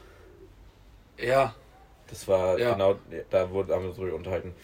Ja. 1.18 1.54
Das 2.08 2.28
war 2.28 2.58
Ja. 2.58 2.72
genau, 2.72 2.96
da 3.30 3.50
wurde 3.50 3.74
haben 3.74 3.84
wir 3.84 3.92
darüber 3.92 4.16
unterhalten. 4.16 4.54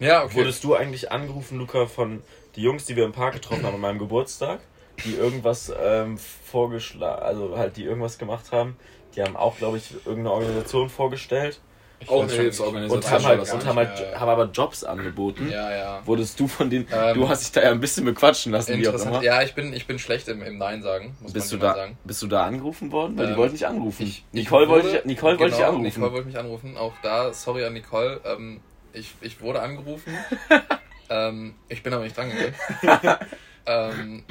Ja, 0.00 0.24
okay. 0.24 0.34
Wurdest 0.36 0.64
du 0.64 0.74
eigentlich 0.74 1.10
angerufen, 1.12 1.58
Luca, 1.58 1.86
von 1.86 2.22
die 2.56 2.62
Jungs, 2.62 2.84
die 2.84 2.96
wir 2.96 3.04
im 3.04 3.12
Park 3.12 3.34
getroffen 3.34 3.64
haben 3.64 3.74
an 3.74 3.80
meinem 3.80 3.98
Geburtstag, 3.98 4.60
die 5.04 5.14
irgendwas 5.14 5.72
ähm, 5.76 6.18
vorgeschlagen, 6.18 7.22
also 7.22 7.56
halt 7.56 7.76
die 7.76 7.84
irgendwas 7.84 8.18
gemacht 8.18 8.52
haben? 8.52 8.76
Die 9.14 9.22
haben 9.22 9.36
auch, 9.36 9.56
glaube 9.56 9.76
ich, 9.78 9.94
irgendeine 10.04 10.32
Organisation 10.32 10.90
vorgestellt 10.90 11.60
Ich 12.00 12.08
Auch 12.10 12.22
eine 12.22 12.32
Hilfsorganisation. 12.32 12.98
und 12.98 13.10
haben 13.10 13.24
halt, 13.24 13.52
und 13.52 13.64
haben, 13.66 13.76
halt 13.76 13.98
mehr. 13.98 14.20
haben 14.20 14.28
aber 14.28 14.44
Jobs 14.52 14.84
angeboten. 14.84 15.48
Ja, 15.50 15.70
ja. 15.74 16.02
Wurdest 16.06 16.38
du 16.38 16.48
von 16.48 16.68
denen, 16.68 16.86
Ähm, 16.92 17.14
du 17.14 17.28
hast 17.28 17.44
dich 17.44 17.52
da 17.52 17.62
ja 17.62 17.70
ein 17.70 17.80
bisschen 17.80 18.04
bequatschen 18.04 18.52
lassen, 18.52 18.76
wie 18.78 18.86
auch 18.88 18.94
immer. 18.94 19.22
Ja, 19.22 19.40
ich 19.42 19.54
bin, 19.54 19.72
ich 19.72 19.86
bin 19.86 19.98
schlecht 19.98 20.28
im, 20.28 20.42
im 20.42 20.58
Nein 20.58 20.82
sagen, 20.82 21.16
muss 21.20 21.32
Bist 21.32 21.50
du, 21.52 21.56
man 21.56 21.66
mal 21.66 21.72
da, 21.72 21.78
sagen. 21.78 21.98
bist 22.04 22.20
du 22.22 22.26
da 22.26 22.44
angerufen 22.44 22.92
worden? 22.92 23.16
Weil 23.16 23.26
die 23.28 23.32
Ähm, 23.32 23.38
wollten 23.38 23.54
dich 23.54 23.66
anrufen. 23.66 24.02
Ich, 24.02 24.24
Nicole, 24.32 24.64
ich 24.64 24.70
wollte 24.70 24.88
wurde- 24.88 24.98
ich, 24.98 25.04
Nicole 25.06 25.38
wollte 25.38 25.52
ich 25.54 25.58
genau, 25.60 25.68
anrufen. 25.70 25.84
Nicole 25.84 26.12
wollte 26.12 26.26
mich 26.26 26.38
anrufen. 26.38 26.76
Auch 26.76 26.92
da, 27.02 27.32
sorry 27.32 27.64
an 27.64 27.72
Nicole. 27.72 28.20
Ähm, 28.24 28.60
ich, 28.92 29.14
ich 29.22 29.40
wurde 29.40 29.62
angerufen. 29.62 30.12
ähm, 31.08 31.54
ich 31.68 31.82
bin 31.82 31.92
aber 31.94 32.04
nicht 32.04 32.16
dran 32.16 32.30
gegangen. 32.30 32.54
ähm, 33.66 34.24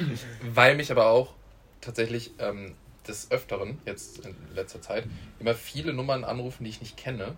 weil 0.53 0.75
mich 0.75 0.91
aber 0.91 1.07
auch 1.07 1.33
tatsächlich 1.81 2.31
ähm, 2.39 2.75
des 3.07 3.31
Öfteren, 3.31 3.79
jetzt 3.85 4.19
in 4.25 4.35
letzter 4.53 4.81
Zeit, 4.81 5.05
immer 5.39 5.55
viele 5.55 5.91
Nummern 5.93 6.23
anrufen, 6.23 6.63
die 6.65 6.69
ich 6.69 6.81
nicht 6.81 6.97
kenne. 6.97 7.35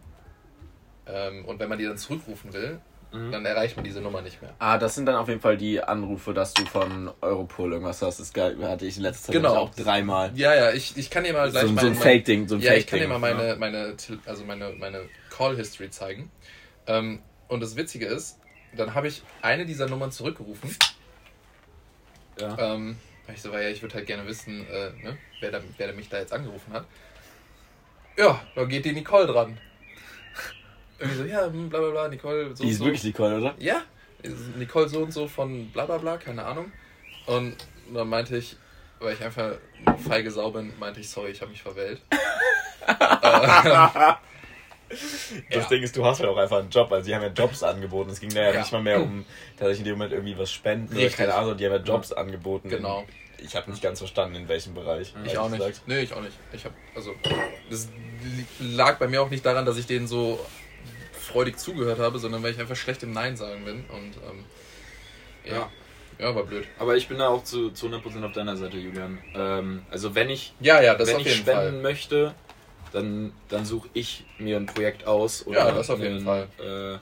Ähm, 1.07 1.45
und 1.45 1.59
wenn 1.59 1.69
man 1.69 1.77
die 1.77 1.85
dann 1.85 1.97
zurückrufen 1.97 2.53
will, 2.53 2.79
Mhm. 3.11 3.31
dann 3.31 3.45
erreicht 3.45 3.77
man 3.77 3.85
diese 3.85 4.01
Nummer 4.01 4.21
nicht 4.21 4.41
mehr. 4.41 4.53
Ah, 4.59 4.77
das 4.77 4.95
sind 4.95 5.05
dann 5.05 5.15
auf 5.15 5.29
jeden 5.29 5.39
Fall 5.39 5.55
die 5.55 5.81
Anrufe, 5.81 6.33
dass 6.33 6.53
du 6.53 6.65
von 6.65 7.09
Europol 7.21 7.71
irgendwas 7.71 8.01
hast. 8.01 8.19
Das 8.19 8.33
hatte 8.35 8.85
ich 8.85 8.97
in 8.97 9.03
letzter 9.03 9.27
Zeit 9.27 9.35
Genau. 9.35 9.55
auch 9.55 9.69
dreimal. 9.73 10.31
Ja, 10.35 10.53
ja, 10.53 10.71
ich, 10.73 10.97
ich 10.97 11.09
kann 11.09 11.23
dir 11.23 11.31
mal 11.31 11.47
So, 11.47 11.51
gleich 11.53 11.63
so 11.63 11.69
ein 11.69 11.75
meine- 11.75 11.95
Fake-Ding, 11.95 12.47
so 12.49 12.55
ein 12.55 12.61
ja, 12.61 12.73
ich 12.73 12.87
kann 12.87 12.99
Fake-Ding. 12.99 13.13
dir 13.13 13.19
mal 13.19 13.33
meine, 13.35 13.55
meine, 13.55 13.95
Tel- 13.95 14.19
also 14.25 14.43
meine, 14.43 14.71
meine 14.71 15.07
Call-History 15.29 15.89
zeigen. 15.91 16.29
Ähm, 16.87 17.21
und 17.47 17.61
das 17.61 17.75
Witzige 17.77 18.07
ist, 18.07 18.39
dann 18.75 18.93
habe 18.95 19.07
ich 19.07 19.21
eine 19.41 19.65
dieser 19.65 19.87
Nummern 19.87 20.11
zurückgerufen. 20.11 20.75
Ja. 22.39 22.57
Ähm, 22.73 22.97
weil 23.27 23.35
ich 23.35 23.41
so 23.41 23.51
war, 23.51 23.61
ja, 23.61 23.69
ich 23.69 23.81
würde 23.81 23.95
halt 23.95 24.07
gerne 24.07 24.27
wissen, 24.27 24.67
äh, 24.67 24.89
ne, 25.03 25.17
wer, 25.39 25.51
da, 25.51 25.61
wer 25.77 25.87
da 25.87 25.93
mich 25.93 26.09
da 26.09 26.19
jetzt 26.19 26.33
angerufen 26.33 26.73
hat. 26.73 26.85
Ja, 28.17 28.41
da 28.55 28.63
geht 28.65 28.83
die 28.83 28.91
Nicole 28.93 29.25
dran. 29.27 29.57
Irgendwie 30.99 31.17
so, 31.17 31.23
ja, 31.25 31.45
hm, 31.45 31.69
bla 31.69 31.79
bla 31.79 31.89
bla, 31.91 32.07
Nicole 32.07 32.49
so 32.55 32.63
Die 32.63 32.63
und 32.63 32.69
ist 32.69 32.77
so. 32.79 32.85
wirklich 32.85 33.03
Nicole, 33.03 33.37
oder? 33.37 33.55
Ja, 33.59 33.81
Nicole 34.57 34.87
so 34.89 34.99
und 34.99 35.11
so 35.11 35.27
von 35.27 35.69
bla 35.69 35.85
bla 35.85 35.97
bla, 35.97 36.17
keine 36.17 36.43
Ahnung. 36.45 36.71
Und 37.25 37.55
dann 37.93 38.07
meinte 38.09 38.37
ich, 38.37 38.55
weil 38.99 39.13
ich 39.13 39.23
einfach 39.23 39.51
eine 39.85 39.97
feige 39.97 40.31
Sau 40.31 40.51
bin, 40.51 40.71
meinte 40.79 40.99
ich, 41.01 41.09
sorry, 41.09 41.31
ich 41.31 41.41
habe 41.41 41.51
mich 41.51 41.61
verwählt. 41.61 42.01
äh, 42.87 44.13
Das 45.49 45.63
Ja. 45.63 45.67
Ding 45.69 45.81
ist, 45.81 45.97
du 45.97 46.05
hast 46.05 46.19
ja 46.21 46.29
auch 46.29 46.37
einfach 46.37 46.59
einen 46.59 46.69
Job. 46.69 46.91
Also, 46.91 47.07
die 47.07 47.15
haben 47.15 47.23
ja 47.23 47.29
Jobs 47.29 47.63
angeboten. 47.63 48.11
Es 48.11 48.19
ging 48.19 48.29
da 48.29 48.41
ja, 48.43 48.53
Ja. 48.53 48.59
nicht 48.59 48.71
mal 48.71 48.83
mehr 48.83 49.01
um, 49.01 49.25
dass 49.57 49.71
ich 49.71 49.79
in 49.79 49.85
dem 49.85 49.93
Moment 49.93 50.13
irgendwie 50.13 50.37
was 50.37 50.51
spenden 50.51 50.95
oder 50.95 51.09
keine 51.09 51.33
Ahnung. 51.33 51.57
Die 51.57 51.65
haben 51.65 51.71
ja 51.73 51.79
Jobs 51.79 52.13
angeboten. 52.13 52.69
Genau. 52.69 53.03
Ich 53.39 53.55
habe 53.55 53.69
nicht 53.71 53.81
ganz 53.81 53.97
verstanden, 53.99 54.35
in 54.35 54.47
welchem 54.47 54.75
Bereich. 54.75 55.13
ich 55.25 55.37
auch 55.37 55.49
nicht. 55.49 55.57
gesagt. 55.57 55.81
Nee, 55.87 56.01
ich 56.01 56.13
auch 56.13 56.21
nicht. 56.21 56.37
Ich 56.53 56.63
habe 56.65 56.75
also 56.95 57.15
das 57.69 57.89
lag 58.59 58.97
bei 58.99 59.07
mir 59.07 59.21
auch 59.23 59.29
nicht 59.29 59.45
daran, 59.45 59.65
dass 59.65 59.77
ich 59.77 59.87
denen 59.87 60.07
so 60.07 60.39
freudig 61.25 61.57
zugehört 61.57 61.99
habe, 61.99 62.19
sondern 62.19 62.43
weil 62.43 62.51
ich 62.53 62.59
einfach 62.59 62.75
schlecht 62.75 63.03
im 63.03 63.11
Nein 63.11 63.35
sagen 63.35 63.65
bin 63.65 63.83
und 63.89 64.13
ähm, 64.29 64.43
ja. 65.51 65.69
ja, 66.19 66.35
war 66.35 66.43
blöd. 66.43 66.65
Aber 66.79 66.95
ich 66.95 67.07
bin 67.07 67.17
da 67.17 67.27
auch 67.27 67.43
zu, 67.43 67.71
zu 67.71 67.87
100% 67.87 68.23
auf 68.25 68.31
deiner 68.31 68.55
Seite, 68.57 68.77
Julian. 68.77 69.17
Ähm, 69.35 69.81
also 69.91 70.15
wenn 70.15 70.29
ich, 70.29 70.53
Ja, 70.59 70.81
ja, 70.81 70.95
das 70.95 71.09
wenn 71.09 71.17
auf 71.17 71.21
ich 71.25 71.35
spenden 71.35 71.45
Fall. 71.45 71.81
möchte, 71.81 72.33
dann, 72.93 73.33
dann 73.49 73.65
suche 73.65 73.89
ich 73.93 74.23
mir 74.39 74.57
ein 74.57 74.65
Projekt 74.65 75.05
aus 75.05 75.45
oder 75.45 75.67
Ja, 75.67 75.71
das 75.71 75.89
auf 75.89 75.99
jeden 75.99 76.17
ein, 76.17 76.23
Fall. 76.23 76.47
Äh, 76.59 76.97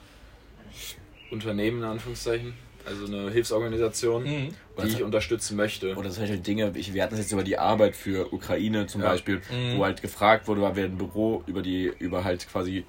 Unternehmen 1.30 1.78
in 1.78 1.84
Anführungszeichen, 1.84 2.54
also 2.86 3.06
eine 3.06 3.30
Hilfsorganisation, 3.30 4.24
Mhm. 4.24 4.54
die 4.82 4.88
ich 4.88 5.02
unterstützen 5.02 5.56
möchte. 5.56 5.94
Oder 5.96 6.10
solche 6.10 6.38
Dinge, 6.38 6.72
ich, 6.76 6.92
wir 6.94 7.02
hatten 7.02 7.14
es 7.14 7.20
jetzt 7.20 7.32
über 7.32 7.44
die 7.44 7.58
Arbeit 7.58 7.96
für 7.96 8.32
Ukraine 8.32 8.86
zum 8.86 9.02
Ja. 9.02 9.10
Beispiel, 9.10 9.40
Mhm. 9.50 9.78
wo 9.78 9.84
halt 9.84 10.02
gefragt 10.02 10.46
wurde, 10.48 10.62
weil 10.62 10.76
wir 10.76 10.84
ein 10.84 10.98
Büro 10.98 11.42
über 11.46 11.62
die, 11.62 11.92
über 11.98 12.24
halt 12.24 12.46
quasi, 12.48 12.84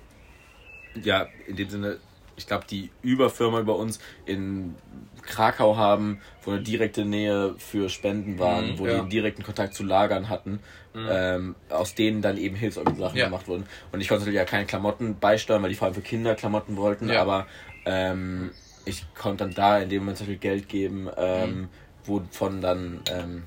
ja, 1.04 1.30
in 1.48 1.56
dem 1.56 1.70
Sinne, 1.70 1.98
ich 2.38 2.48
glaube, 2.48 2.66
die 2.70 2.90
Überfirma 3.02 3.60
über 3.60 3.78
uns 3.78 4.00
in 4.26 4.76
Krakau 5.22 5.78
haben, 5.78 6.20
wo 6.44 6.52
eine 6.52 6.62
direkte 6.62 7.06
Nähe 7.06 7.56
für 7.58 7.90
Spenden 7.90 8.40
waren, 8.40 8.72
Mhm, 8.74 8.80
wo 8.80 8.86
ja. 8.86 8.94
die 8.94 9.00
einen 9.00 9.10
direkten 9.10 9.44
Kontakt 9.44 9.74
zu 9.74 9.84
Lagern 9.84 10.28
hatten, 10.30 10.60
ähm, 10.94 11.56
aus 11.70 11.96
denen 11.96 12.22
dann 12.22 12.38
eben 12.38 12.56
Hilfsorganisationen 12.56 13.18
Ja. 13.20 13.26
gemacht 13.26 13.48
wurden. 13.48 13.66
Und 13.92 14.02
ich 14.02 14.08
konnte 14.08 14.22
natürlich 14.22 14.38
ja 14.38 14.46
keine 14.46 14.66
Klamotten 14.66 15.20
beisteuern, 15.20 15.62
weil 15.62 15.70
die 15.70 15.76
vor 15.76 15.86
allem 15.88 15.96
für 15.96 16.02
Kinder 16.02 16.36
Klamotten 16.36 16.76
wollten, 16.78 17.10
Ja. 17.10 17.22
aber 17.22 17.48
ähm, 17.86 18.52
ich 18.86 19.04
konnte 19.14 19.44
dann 19.46 19.54
da 19.54 19.80
in 19.80 19.90
dem 19.90 20.00
Moment 20.04 20.18
zum 20.18 20.28
Beispiel 20.28 20.40
Geld 20.40 20.68
geben, 20.70 21.10
ähm, 21.18 21.62
Mhm. 21.62 21.70
wovon 22.06 22.62
dann 22.62 23.02
ähm, 23.12 23.44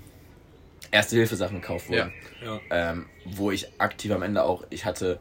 erste 0.91 1.17
Hilfesachen 1.17 1.61
gekauft 1.61 1.89
wurden. 1.89 2.13
Ja. 2.45 2.61
Ähm, 2.71 3.07
wo 3.25 3.51
ich 3.51 3.69
aktiv 3.79 4.13
am 4.13 4.23
Ende 4.23 4.43
auch, 4.45 4.65
ich 4.71 4.85
hatte, 4.85 5.21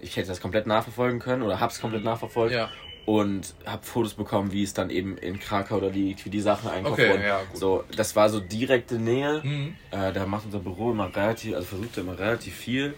ich 0.00 0.16
hätte 0.16 0.28
das 0.28 0.40
komplett 0.40 0.66
nachverfolgen 0.66 1.18
können 1.20 1.42
oder 1.42 1.60
hab's 1.60 1.80
komplett 1.80 2.04
nachverfolgt 2.04 2.54
Ja. 2.54 2.70
und 3.06 3.54
habe 3.66 3.84
Fotos 3.84 4.14
bekommen, 4.14 4.52
wie 4.52 4.62
es 4.62 4.74
dann 4.74 4.90
eben 4.90 5.16
in 5.18 5.38
Krakau 5.40 5.80
da 5.80 5.88
liegt, 5.88 6.24
wie 6.24 6.30
die 6.30 6.40
Sachen 6.40 6.68
einkauft 6.70 6.94
Okay, 7.00 7.10
wurden. 7.10 7.22
ja, 7.22 7.42
gut. 7.42 7.56
So, 7.56 7.84
das 7.96 8.14
war 8.16 8.28
so 8.28 8.40
direkte 8.40 8.96
Nähe. 8.96 9.40
Mhm. 9.42 9.74
Äh, 9.90 10.12
da 10.12 10.26
macht 10.26 10.44
unser 10.46 10.60
Büro 10.60 10.92
immer 10.92 11.14
relativ, 11.14 11.54
also 11.54 11.66
versucht 11.66 11.96
er 11.96 12.02
immer 12.04 12.18
relativ 12.18 12.54
viel. 12.54 12.94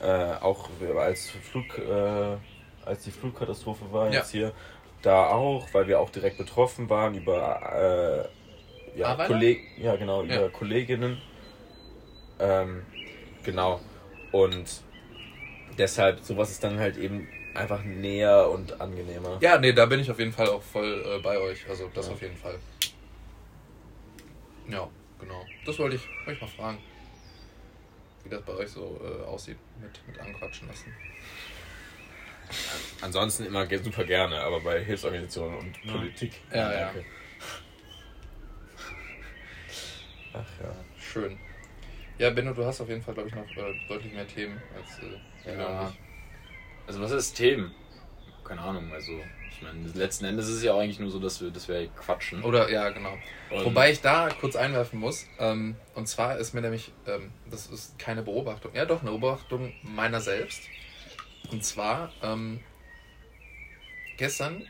Äh, 0.00 0.34
auch 0.40 0.68
als 0.98 1.30
Flug, 1.30 1.78
äh, 1.78 2.36
als 2.84 3.02
die 3.04 3.10
Flugkatastrophe 3.10 3.84
war 3.90 4.06
Ja. 4.08 4.14
jetzt 4.20 4.30
hier, 4.30 4.52
da 5.02 5.28
auch, 5.28 5.66
weil 5.72 5.86
wir 5.88 6.00
auch 6.00 6.10
direkt 6.10 6.36
betroffen 6.38 6.88
waren 6.90 7.14
über 7.14 8.28
äh, 8.94 8.98
ja? 8.98 9.14
Kolleg 9.26 9.60
ja 9.78 9.96
genau, 9.96 10.22
Ja. 10.22 10.36
über 10.36 10.48
Kolleginnen. 10.50 11.18
Ähm, 12.38 12.82
genau. 13.44 13.80
Und 14.32 14.64
deshalb, 15.78 16.20
sowas 16.20 16.50
ist 16.50 16.62
dann 16.64 16.78
halt 16.78 16.96
eben 16.96 17.26
einfach 17.54 17.82
näher 17.84 18.48
und 18.50 18.80
angenehmer. 18.80 19.38
Ja, 19.40 19.58
nee, 19.58 19.72
da 19.72 19.86
bin 19.86 20.00
ich 20.00 20.10
auf 20.10 20.18
jeden 20.18 20.32
Fall 20.32 20.48
auch 20.48 20.62
voll 20.62 21.04
äh, 21.06 21.18
bei 21.20 21.38
euch. 21.38 21.68
Also 21.68 21.90
das 21.94 22.06
Ja. 22.06 22.12
auf 22.12 22.22
jeden 22.22 22.36
Fall. 22.36 22.58
Ja, 24.68 24.88
genau. 25.20 25.46
Das 25.64 25.78
wollte 25.78 25.96
ich 25.96 26.02
euch 26.26 26.40
mal 26.40 26.46
fragen. 26.48 26.78
Wie 28.24 28.30
das 28.30 28.42
bei 28.42 28.54
euch 28.54 28.70
so 28.70 29.00
äh, 29.04 29.24
aussieht 29.24 29.58
mit, 29.80 30.00
mit 30.06 30.18
anquatschen 30.18 30.68
lassen. 30.68 30.92
Ansonsten 33.00 33.44
immer 33.46 33.66
super 33.82 34.04
gerne, 34.04 34.40
aber 34.40 34.60
bei 34.60 34.82
Hilfsorganisationen 34.84 35.58
und 35.58 35.78
Ja. 35.84 35.92
Politik. 35.92 36.32
Ja, 36.52 36.72
ja. 36.72 36.80
danke. 36.92 37.04
Ach 40.32 40.62
ja. 40.62 40.74
Schön. 41.00 41.38
Ja, 42.18 42.30
Benno, 42.30 42.52
du 42.52 42.64
hast 42.64 42.80
auf 42.80 42.88
jeden 42.88 43.02
Fall, 43.02 43.14
glaube 43.14 43.28
ich, 43.28 43.34
noch 43.34 43.44
äh, 43.56 43.74
deutlich 43.88 44.12
mehr 44.12 44.26
Themen 44.26 44.60
als 44.74 44.98
äh, 44.98 45.16
Ja. 45.46 45.80
und 45.80 45.90
ich. 45.90 45.98
Also 46.88 47.00
was 47.00 47.10
ist 47.12 47.34
Themen? 47.34 47.74
Keine 48.44 48.60
Ahnung, 48.60 48.92
also 48.92 49.12
ich 49.50 49.60
meine, 49.62 49.88
letzten 49.94 50.24
Endes 50.26 50.48
ist 50.48 50.56
es 50.56 50.62
ja 50.62 50.72
auch 50.74 50.80
eigentlich 50.80 51.00
nur 51.00 51.10
so, 51.10 51.18
dass 51.18 51.40
wir, 51.40 51.50
dass 51.50 51.66
wir 51.66 51.88
quatschen. 51.88 52.44
Oder, 52.44 52.70
ja, 52.70 52.90
genau. 52.90 53.16
Und- 53.50 53.64
Wobei 53.64 53.90
ich 53.90 54.00
da 54.00 54.28
kurz 54.28 54.54
einwerfen 54.54 55.00
muss. 55.00 55.26
Ähm, 55.38 55.76
und 55.94 56.06
zwar 56.06 56.38
ist 56.38 56.52
mir 56.54 56.60
nämlich, 56.60 56.92
ähm, 57.06 57.32
das 57.50 57.66
ist 57.68 57.98
keine 57.98 58.22
Beobachtung, 58.22 58.72
ja 58.74 58.84
doch, 58.84 59.00
eine 59.02 59.10
Beobachtung 59.10 59.72
meiner 59.82 60.20
selbst. 60.20 60.62
Und 61.50 61.64
zwar, 61.64 62.12
ähm, 62.22 62.60
gestern, 64.16 64.62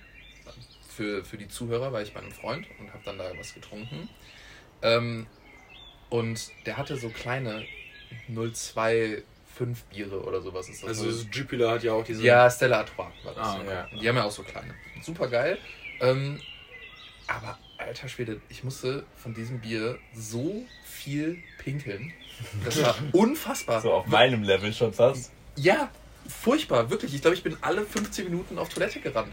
für, 0.89 1.25
für 1.25 1.37
die 1.37 1.49
Zuhörer, 1.49 1.93
war 1.93 2.01
ich 2.01 2.15
bei 2.15 2.21
einem 2.21 2.33
Freund 2.33 2.67
und 2.79 2.93
habe 2.93 3.03
dann 3.05 3.19
da 3.19 3.31
was 3.39 3.53
getrunken. 3.55 4.09
Ähm, 4.83 5.27
und 6.09 6.51
der 6.65 6.77
hatte 6.79 6.97
so 6.97 7.11
kleine 7.11 7.67
025 9.57 9.85
Biere 9.85 10.23
oder 10.23 10.40
sowas 10.40 10.69
ist 10.69 10.83
das. 10.83 10.88
Also 10.88 11.11
so. 11.11 11.27
Jupiler 11.31 11.71
hat 11.71 11.83
ja 11.83 11.92
auch 11.92 12.05
diese... 12.05 12.23
Ja, 12.23 12.51
Stella 12.51 12.79
Artois 12.79 13.11
war 13.25 13.35
das. 13.35 13.47
Ah, 13.47 13.61
okay. 13.61 13.71
ja. 13.71 13.88
Die 14.01 14.09
haben 14.09 14.16
ja 14.16 14.25
auch 14.25 14.31
so 14.31 14.42
kleine. 14.42 14.75
Super 15.03 15.29
geil. 15.29 15.59
Ähm, 16.01 16.40
aber 17.27 17.59
alter 17.79 18.09
Schwede, 18.09 18.40
ich 18.49 18.64
musste 18.64 19.05
von 19.16 19.35
diesem 19.35 19.61
Bier 19.61 19.99
so 20.14 20.64
viel 20.85 21.42
pinkeln. 21.59 22.12
Das 22.64 22.83
war 22.83 22.95
unfassbar. 23.12 23.81
So 23.81 23.92
auf 23.92 24.07
meinem 24.07 24.42
Level 24.42 24.73
schon 24.73 24.92
fast. 24.92 25.33
Ja, 25.57 25.90
furchtbar, 26.29 26.90
wirklich. 26.90 27.14
Ich 27.14 27.23
glaube, 27.23 27.37
ich 27.37 27.42
bin 27.42 27.57
alle 27.62 27.85
15 27.85 28.25
Minuten 28.25 28.59
auf 28.59 28.69
Toilette 28.69 29.01
gerannt. 29.01 29.33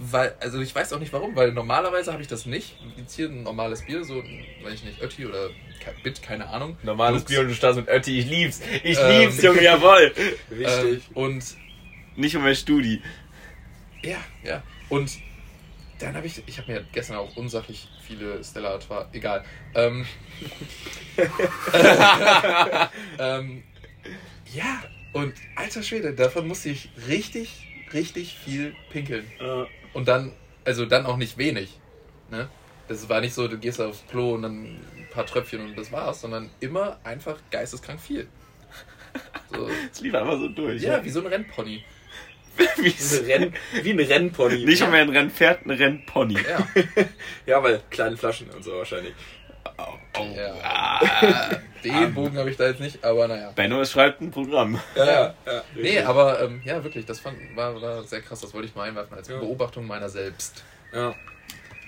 Weil, 0.00 0.34
also 0.40 0.60
ich 0.60 0.74
weiß 0.74 0.92
auch 0.92 0.98
nicht 0.98 1.12
warum, 1.12 1.36
weil 1.36 1.52
normalerweise 1.52 2.12
habe 2.12 2.22
ich 2.22 2.28
das 2.28 2.46
nicht. 2.46 2.74
Jetzt 2.96 3.14
hier 3.14 3.28
ein 3.28 3.42
normales 3.42 3.82
Bier, 3.82 4.04
so, 4.04 4.22
weiß 4.62 4.74
ich 4.74 4.84
nicht, 4.84 5.00
Ötti 5.02 5.26
oder 5.26 5.50
Ke- 5.80 5.94
Bit, 6.02 6.22
keine 6.22 6.48
Ahnung. 6.48 6.76
Normales 6.82 7.20
Lux. 7.22 7.30
Bier 7.30 7.40
und 7.40 7.48
du 7.48 7.54
startest 7.54 7.86
mit 7.86 7.94
Ötti, 7.94 8.18
ich 8.18 8.26
lieb's. 8.26 8.60
Ich 8.84 8.98
Ähm, 8.98 9.20
lieb's, 9.20 9.42
Junge, 9.42 9.62
jawoll. 9.62 10.12
Ähm, 10.50 10.58
Wichtig. 10.58 11.02
und 11.14 11.44
Nicht 12.16 12.36
um 12.36 12.42
mein 12.42 12.54
Studi. 12.56 13.02
Ja, 14.02 14.18
ja. 14.42 14.62
Und 14.88 15.10
dann 15.98 16.14
habe 16.16 16.26
ich, 16.26 16.42
ich 16.46 16.58
habe 16.58 16.72
mir 16.72 16.84
gestern 16.92 17.16
auch 17.16 17.36
unsachlich 17.36 17.88
viele 18.06 18.42
Stella 18.44 18.70
Artois, 18.70 19.06
egal. 19.12 19.44
Ähm, 19.74 20.06
ähm, 23.18 23.62
ja, 24.54 24.82
und 25.12 25.34
alter 25.56 25.82
Schwede, 25.82 26.12
davon 26.14 26.46
musste 26.46 26.68
ich 26.70 26.88
richtig, 27.08 27.66
richtig 27.92 28.36
viel 28.36 28.74
pinkeln. 28.90 29.26
Und 29.92 30.08
dann, 30.08 30.32
also 30.64 30.86
dann 30.86 31.06
auch 31.06 31.16
nicht 31.16 31.38
wenig. 31.38 31.78
Ne? 32.30 32.48
Das 32.88 33.08
war 33.08 33.20
nicht 33.20 33.34
so, 33.34 33.48
du 33.48 33.58
gehst 33.58 33.80
aufs 33.80 34.04
Klo 34.10 34.34
und 34.34 34.42
dann 34.42 34.62
ein 34.64 35.08
paar 35.10 35.26
Tröpfchen 35.26 35.60
und 35.60 35.76
das 35.76 35.92
war's, 35.92 36.20
sondern 36.22 36.50
immer 36.60 36.98
einfach 37.04 37.36
geisteskrank 37.50 38.00
viel. 38.00 38.28
So, 39.50 39.68
Es 39.90 40.00
lief 40.02 40.14
einfach 40.14 40.38
so 40.38 40.48
durch. 40.48 40.82
ja, 40.82 41.02
wie 41.02 41.08
so 41.08 41.20
ein 41.20 41.26
Rennpony. 41.26 41.82
wie, 42.76 42.88
Ein 42.88 43.24
Renn, 43.24 43.54
wie 43.82 43.90
ein 43.92 44.00
Rennpony. 44.00 44.64
Nicht 44.66 44.82
um 44.82 44.92
ein 44.92 45.08
Rennpferd, 45.08 45.64
ein 45.64 45.70
Rennpony. 45.70 46.34
Ja. 46.34 46.68
Ja, 47.46 47.62
weil 47.62 47.80
kleine 47.88 48.16
Flaschen 48.16 48.50
und 48.50 48.62
so 48.62 48.72
wahrscheinlich. 48.72 49.14
Ja. 50.34 50.54
Ah. 50.62 51.56
Den 51.84 52.12
Bogen 52.12 52.36
habe 52.36 52.50
ich 52.50 52.56
da 52.56 52.66
jetzt 52.66 52.80
nicht, 52.80 53.04
aber 53.04 53.28
naja. 53.28 53.52
Benno 53.54 53.84
schreibt 53.84 54.20
ein 54.20 54.30
Programm. 54.32 54.80
Ja, 54.96 55.04
ja. 55.06 55.34
ja. 55.46 55.62
Nee, 55.76 56.00
aber 56.00 56.42
ähm, 56.42 56.60
ja, 56.64 56.82
wirklich, 56.82 57.06
das 57.06 57.20
fand, 57.20 57.36
war, 57.54 57.80
war 57.80 58.02
sehr 58.02 58.20
krass. 58.20 58.40
Das 58.40 58.52
wollte 58.52 58.66
ich 58.66 58.74
mal 58.74 58.88
einwerfen 58.88 59.16
als 59.16 59.28
Ja. 59.28 59.38
Beobachtung 59.38 59.86
meiner 59.86 60.08
selbst. 60.08 60.64
Ja. 60.92 61.14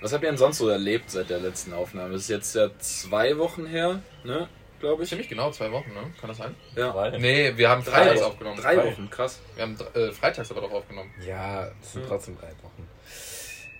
Was 0.01 0.13
habt 0.13 0.23
ihr 0.23 0.31
denn 0.31 0.39
sonst 0.39 0.59
so 0.59 0.69
erlebt 0.69 1.11
seit 1.11 1.29
der 1.29 1.41
letzten 1.41 1.73
Aufnahme? 1.73 2.13
Das 2.13 2.23
ist 2.23 2.29
jetzt 2.31 2.55
ja 2.55 2.69
zwei 2.79 3.37
Wochen 3.37 3.67
her, 3.67 4.01
ne? 4.25 4.49
Glaube 4.79 5.03
ich. 5.03 5.09
Ziemlich 5.11 5.29
genau 5.29 5.51
zwei 5.51 5.71
Wochen, 5.73 5.93
ne? 5.93 6.01
Kann 6.21 6.29
das 6.29 6.39
sein? 6.39 6.55
Ja. 6.77 6.93
Drei. 6.93 7.19
Nee, 7.19 7.53
wir 7.57 7.69
haben 7.69 7.85
Drei 7.85 8.15
Wochen. 8.15 8.23
aufgenommen. 8.25 8.61
Drei. 8.63 8.77
Wochen, 8.79 9.11
krass. 9.11 9.41
Wir 9.57 9.65
haben 9.65 9.77
äh, 9.95 10.11
freitags 10.13 10.51
aber 10.53 10.61
doch 10.63 10.71
aufgenommen. 10.73 11.11
Ja, 11.27 11.69
das 11.81 11.93
sind 11.93 12.07
trotzdem 12.07 12.39
drei 12.39 12.49
Wochen. 12.63 12.89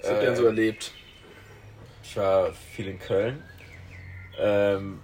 Was 0.03 0.11
habt 0.11 0.21
ihr 0.23 0.27
denn 0.27 0.37
so 0.37 0.43
Äh, 0.43 0.47
erlebt? 0.47 0.93
Ich 2.03 2.17
war 2.17 2.53
viel 2.75 2.89
in 2.89 2.99
Köln. 2.99 3.43
Ähm, 4.41 5.01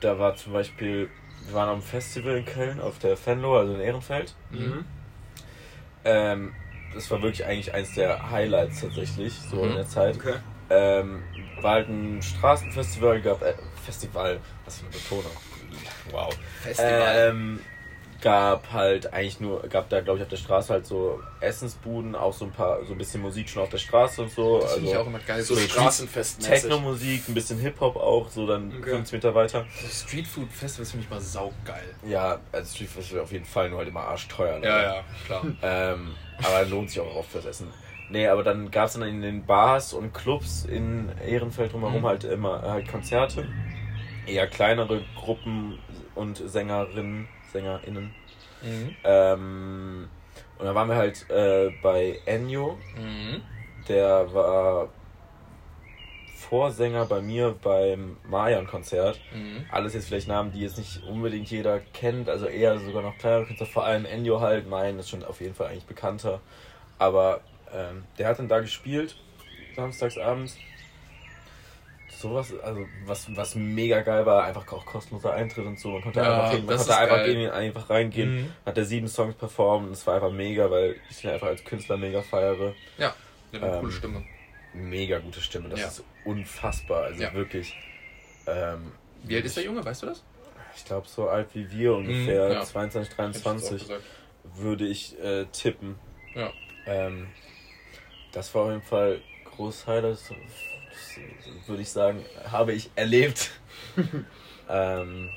da 0.00 0.18
war 0.18 0.36
zum 0.36 0.52
Beispiel, 0.52 1.10
wir 1.46 1.54
waren 1.54 1.68
auf 1.68 1.74
einem 1.74 1.82
Festival 1.82 2.36
in 2.36 2.44
Köln, 2.44 2.80
auf 2.80 2.98
der 2.98 3.16
Fenlo, 3.16 3.58
also 3.58 3.74
in 3.74 3.80
Ehrenfeld. 3.80 4.34
Mhm. 4.50 4.84
Ähm, 6.04 6.54
das 6.94 7.10
war 7.10 7.22
wirklich 7.22 7.44
eigentlich 7.44 7.72
eins 7.74 7.94
der 7.94 8.30
Highlights 8.30 8.80
tatsächlich, 8.80 9.34
so 9.34 9.56
Mhm. 9.56 9.70
in 9.70 9.74
der 9.76 9.86
Zeit. 9.86 10.16
Okay. 10.16 10.36
Ähm, 10.70 11.22
war 11.60 11.72
halt 11.72 11.88
ein 11.88 12.22
Straßenfestival, 12.22 13.20
gab 13.20 13.42
äh, 13.42 13.54
Festival, 13.84 14.38
was 14.64 14.78
für 14.78 14.86
eine 14.86 14.92
Betonung. 14.94 15.32
Wow. 16.10 16.36
Ähm, 16.78 17.60
gab 18.20 18.72
halt 18.72 19.12
eigentlich 19.12 19.40
nur, 19.40 19.62
gab 19.68 19.88
da 19.88 20.00
glaube 20.00 20.18
ich 20.18 20.22
auf 20.22 20.28
der 20.28 20.36
Straße 20.36 20.72
halt 20.72 20.86
so 20.86 21.20
Essensbuden, 21.40 22.14
auch 22.14 22.32
so 22.32 22.44
ein 22.44 22.50
paar, 22.50 22.84
so 22.84 22.92
ein 22.92 22.98
bisschen 22.98 23.22
Musik 23.22 23.48
schon 23.48 23.62
auf 23.62 23.68
der 23.68 23.78
Straße 23.78 24.22
und 24.22 24.30
so. 24.30 24.60
das 24.60 24.74
finde 24.74 24.88
ich 24.88 24.94
also 24.94 25.02
auch 25.04 25.06
immer 25.08 25.18
geil. 25.20 25.42
So 25.42 25.54
So, 25.54 25.60
Straßenfest. 25.60 26.42
Techno-Musik, 26.42 27.28
ein 27.28 27.34
bisschen 27.34 27.58
Hip-Hop 27.58 27.96
auch, 27.96 28.28
so 28.28 28.46
dann 28.46 28.72
Okay. 28.80 28.90
15 28.90 29.16
Meter 29.18 29.34
weiter. 29.34 29.66
so 29.80 29.88
Streetfood-Festivals 29.88 30.90
finde 30.90 31.04
ich 31.04 31.10
mal 31.10 31.20
saugeil. 31.20 31.94
Ja, 32.06 32.38
also 32.52 32.74
Street 32.74 32.90
Festival 32.90 33.22
auf 33.22 33.32
jeden 33.32 33.44
Fall, 33.44 33.70
nur 33.70 33.78
halt 33.78 33.88
immer 33.88 34.00
arschteuer. 34.02 34.58
ne? 34.58 34.66
Ja, 34.66 34.82
ja, 34.82 35.04
klar. 35.26 35.42
Ähm, 35.62 36.14
aber 36.42 36.64
lohnt 36.66 36.90
sich 36.90 37.00
auch 37.00 37.16
oft 37.16 37.30
fürs 37.30 37.44
Essen. 37.46 37.68
Nee, 38.10 38.26
aber 38.26 38.42
dann 38.42 38.70
gab 38.70 38.86
es 38.86 38.94
dann 38.94 39.02
in 39.02 39.22
den 39.22 39.44
Bars 39.46 39.92
und 39.92 40.12
Clubs 40.12 40.64
in 40.64 41.10
Ehrenfeld 41.26 41.72
drumherum 41.72 42.00
Mhm. 42.02 42.06
halt 42.06 42.24
immer 42.24 42.62
halt 42.62 42.88
Konzerte. 42.88 43.46
Eher 44.26 44.46
kleinere 44.48 45.02
Gruppen 45.16 45.78
und 46.14 46.36
Sängerinnen, 46.36 47.28
SängerInnen. 47.52 48.10
Mhm. 48.62 48.96
Ähm, 49.04 50.08
und 50.58 50.66
dann 50.66 50.74
waren 50.74 50.88
wir 50.88 50.96
halt 50.96 51.28
äh, 51.30 51.72
bei 51.82 52.18
Ennio, 52.26 52.76
Mhm. 52.96 53.42
der 53.88 54.32
war 54.34 54.88
Vorsänger 56.34 57.04
bei 57.04 57.20
mir 57.20 57.54
beim 57.62 58.16
Mayan-Konzert. 58.28 59.20
Mhm. 59.32 59.66
Alles 59.70 59.94
jetzt 59.94 60.08
vielleicht 60.08 60.26
Namen, 60.26 60.52
die 60.52 60.60
jetzt 60.60 60.78
nicht 60.78 61.02
unbedingt 61.04 61.50
jeder 61.50 61.78
kennt, 61.92 62.28
also 62.28 62.46
eher 62.46 62.78
sogar 62.80 63.02
noch 63.02 63.16
kleinere 63.18 63.46
Künstler, 63.46 63.66
vor 63.66 63.84
allem 63.84 64.04
Ennio 64.04 64.40
halt, 64.40 64.68
Mayan 64.68 64.98
ist 64.98 65.10
schon 65.10 65.22
auf 65.22 65.40
jeden 65.40 65.54
Fall 65.54 65.68
eigentlich 65.68 65.84
bekannter. 65.84 66.40
Aber 66.98 67.40
ähm, 67.72 68.04
der 68.18 68.28
hat 68.28 68.38
dann 68.38 68.48
da 68.48 68.60
gespielt, 68.60 69.16
samstags 69.76 70.18
abends. 70.18 70.58
Sowas, 72.20 72.52
also 72.60 72.86
was, 73.04 73.34
was 73.34 73.54
mega 73.54 74.00
geil 74.02 74.26
war, 74.26 74.44
einfach 74.44 74.70
auch 74.72 74.84
kostenloser 74.84 75.32
Eintritt 75.32 75.64
und 75.66 75.78
so. 75.78 75.90
Man 75.92 76.02
konnte 76.02 76.20
Ja, 76.20 76.30
einfach, 76.30 76.50
hin, 76.52 76.66
man 76.66 76.76
konnte 76.76 76.96
einfach, 76.96 77.24
gehen, 77.24 77.50
einfach 77.50 77.90
reingehen, 77.90 78.28
Mhm. 78.28 78.52
hat 78.66 78.76
der 78.76 78.84
sieben 78.84 79.08
Songs 79.08 79.34
performt 79.34 79.86
und 79.86 79.92
es 79.92 80.06
war 80.06 80.14
einfach 80.16 80.30
mega, 80.30 80.70
weil 80.70 80.96
ich 81.08 81.24
ihn 81.24 81.30
einfach 81.30 81.46
als 81.48 81.64
Künstler 81.64 81.96
mega 81.96 82.20
feiere. 82.22 82.74
Ja, 82.98 83.14
eine 83.52 83.62
Ähm, 83.62 83.80
coole 83.80 83.92
Stimme. 83.92 84.22
Mega 84.72 85.18
gute 85.18 85.40
Stimme, 85.40 85.68
das 85.68 85.80
Ja. 85.80 85.86
ist 85.88 86.04
unfassbar, 86.24 87.04
also 87.04 87.22
Ja. 87.22 87.34
wirklich. 87.34 87.74
Ähm, 88.46 88.92
Wie 89.24 89.36
alt 89.36 89.44
ist 89.46 89.56
der 89.56 89.64
Junge, 89.64 89.84
weißt 89.84 90.02
du 90.02 90.06
das? 90.06 90.22
Ich 90.76 90.84
glaube, 90.84 91.08
so 91.08 91.28
alt 91.28 91.54
wie 91.54 91.70
wir 91.72 91.94
ungefähr, 91.94 92.48
Mhm, 92.48 92.54
ja. 92.54 92.64
22, 92.64 93.16
Hätte 93.16 93.30
ich 93.30 93.34
jetzt 93.34 93.46
auch 93.46 93.52
23, 93.52 93.80
gesagt. 93.80 94.04
würde 94.56 94.86
ich 94.86 95.18
äh, 95.20 95.44
tippen. 95.52 95.96
Ja. 96.34 96.52
Ähm, 96.86 97.26
das 98.32 98.54
war 98.54 98.62
auf 98.64 98.70
jeden 98.70 98.82
Fall 98.82 99.20
Highlight, 99.86 100.18
das, 101.16 101.68
würde 101.68 101.82
ich 101.82 101.90
sagen, 101.90 102.24
habe 102.50 102.72
ich 102.72 102.90
erlebt. 102.96 103.50
ähm, 104.68 105.28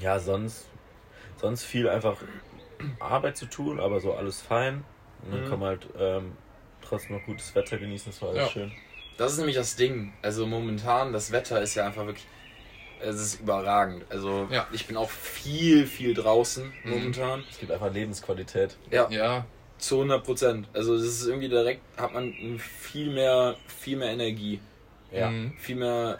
ja, 0.00 0.18
sonst, 0.18 0.66
sonst 1.40 1.64
viel 1.64 1.88
einfach 1.88 2.16
Arbeit 2.98 3.36
zu 3.36 3.46
tun, 3.46 3.80
aber 3.80 4.00
so 4.00 4.14
alles 4.14 4.40
fein. 4.40 4.84
Und 5.24 5.32
dann 5.32 5.40
Mhm. 5.44 5.48
kann 5.48 5.58
man 5.60 5.68
halt 5.68 5.86
ähm, 5.98 6.32
trotzdem 6.82 7.16
noch 7.16 7.24
gutes 7.24 7.54
Wetter 7.54 7.78
genießen, 7.78 8.12
das 8.12 8.22
war 8.22 8.30
alles 8.30 8.42
Ja. 8.44 8.48
schön. 8.50 8.70
Das 9.16 9.32
ist 9.32 9.38
nämlich 9.38 9.56
das 9.56 9.76
Ding. 9.76 10.12
Also 10.22 10.46
momentan, 10.46 11.12
das 11.12 11.32
Wetter 11.32 11.60
ist 11.62 11.74
ja 11.74 11.86
einfach 11.86 12.04
wirklich. 12.06 12.26
Es 13.00 13.16
ist 13.20 13.40
überragend. 13.40 14.04
Also 14.10 14.48
Ja. 14.50 14.66
ich 14.72 14.86
bin 14.86 14.96
auch 14.96 15.10
viel, 15.10 15.86
viel 15.86 16.14
draußen 16.14 16.72
Mhm. 16.84 16.90
momentan. 16.90 17.44
Es 17.50 17.58
gibt 17.58 17.70
einfach 17.72 17.92
Lebensqualität. 17.92 18.76
Ja, 18.90 19.08
Ja, 19.10 19.44
zu 19.78 19.96
100 19.96 20.24
Prozent. 20.24 20.68
Also 20.72 20.94
es 20.94 21.04
ist 21.04 21.26
irgendwie 21.26 21.48
direkt, 21.48 21.80
hat 21.96 22.14
man 22.14 22.32
viel 22.58 23.10
mehr, 23.10 23.56
viel 23.66 23.96
mehr 23.96 24.10
Energie. 24.10 24.60
Ja. 25.12 25.30
Mhm. 25.30 25.52
Viel 25.58 25.76
mehr 25.76 26.18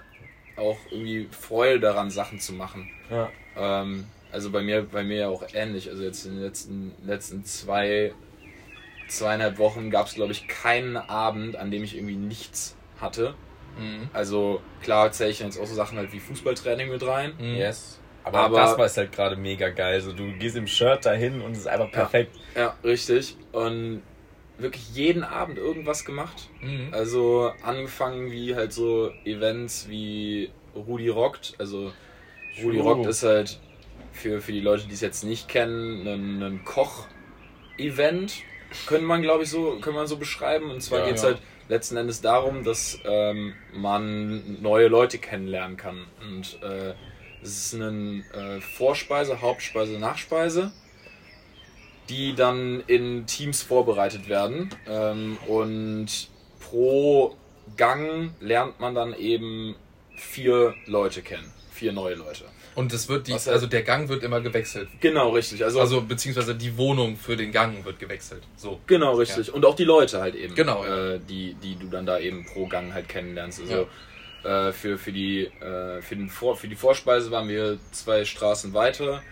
auch 0.56 0.78
irgendwie 0.90 1.28
Freude 1.30 1.80
daran, 1.80 2.10
Sachen 2.10 2.38
zu 2.40 2.52
machen. 2.52 2.88
Ja. 3.10 3.30
Ähm, 3.56 4.06
also 4.32 4.50
bei 4.50 4.62
mir, 4.62 4.82
bei 4.82 5.02
mir 5.02 5.16
ja 5.16 5.28
auch 5.28 5.44
ähnlich. 5.54 5.88
Also 5.90 6.02
jetzt 6.02 6.24
in 6.26 6.34
den 6.34 6.42
letzten, 6.42 6.92
letzten 7.04 7.44
zwei, 7.44 8.12
zweieinhalb 9.08 9.58
Wochen 9.58 9.90
gab 9.90 10.06
es, 10.06 10.14
glaube 10.14 10.32
ich, 10.32 10.48
keinen 10.48 10.96
Abend, 10.96 11.56
an 11.56 11.70
dem 11.70 11.84
ich 11.84 11.96
irgendwie 11.96 12.16
nichts 12.16 12.76
hatte. 13.00 13.34
Mhm. 13.78 14.08
Also 14.12 14.60
klar 14.82 15.12
zähle 15.12 15.30
ich 15.30 15.40
jetzt 15.40 15.60
auch 15.60 15.66
so 15.66 15.74
Sachen 15.74 15.98
halt 15.98 16.12
wie 16.12 16.20
Fußballtraining 16.20 16.90
mit 16.90 17.06
rein. 17.06 17.34
Mhm. 17.38 17.56
Yes. 17.56 18.00
Aber, 18.26 18.40
Aber- 18.40 18.56
das 18.58 18.76
war 18.76 18.86
es 18.86 18.96
halt 18.96 19.12
gerade 19.12 19.36
mega 19.36 19.68
geil. 19.70 20.00
So, 20.00 20.12
du 20.12 20.32
gehst 20.32 20.56
im 20.56 20.66
Shirt 20.66 21.06
dahin 21.06 21.40
und 21.40 21.52
es 21.52 21.58
ist 21.58 21.68
einfach 21.68 21.90
perfekt. 21.92 22.34
Ja, 22.56 22.74
richtig. 22.82 23.36
Und 23.52 24.02
wirklich 24.58 24.90
jeden 24.94 25.22
Abend 25.22 25.58
irgendwas 25.58 26.04
gemacht. 26.04 26.48
Mhm. 26.60 26.88
Also 26.92 27.52
angefangen 27.62 28.32
wie 28.32 28.56
halt 28.56 28.72
so 28.72 29.12
Events 29.24 29.86
wie 29.88 30.50
Rudi 30.74 31.08
Rockt. 31.08 31.54
Also 31.58 31.92
Rudi. 32.62 32.80
Rockt 32.80 33.06
ist 33.06 33.22
halt 33.22 33.60
für, 34.12 34.40
für 34.40 34.50
die 34.52 34.60
Leute, 34.60 34.86
die 34.88 34.94
es 34.94 35.00
jetzt 35.02 35.22
nicht 35.22 35.46
kennen, 35.46 36.06
ein, 36.08 36.42
ein 36.42 36.64
Koch-Event. 36.64 38.34
Könnte 38.86 39.04
man, 39.06 39.22
glaube 39.22 39.44
ich, 39.44 39.50
so, 39.50 39.78
kann 39.80 39.94
man 39.94 40.08
so 40.08 40.16
beschreiben. 40.16 40.70
Und 40.70 40.80
zwar 40.82 41.00
Ja, 41.00 41.06
geht 41.06 41.14
es 41.16 41.22
ja. 41.22 41.28
halt 41.28 41.38
letzten 41.68 41.96
Endes 41.96 42.20
darum, 42.22 42.64
dass 42.64 42.98
ähm, 43.04 43.54
man 43.72 44.60
neue 44.62 44.88
Leute 44.88 45.18
kennenlernen 45.18 45.76
kann. 45.76 46.06
Und 46.20 46.60
äh, 46.62 46.94
es 47.42 47.72
ist 47.72 47.74
eine 47.74 48.24
äh, 48.32 48.60
Vorspeise, 48.60 49.40
Hauptspeise, 49.40 49.98
Nachspeise, 49.98 50.72
die 52.08 52.34
dann 52.34 52.82
in 52.86 53.26
Teams 53.26 53.62
vorbereitet 53.62 54.28
werden. 54.28 54.70
Ähm, 54.88 55.38
und 55.46 56.28
pro 56.60 57.36
Gang 57.76 58.32
lernt 58.40 58.80
man 58.80 58.94
dann 58.94 59.14
eben 59.14 59.76
vier 60.16 60.74
Leute 60.86 61.22
kennen. 61.22 61.52
Vier 61.72 61.92
neue 61.92 62.14
Leute. 62.14 62.44
Und 62.74 62.92
es 62.92 63.08
wird 63.08 63.26
die, 63.26 63.32
Was 63.32 63.48
also 63.48 63.66
der 63.66 63.82
Gang 63.82 64.08
wird 64.08 64.22
immer 64.22 64.40
gewechselt. 64.40 64.88
Genau, 65.00 65.30
richtig. 65.30 65.64
Also, 65.64 65.80
Also 65.80 66.02
beziehungsweise 66.02 66.54
die 66.54 66.76
Wohnung 66.76 67.16
für 67.16 67.36
den 67.36 67.50
Gang 67.50 67.84
wird 67.84 67.98
gewechselt. 67.98 68.42
So. 68.56 68.80
genau, 68.86 69.14
richtig. 69.14 69.52
Und 69.52 69.64
auch 69.64 69.74
die 69.74 69.84
Leute 69.84 70.20
halt 70.20 70.34
eben. 70.34 70.54
Genau, 70.54 70.84
ja. 70.84 71.14
Äh, 71.14 71.20
die, 71.20 71.54
die 71.54 71.76
du 71.76 71.86
dann 71.88 72.04
da 72.04 72.18
eben 72.18 72.44
pro 72.44 72.66
Gang 72.66 72.92
halt 72.92 73.08
kennenlernst. 73.08 73.60
Also 73.62 73.88
äh, 74.46 74.72
für, 74.72 74.98
für, 74.98 75.12
die, 75.12 75.44
äh, 75.46 76.00
für, 76.02 76.16
den 76.16 76.28
Vor 76.30 76.56
für 76.56 76.68
die 76.68 76.76
Vorspeise 76.76 77.30
waren 77.30 77.48
wir 77.48 77.78
zwei 77.92 78.24
Straßen 78.24 78.72
weiter. 78.74 79.22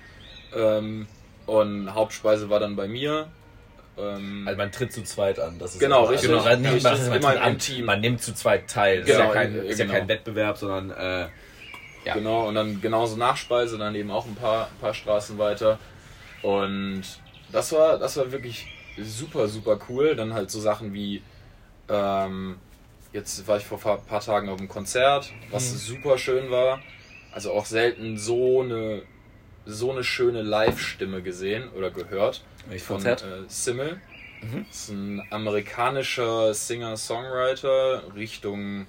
Ähm, 0.55 1.07
Und 1.47 1.95
Hauptspeise 1.95 2.49
war 2.51 2.59
dann 2.61 2.75
bei 2.77 2.89
mir. 2.89 3.29
Ähm, 3.99 4.45
Also 4.47 4.57
man 4.59 4.73
tritt 4.73 4.93
zu 4.93 5.03
zweit 5.05 5.39
an. 5.39 5.59
Das 5.59 5.75
ist 5.75 5.79
Genau, 5.81 6.01
also 6.07 6.13
richtig. 6.13 6.31
Man, 6.31 6.63
nimmt, 6.63 6.75
Richtig. 6.75 6.93
man, 6.93 7.21
man, 7.21 7.37
Immer 7.37 7.47
im 7.47 7.59
Team. 7.59 7.85
man 7.85 8.01
nimmt 8.01 8.23
zu 8.23 8.35
zweit 8.35 8.69
teil. 8.69 9.01
Das 9.01 9.07
Genau, 9.07 9.21
ist, 9.21 9.27
ja 9.29 9.33
kein, 9.35 9.55
ist 9.57 9.79
ja 9.79 9.85
genau. 9.85 9.99
kein 9.99 10.09
Wettbewerb, 10.09 10.57
sondern 10.59 10.91
äh, 10.91 11.29
Ja. 12.05 12.15
Genau, 12.15 12.49
und 12.49 12.55
dann 12.55 12.81
genauso 12.81 13.17
Nachspeise, 13.17 13.79
dann 13.79 13.95
eben 13.95 14.11
auch 14.11 14.27
ein 14.27 14.35
paar, 14.35 14.69
paar 14.81 14.95
Straßen 14.95 15.39
weiter. 15.39 15.79
Und 16.43 17.03
das 17.53 17.73
war, 17.73 17.99
das 17.99 18.17
war 18.17 18.33
wirklich 18.33 18.67
super, 18.99 19.49
super 19.49 19.79
cool. 19.89 20.17
Dann 20.17 20.35
halt 20.35 20.51
so 20.51 20.61
Sachen 20.61 20.93
wie, 20.93 21.23
ähm, 21.89 22.57
jetzt 23.15 23.49
war 23.49 23.57
ich 23.57 23.65
vor 23.65 23.79
ein 23.87 24.05
paar 24.05 24.21
Tagen 24.21 24.51
auf 24.51 24.59
einem 24.59 24.69
Konzert, 24.69 25.33
was 25.51 25.73
Mhm. 25.73 25.77
super 25.79 26.19
schön 26.19 26.51
war. 26.51 26.83
Also 27.33 27.53
auch 27.53 27.65
selten 27.65 28.19
so 28.19 28.61
eine, 28.63 29.03
so 29.65 29.91
eine 29.91 30.05
schöne 30.05 30.43
Live-Stimme 30.43 31.23
gesehen 31.23 31.71
oder 31.71 31.91
gehört. 31.91 32.43
Welches 32.69 32.87
Von 32.87 32.97
Konzert? 32.97 33.23
äh, 33.23 33.49
Simmel. 33.49 34.01
Mhm. 34.43 34.67
Das 34.69 34.79
ist 34.81 34.89
ein 34.91 35.23
amerikanischer 35.31 36.53
Singer-Songwriter 36.53 38.15
Richtung 38.15 38.87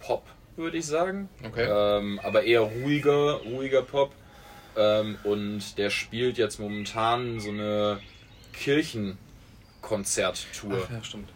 Pop, 0.00 0.24
würde 0.56 0.78
ich 0.78 0.86
sagen. 0.86 1.28
Okay. 1.44 1.66
Ähm, 1.68 2.18
aber 2.22 2.44
eher 2.44 2.60
ruhiger, 2.62 3.40
ruhiger 3.44 3.82
Pop. 3.82 4.12
Ähm, 4.76 5.18
und 5.24 5.76
der 5.78 5.90
spielt 5.90 6.38
jetzt 6.38 6.58
momentan 6.60 7.40
so 7.40 7.50
eine 7.50 7.98
Kirchenkonzerttour. 8.52 10.88
Ja, 10.90 11.02
stimmt. 11.04 11.28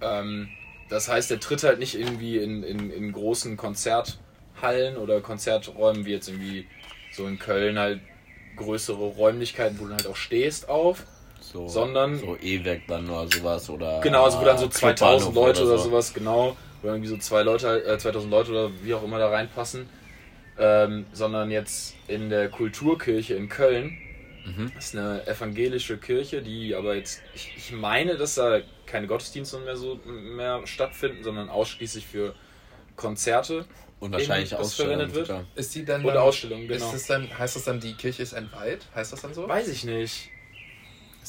Ähm, 0.00 0.48
das 0.88 1.08
heißt, 1.08 1.30
er 1.30 1.40
tritt 1.40 1.62
halt 1.64 1.78
nicht 1.78 1.94
irgendwie 1.98 2.38
in, 2.38 2.62
in, 2.62 2.90
in 2.90 3.12
großen 3.12 3.56
Konzerthallen 3.56 4.96
oder 4.96 5.20
Konzerträumen 5.20 6.04
wie 6.06 6.12
jetzt 6.12 6.28
irgendwie 6.28 6.66
so 7.12 7.26
in 7.26 7.38
Köln 7.38 7.78
halt 7.78 8.00
größere 8.56 8.96
Räumlichkeiten, 9.04 9.78
wo 9.80 9.86
du 9.86 9.92
halt 9.92 10.06
auch 10.06 10.16
stehst 10.16 10.68
auf, 10.68 11.04
So, 11.40 11.68
sondern 11.68 12.18
so 12.18 12.36
E-Werk 12.40 12.82
dann 12.88 13.08
oder 13.10 13.28
sowas 13.28 13.68
oder. 13.70 14.00
Genau, 14.00 14.24
also 14.24 14.40
wo 14.40 14.44
dann 14.44 14.58
so 14.58 14.68
2000 14.68 15.32
Clubbahnhof 15.32 15.34
Leute 15.34 15.66
oder, 15.66 15.78
so. 15.78 15.84
sowas, 15.90 16.14
genau, 16.14 16.56
wo 16.82 16.88
irgendwie 16.88 17.08
so 17.08 17.16
zwei 17.18 17.42
Leute, 17.42 17.84
äh, 17.84 17.98
2000 17.98 18.30
Leute 18.30 18.50
oder 18.52 18.70
wie 18.82 18.94
auch 18.94 19.02
immer 19.02 19.18
da 19.18 19.28
reinpassen, 19.28 19.88
ähm, 20.58 21.06
sondern 21.12 21.50
jetzt 21.50 21.94
in 22.08 22.30
der 22.30 22.48
Kulturkirche 22.48 23.34
in 23.34 23.48
Köln. 23.48 23.98
Mhm. 24.46 24.72
Das 24.74 24.86
ist 24.86 24.96
eine 24.96 25.26
evangelische 25.26 25.98
Kirche, 25.98 26.40
die 26.40 26.74
aber 26.74 26.94
jetzt, 26.94 27.20
ich, 27.34 27.52
ich 27.56 27.72
meine, 27.72 28.16
dass 28.16 28.36
da 28.36 28.60
keine 28.86 29.06
Gottesdienste 29.06 29.58
mehr 29.60 29.76
so 29.76 30.00
mehr 30.04 30.66
stattfinden, 30.66 31.22
sondern 31.22 31.48
ausschließlich 31.48 32.06
für 32.06 32.34
Konzerte 32.96 33.66
Und 34.00 34.12
wahrscheinlich 34.12 34.54
Ausstellungen. 34.54 35.14
wird. 35.14 35.26
sogar. 35.26 35.44
Ist 35.54 35.74
die 35.74 35.84
dann. 35.84 36.04
oder 36.04 36.22
Ausstellungen, 36.22 36.68
genau. 36.68 36.84
Ist 36.84 36.94
das 36.94 37.06
dann, 37.06 37.38
heißt 37.38 37.56
das 37.56 37.64
dann, 37.64 37.80
die 37.80 37.94
Kirche 37.94 38.22
ist 38.22 38.32
entweiht? 38.32 38.86
Heißt 38.94 39.12
das 39.12 39.20
dann 39.22 39.34
so? 39.34 39.48
Weiß 39.48 39.68
ich 39.68 39.84
nicht. 39.84 40.30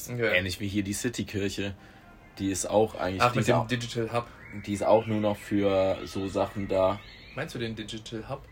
Ähnlich 0.08 0.60
wie 0.60 0.68
hier 0.68 0.82
die 0.84 0.92
Citykirche. 0.92 1.74
Die 2.38 2.50
ist 2.50 2.66
auch 2.66 2.94
eigentlich. 2.94 3.20
Ach, 3.22 3.34
mit 3.34 3.48
dem 3.48 3.56
auch, 3.56 3.66
Digital 3.66 4.12
Hub. 4.12 4.26
die 4.64 4.72
ist 4.72 4.84
auch 4.84 5.06
nur 5.06 5.20
noch 5.20 5.36
für 5.36 5.98
so 6.04 6.28
Sachen 6.28 6.68
da. 6.68 7.00
Meinst 7.34 7.54
du 7.54 7.58
den 7.58 7.74
Digital 7.74 8.28
Hub? 8.28 8.42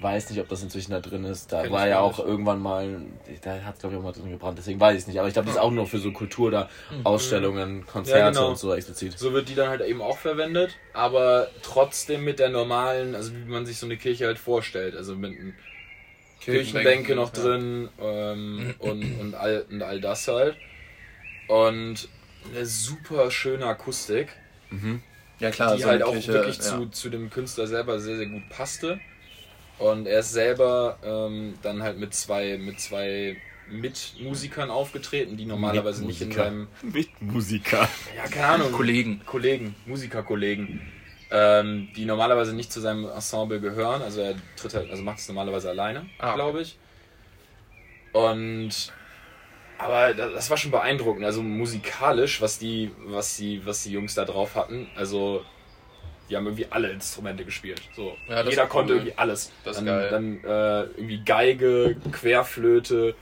Weiß 0.00 0.30
nicht, 0.30 0.40
ob 0.40 0.48
das 0.48 0.62
inzwischen 0.62 0.92
da 0.92 1.00
drin 1.00 1.24
ist. 1.24 1.52
Da 1.52 1.62
Kenn 1.62 1.72
war 1.72 1.86
ja 1.86 2.00
auch 2.00 2.18
nicht. 2.18 2.26
irgendwann 2.26 2.60
mal, 2.60 3.02
da 3.42 3.62
hat 3.62 3.74
es 3.74 3.80
glaube 3.80 3.94
ich 3.94 3.98
auch 4.00 4.04
mal 4.04 4.12
drin 4.12 4.30
gebrannt, 4.30 4.56
deswegen 4.58 4.80
weiß 4.80 4.94
ich 4.94 5.02
es 5.02 5.06
nicht. 5.06 5.18
Aber 5.18 5.28
ich 5.28 5.34
glaube, 5.34 5.46
das 5.46 5.56
ist 5.56 5.60
auch 5.60 5.70
nur 5.70 5.86
für 5.86 5.98
so 5.98 6.10
Kultur 6.12 6.50
da, 6.50 6.68
Ausstellungen, 7.04 7.86
Konzerte 7.86 8.18
Ja, 8.20 8.28
genau. 8.30 8.48
und 8.50 8.58
so 8.58 8.72
explizit. 8.74 9.18
So 9.18 9.32
wird 9.32 9.48
die 9.48 9.54
dann 9.54 9.68
halt 9.68 9.82
eben 9.82 10.00
auch 10.00 10.18
verwendet, 10.18 10.76
aber 10.94 11.48
trotzdem 11.62 12.24
mit 12.24 12.38
der 12.38 12.48
normalen, 12.48 13.14
also 13.14 13.32
wie 13.34 13.44
man 13.50 13.66
sich 13.66 13.78
so 13.78 13.86
eine 13.86 13.96
Kirche 13.96 14.26
halt 14.26 14.38
vorstellt. 14.38 14.96
Also 14.96 15.16
mit 15.16 15.32
einem 15.38 15.54
Kirchenbänke 16.40 17.14
noch 17.14 17.34
ja. 17.36 17.42
drin 17.42 17.88
ähm, 18.00 18.74
und, 18.78 19.20
und, 19.20 19.34
all, 19.34 19.66
und 19.70 19.82
all 19.82 20.00
das 20.00 20.26
halt. 20.28 20.56
Und 21.48 22.08
eine 22.54 22.64
super 22.64 23.30
schöne 23.30 23.66
Akustik, 23.66 24.28
Mhm. 24.70 25.02
Ja, 25.40 25.50
klar, 25.50 25.74
die 25.74 25.82
so 25.82 25.88
halt 25.88 26.02
auch 26.02 26.12
Kirche, 26.12 26.32
wirklich 26.32 26.58
ja. 26.58 26.62
zu, 26.62 26.86
zu 26.90 27.10
dem 27.10 27.30
Künstler 27.30 27.66
selber 27.66 27.98
sehr, 27.98 28.16
sehr 28.16 28.26
gut 28.26 28.48
passte. 28.50 29.00
Und 29.80 30.06
er 30.06 30.20
ist 30.20 30.32
selber 30.32 30.98
ähm, 31.02 31.54
dann 31.62 31.82
halt 31.82 31.98
mit 31.98 32.14
zwei, 32.14 32.58
mit 32.58 32.78
zwei 32.80 33.36
Mitmusikern 33.70 34.70
aufgetreten, 34.70 35.36
die 35.36 35.46
normalerweise 35.46 36.04
nicht 36.04 36.20
in 36.20 36.32
seinem 36.32 36.68
Mitmusiker. 36.82 37.88
ja, 38.16 38.24
keine 38.30 38.46
Ahnung. 38.46 38.72
Kollegen. 38.72 39.22
Kollegen, 39.24 39.74
Musikerkollegen, 39.86 40.80
ähm, 41.30 41.88
die 41.96 42.04
normalerweise 42.04 42.52
nicht 42.54 42.72
zu 42.72 42.80
seinem 42.80 43.08
Ensemble 43.08 43.60
gehören. 43.60 44.02
Also 44.02 44.20
er 44.20 44.34
tritt 44.56 44.74
halt, 44.74 44.90
also 44.90 45.02
macht 45.02 45.18
es 45.18 45.28
normalerweise 45.28 45.70
alleine, 45.70 46.06
Ah, 46.18 46.34
glaube 46.34 46.62
ich. 46.62 46.76
Und 48.12 48.92
aber 49.78 50.12
das, 50.12 50.32
das 50.34 50.50
war 50.50 50.56
schon 50.56 50.72
beeindruckend. 50.72 51.24
Also 51.24 51.42
musikalisch, 51.42 52.42
was 52.42 52.58
die, 52.58 52.90
was 53.06 53.36
die, 53.36 53.64
was 53.64 53.82
die 53.84 53.92
Jungs 53.92 54.14
da 54.14 54.24
drauf 54.26 54.56
hatten. 54.56 54.88
Also 54.94 55.42
die 56.30 56.36
haben 56.36 56.46
irgendwie 56.46 56.66
alle 56.70 56.90
Instrumente 56.90 57.44
gespielt. 57.44 57.82
So, 57.94 58.16
Ja, 58.28 58.42
jeder 58.48 58.66
konnte 58.66 58.92
cool. 58.92 58.98
irgendwie 59.00 59.18
alles. 59.18 59.50
Das 59.64 59.76
dann, 59.76 59.86
geil. 59.86 60.08
Dann 60.10 60.44
äh, 60.44 60.82
irgendwie 60.96 61.20
Geige, 61.24 61.96
Querflöte. 62.12 63.14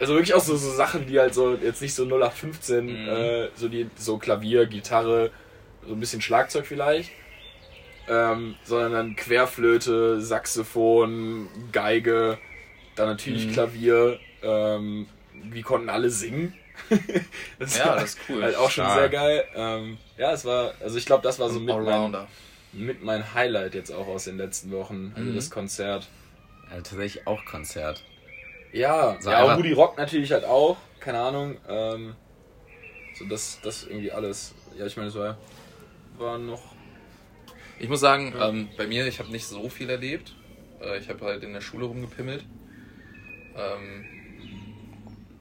Also 0.00 0.14
wirklich 0.14 0.34
auch 0.34 0.40
so, 0.42 0.56
so 0.56 0.70
Sachen, 0.72 1.06
die 1.06 1.18
halt 1.18 1.34
so 1.34 1.54
jetzt 1.54 1.80
nicht 1.82 1.94
so 1.94 2.04
0815, 2.04 2.84
Mhm. 3.04 3.08
äh, 3.08 3.48
so 3.54 3.68
die 3.68 3.88
so 3.96 4.18
Klavier, 4.18 4.66
Gitarre, 4.66 5.30
so 5.86 5.94
ein 5.94 6.00
bisschen 6.00 6.20
Schlagzeug 6.20 6.66
vielleicht. 6.66 7.10
Ähm, 8.08 8.56
sondern 8.64 8.92
dann 8.92 9.16
Querflöte, 9.16 10.20
Saxophon, 10.20 11.48
Geige, 11.72 12.38
dann 12.96 13.08
natürlich 13.08 13.46
Mhm. 13.48 13.52
Klavier. 13.52 14.18
Ähm, 14.42 15.06
die 15.52 15.62
konnten 15.62 15.88
alle 15.90 16.10
singen. 16.10 16.54
das 17.58 17.76
Ja, 17.76 17.94
das 17.96 18.04
ist 18.14 18.18
cool. 18.28 18.42
Halt 18.42 18.56
auch 18.56 18.70
schon 18.70 18.84
Stark. 18.84 18.98
sehr 18.98 19.08
geil. 19.10 19.44
Ähm, 19.54 19.98
ja, 20.16 20.32
es 20.32 20.44
war, 20.44 20.72
also 20.80 20.96
ich 20.96 21.04
glaube, 21.06 21.22
das 21.22 21.38
war 21.38 21.50
so 21.50 21.58
mit 21.60 21.68
mein, 21.76 21.86
Allrounder. 21.88 22.28
Mit 22.78 23.02
mein 23.02 23.34
Highlight 23.34 23.74
jetzt 23.74 23.90
auch 23.90 24.06
aus 24.06 24.24
den 24.24 24.36
letzten 24.36 24.70
Wochen. 24.70 25.12
Also 25.16 25.30
Mhm. 25.30 25.34
das 25.36 25.50
Konzert. 25.50 26.08
Ja, 26.70 26.76
tatsächlich 26.76 27.26
auch 27.26 27.44
Konzert. 27.44 28.02
Ja, 28.72 29.16
So 29.20 29.30
ja 29.30 29.54
Rudi 29.54 29.72
Rock 29.72 29.96
natürlich 29.96 30.32
halt 30.32 30.44
auch. 30.44 30.76
Keine 31.00 31.20
Ahnung. 31.20 31.56
Ähm, 31.68 32.14
so 33.18 33.24
das, 33.26 33.60
das 33.62 33.84
irgendwie 33.84 34.12
alles. 34.12 34.54
Ja, 34.76 34.86
ich 34.86 34.96
meine, 34.96 35.08
es 35.08 35.14
war, 35.14 35.38
war 36.18 36.38
noch. 36.38 36.74
Ich 37.78 37.88
muss 37.88 38.00
sagen, 38.00 38.32
Ja. 38.36 38.48
ähm, 38.48 38.68
bei 38.76 38.86
mir, 38.86 39.06
ich 39.06 39.18
habe 39.18 39.30
nicht 39.30 39.46
so 39.46 39.68
viel 39.68 39.88
erlebt. 39.88 40.34
Äh, 40.82 40.98
ich 40.98 41.08
habe 41.08 41.24
halt 41.24 41.42
in 41.42 41.52
der 41.52 41.60
Schule 41.60 41.86
rumgepimmelt. 41.86 42.44
Ähm, 43.56 44.04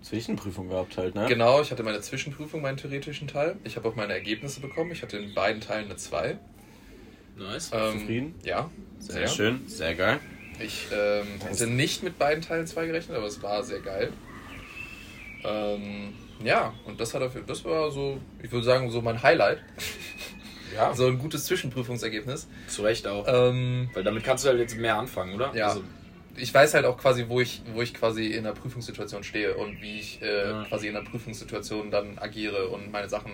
Zwischenprüfung 0.02 0.70
gehabt 0.70 0.98
halt, 0.98 1.16
ne? 1.16 1.26
Genau, 1.28 1.62
ich 1.62 1.72
hatte 1.72 1.84
meine 1.84 2.00
Zwischenprüfung, 2.00 2.62
meinen 2.62 2.78
theoretischen 2.78 3.28
Teil. 3.28 3.58
Ich 3.64 3.76
habe 3.76 3.90
auch 3.90 3.96
meine 3.96 4.14
Ergebnisse 4.14 4.62
bekommen. 4.62 4.92
Ich 4.92 5.02
hatte 5.02 5.18
in 5.18 5.34
beiden 5.34 5.60
Teilen 5.62 5.86
eine 5.86 5.98
2. 5.98 6.38
Nice. 7.38 7.72
Ähm, 7.74 8.00
Zufrieden? 8.00 8.36
Ja, 8.44 8.70
Sehr 9.00 9.28
schön, 9.28 9.68
sehr 9.68 9.96
geil. 9.96 10.20
Ich 10.60 10.88
ähm, 10.92 11.28
hätte 11.48 11.68
nicht 11.68 12.02
mit 12.04 12.18
beiden 12.18 12.42
Teilen 12.44 12.66
2 12.66 12.88
gerechnet, 12.88 13.16
aber 13.18 13.28
es 13.28 13.42
war 13.44 13.64
sehr 13.64 13.80
geil. 13.80 14.12
Ähm, 15.44 16.14
ja, 16.44 16.74
und 16.86 17.00
das, 17.00 17.14
hat 17.14 17.22
dafür, 17.22 17.42
das 17.46 17.64
war 17.64 17.92
so, 17.92 18.20
ich 18.42 18.52
würde 18.52 18.66
sagen, 18.66 18.90
so 18.90 19.02
mein 19.02 19.22
Highlight. 19.22 19.60
Ja, 20.76 20.94
So 20.94 21.08
ein 21.08 21.18
gutes 21.18 21.46
Zwischenprüfungsergebnis. 21.46 22.46
zu 22.68 22.82
Recht 22.82 23.08
auch. 23.08 23.26
Ähm, 23.26 23.90
Weil 23.94 24.04
damit 24.04 24.26
kannst 24.26 24.44
du 24.44 24.50
halt 24.50 24.60
jetzt 24.60 24.78
mehr 24.78 24.98
anfangen, 24.98 25.34
oder? 25.34 25.56
Ja. 25.56 25.70
Also, 25.70 25.82
ich 26.36 26.54
weiß 26.54 26.74
halt 26.74 26.86
auch 26.86 26.98
quasi, 26.98 27.26
wo 27.30 27.40
ich, 27.40 27.62
wo 27.74 27.82
ich 27.82 27.94
quasi 27.94 28.28
in 28.28 28.46
einer 28.46 28.54
Prüfungssituation 28.54 29.24
stehe 29.24 29.56
und 29.56 29.82
wie 29.82 29.98
ich 30.00 30.22
äh, 30.22 30.50
Ja. 30.50 30.64
quasi 30.66 30.90
in 30.90 30.96
einer 30.98 31.10
Prüfungssituation 31.10 31.90
dann 31.90 32.20
agiere 32.20 32.68
und 32.68 32.92
meine 32.92 33.08
Sachen 33.08 33.32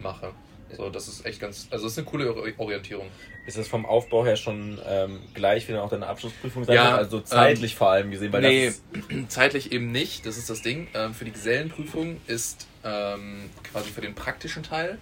mache. 0.00 0.32
So, 0.76 0.90
das 0.90 1.08
ist 1.08 1.26
echt 1.26 1.40
ganz, 1.40 1.66
also 1.70 1.84
das 1.84 1.92
ist 1.92 1.98
eine 1.98 2.06
coole 2.06 2.32
Ori- 2.34 2.54
Orientierung. 2.58 3.08
Ist 3.46 3.58
das 3.58 3.66
vom 3.68 3.84
Aufbau 3.86 4.24
her 4.24 4.36
schon 4.36 4.78
ähm, 4.86 5.20
gleich 5.34 5.66
wie 5.68 5.72
dann 5.72 5.80
auch 5.80 5.90
deine 5.90 6.06
Abschlussprüfung 6.06 6.64
sein 6.64 6.76
Ja, 6.76 6.90
wird? 6.90 6.98
Also 6.98 7.20
zeitlich 7.20 7.74
vor 7.74 7.90
allem 7.90 8.10
gesehen, 8.10 8.32
weil 8.32 8.42
nee, 8.42 8.72
zeitlich 9.28 9.72
eben 9.72 9.90
nicht, 9.92 10.26
das 10.26 10.36
ist 10.36 10.48
das 10.50 10.62
Ding. 10.62 10.88
Ähm, 10.94 11.14
für 11.14 11.24
die 11.24 11.32
Gesellenprüfung 11.32 12.20
ist 12.26 12.66
ähm, 12.84 13.50
quasi 13.72 13.90
für 13.90 14.00
den 14.00 14.14
praktischen 14.14 14.62
Teil 14.62 14.98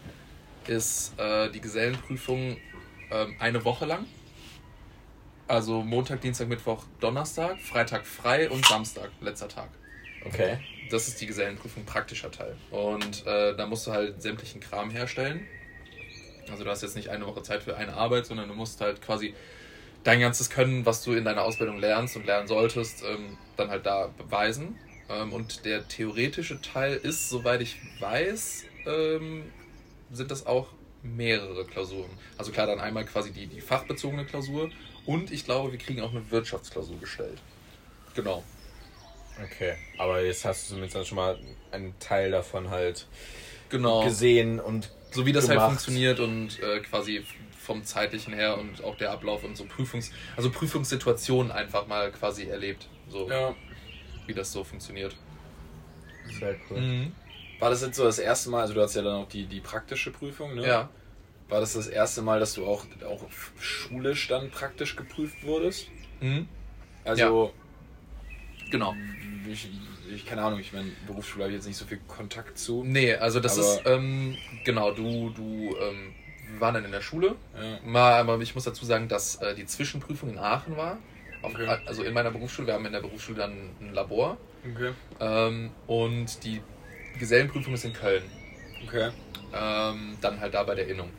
ist 0.67 1.19
äh, 1.19 1.51
die 1.51 1.61
Gesellenprüfung 1.61 2.57
ähm, 3.11 3.37
eine 3.39 3.65
Woche 3.65 3.87
lang. 3.87 4.05
Also 5.47 5.83
Montag, 5.83 6.21
Dienstag, 6.21 6.49
Mittwoch, 6.49 6.85
Donnerstag, 7.01 7.59
Freitag 7.61 8.05
frei 8.07 8.51
und 8.51 8.67
Samstag, 8.67 9.11
letzter 9.21 9.49
Tag. 9.49 9.71
okay. 10.27 10.59
Das 10.91 11.07
ist 11.07 11.21
die 11.21 11.27
Gesellenprüfung 11.27 11.85
praktischer 11.85 12.31
Teil. 12.31 12.57
Und 12.71 13.27
äh, 13.27 13.55
da 13.57 13.67
musst 13.67 13.87
du 13.87 13.93
halt 13.93 14.23
sämtlichen 14.23 14.61
Kram 14.61 14.91
herstellen. 14.91 15.47
Also 16.51 16.65
du 16.65 16.71
hast 16.71 16.83
jetzt 16.83 16.97
nicht 16.97 17.09
eine 17.09 17.27
Woche 17.27 17.43
Zeit 17.43 17.63
für 17.63 17.77
eine 17.77 17.95
Arbeit, 17.95 18.27
sondern 18.27 18.49
du 18.49 18.55
musst 18.55 18.81
halt 18.81 19.03
quasi 19.03 19.35
dein 20.05 20.21
ganzes 20.21 20.51
Können, 20.51 20.87
was 20.87 21.03
du 21.03 21.13
in 21.13 21.25
deiner 21.25 21.43
Ausbildung 21.43 21.79
lernst 21.79 22.17
und 22.17 22.27
lernen 22.27 22.49
solltest, 22.49 23.03
ähm, 23.03 23.37
dann 23.57 23.71
halt 23.71 23.85
da 23.87 24.11
beweisen. 24.17 24.79
Ähm, 25.09 25.33
und 25.33 25.65
der 25.65 25.87
theoretische 25.89 26.61
Teil 26.61 26.97
ist, 26.97 27.29
soweit 27.29 27.61
ich 27.61 27.77
weiß, 28.01 28.65
ähm, 28.87 29.51
sind 30.13 30.31
das 30.31 30.47
auch 30.47 30.69
mehrere 31.03 31.65
Klausuren. 31.65 32.11
Also 32.37 32.53
klar, 32.53 32.67
dann 32.67 32.81
einmal 32.81 33.05
quasi 33.05 33.33
die, 33.33 33.47
die 33.47 33.61
fachbezogene 33.61 34.25
Klausur 34.25 34.71
und 35.07 35.31
ich 35.31 35.45
glaube, 35.45 35.73
wir 35.73 35.79
kriegen 35.79 36.01
auch 36.01 36.11
eine 36.11 36.31
Wirtschaftsklausur 36.31 36.99
gestellt. 36.99 37.39
Genau. 38.15 38.43
Okay, 39.45 39.75
aber 39.99 40.23
jetzt 40.23 40.45
hast 40.45 40.65
du 40.69 40.75
zumindest 40.75 41.07
schon 41.07 41.17
mal 41.17 41.39
einen 41.71 41.97
Teil 42.01 42.31
davon 42.33 42.71
halt 42.71 43.07
Genau. 43.69 44.05
gesehen 44.05 44.59
und 44.59 44.91
so 45.11 45.27
wie 45.27 45.33
das 45.33 45.49
halt 45.49 45.57
gemacht. 45.59 45.71
funktioniert 45.71 46.21
und 46.21 46.61
äh, 46.63 46.81
quasi 46.81 47.25
vom 47.59 47.85
zeitlichen 47.85 48.33
her 48.35 48.59
und 48.59 48.83
auch 48.85 48.97
der 48.97 49.11
Ablauf 49.11 49.45
und 49.45 49.57
so 49.57 49.65
Prüfungs 49.65 50.11
also 50.37 50.51
Prüfungssituationen 50.51 51.53
einfach 51.53 51.87
mal 51.87 52.11
quasi 52.13 52.45
erlebt, 52.47 52.89
so 53.09 53.29
Ja. 53.31 53.55
wie 54.27 54.35
das 54.35 54.53
so 54.53 54.65
funktioniert. 54.65 55.17
sehr 56.39 56.57
cool. 56.71 56.81
Mhm. 56.81 57.13
War 57.59 57.71
das 57.71 57.83
jetzt 57.83 57.97
so 57.97 58.05
das 58.05 58.19
erste 58.19 58.51
Mal, 58.51 58.61
also 58.63 58.75
du 58.75 58.81
hast 58.83 58.95
ja 58.95 59.03
dann 59.03 59.17
auch 59.25 59.29
die, 59.29 59.47
die 59.47 59.61
praktische 59.61 60.11
Prüfung, 60.13 60.55
ne? 60.55 60.67
Ja. 60.67 60.91
War 61.49 61.61
das 61.61 61.73
das 61.73 61.89
erste 61.89 62.23
Mal, 62.23 62.39
dass 62.41 62.53
du 62.55 62.67
auch, 62.67 62.85
auch 63.07 63.25
schulisch 63.59 64.29
dann 64.29 64.51
praktisch 64.51 64.95
geprüft 64.97 65.43
wurdest? 65.45 65.89
Mhm. 66.21 66.47
Also, 67.05 67.53
Genau. 68.71 68.95
ich, 69.51 69.69
ich 70.15 70.27
keine 70.27 70.43
Ahnung, 70.43 70.59
ich 70.61 70.73
meine, 70.73 70.91
Berufsschule 71.07 71.45
habe 71.45 71.53
ich 71.53 71.59
jetzt 71.59 71.67
nicht 71.67 71.77
so 71.77 71.85
viel 71.85 72.01
Kontakt 72.09 72.59
zu. 72.59 72.85
Nee, 72.85 73.15
also 73.15 73.41
das 73.41 73.57
ist 73.57 73.83
ähm, 73.87 74.37
genau, 74.65 74.93
du, 74.93 75.31
du 75.31 75.77
ähm, 75.81 76.15
wir 76.51 76.61
waren 76.61 76.75
dann 76.75 76.85
in 76.85 76.93
der 76.93 77.01
Schule. 77.01 77.37
Ja. 77.61 77.79
Mal, 77.85 78.15
aber 78.15 78.41
ich 78.41 78.55
muss 78.55 78.65
dazu 78.65 78.85
sagen, 78.85 79.09
dass 79.09 79.37
äh, 79.37 79.55
die 79.55 79.67
Zwischenprüfung 79.67 80.31
in 80.31 80.39
Aachen 80.39 80.77
war. 80.77 80.99
Auf, 81.43 81.55
Okay. 81.55 81.69
Also 81.87 82.03
in 82.03 82.15
meiner 82.15 82.31
Berufsschule, 82.31 82.67
wir 82.67 82.75
haben 82.75 82.85
in 82.87 82.93
der 82.93 83.01
Berufsschule 83.01 83.39
dann 83.39 83.53
ein 83.81 83.95
Labor. 83.95 84.39
Okay. 84.75 84.93
Ähm, 85.21 85.71
und 85.87 86.43
die 86.45 86.61
Gesellenprüfung 87.19 87.75
ist 87.75 87.85
in 87.85 87.93
Köln. 87.93 88.23
Okay. 88.87 89.11
ähm, 89.53 90.17
dann 90.21 90.41
halt 90.41 90.55
da 90.55 90.63
bei 90.63 90.75
der 90.75 90.89
Innung. 90.89 91.11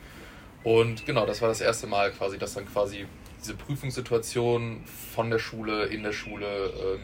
Und 0.63 1.05
genau, 1.05 1.25
das 1.25 1.41
war 1.41 1.49
das 1.49 1.61
erste 1.61 1.87
Mal 1.87 2.11
quasi, 2.11 2.37
dass 2.37 2.53
dann 2.53 2.65
quasi 2.65 3.05
diese 3.39 3.53
Prüfungssituation 3.53 4.83
von 4.85 5.29
der 5.29 5.39
Schule 5.39 5.85
in 5.85 6.03
der 6.03 6.11
Schule 6.11 6.45
ähm, 6.45 6.99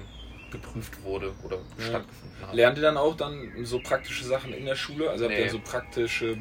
geprüft 0.56 1.04
wurde 1.04 1.32
oder 1.44 1.58
Ja. 1.78 1.86
stattgefunden 1.86 2.48
hat. 2.48 2.54
Lernt 2.54 2.78
ihr 2.78 2.82
dann 2.84 2.98
auch 2.98 3.16
dann 3.16 3.52
so 3.64 3.80
praktische 3.80 4.26
Sachen 4.26 4.54
in 4.54 4.66
der 4.66 4.76
Schule? 4.76 5.10
Also 5.10 5.26
habt 5.26 5.36
Nee. 5.36 5.44
ihr 5.46 5.50
so 5.52 5.60
praktische 5.60 6.38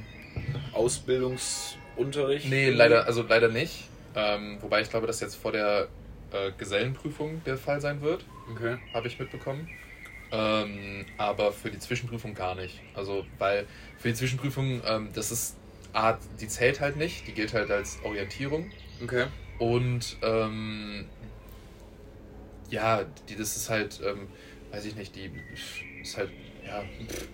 Ausbildungsunterricht? 0.73 2.49
Nee, 2.49 2.71
leider, 2.71 3.07
also 3.07 3.23
leider 3.23 3.49
nicht. 3.49 3.89
Ähm, 4.17 4.59
wobei 4.61 4.81
ich 4.81 4.91
glaube, 4.91 5.07
dass 5.07 5.21
jetzt 5.21 5.35
vor 5.37 5.53
der 5.53 5.89
äh, 6.33 6.51
Gesellenprüfung 6.57 7.43
der 7.45 7.59
Fall 7.59 7.81
sein 7.81 8.01
wird, 8.01 8.25
Okay. 8.53 8.77
habe 8.93 9.07
ich 9.09 9.19
mitbekommen. 9.19 9.69
Ähm, 10.33 11.05
aber 11.17 11.53
für 11.53 11.71
die 11.71 11.79
Zwischenprüfung 11.79 12.35
gar 12.35 12.55
nicht. 12.55 12.81
Also, 12.95 13.25
weil 13.39 13.67
für 13.99 14.09
die 14.09 14.15
Zwischenprüfung, 14.15 14.83
ähm, 14.87 15.09
das 15.15 15.31
ist 15.31 15.57
Art, 15.93 16.21
die 16.41 16.49
zählt 16.49 16.81
halt 16.81 16.97
nicht, 16.97 17.27
die 17.29 17.33
gilt 17.33 17.55
halt 17.55 17.71
als 17.71 17.99
Orientierung. 18.03 18.71
Okay. 19.03 19.27
Und 19.59 20.17
ähm, 20.23 21.07
ja, 22.75 23.05
die, 23.29 23.37
das 23.37 23.57
ist 23.57 23.71
halt, 23.71 24.01
ähm, 24.05 24.29
weiß 24.73 24.85
ich 24.85 24.97
nicht, 24.97 25.15
die 25.17 25.31
ist 26.03 26.17
halt, 26.17 26.31
ja, 26.67 26.83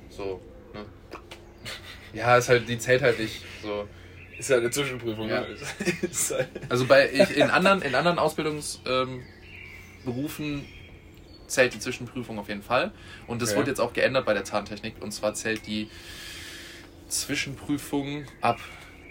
so, 0.09 0.41
ne? 0.75 0.85
Ja, 2.13 2.37
ist 2.37 2.49
halt, 2.49 2.69
die 2.69 2.79
zählt 2.79 3.03
halt 3.03 3.19
nicht. 3.21 3.43
So. 3.63 3.89
Ist 4.37 4.51
ja 4.51 4.57
eine 4.57 4.71
Zwischenprüfung, 4.71 5.29
Ja. 5.29 5.43
ne? 5.43 5.57
Halt- 6.31 6.49
Also 6.69 6.87
bei 6.87 7.09
ich, 7.13 7.37
in 7.37 7.51
anderen, 7.51 7.83
in 7.83 7.95
anderen 7.95 8.19
Ausbildungsberufen 8.19 9.25
ähm, 10.05 10.65
zählt 11.47 11.75
die 11.75 11.79
Zwischenprüfung 11.79 12.39
auf 12.39 12.49
jeden 12.49 12.63
Fall. 12.63 12.91
Und 13.29 13.43
das 13.43 13.51
Okay. 13.51 13.59
wurde 13.59 13.71
jetzt 13.71 13.81
auch 13.81 13.93
geändert 13.93 14.25
bei 14.27 14.33
der 14.35 14.45
Zahntechnik. 14.45 14.95
Und 15.01 15.13
zwar 15.13 15.35
zählt 15.35 15.67
die 15.67 15.89
Zwischenprüfung 17.09 18.25
ab 18.41 18.59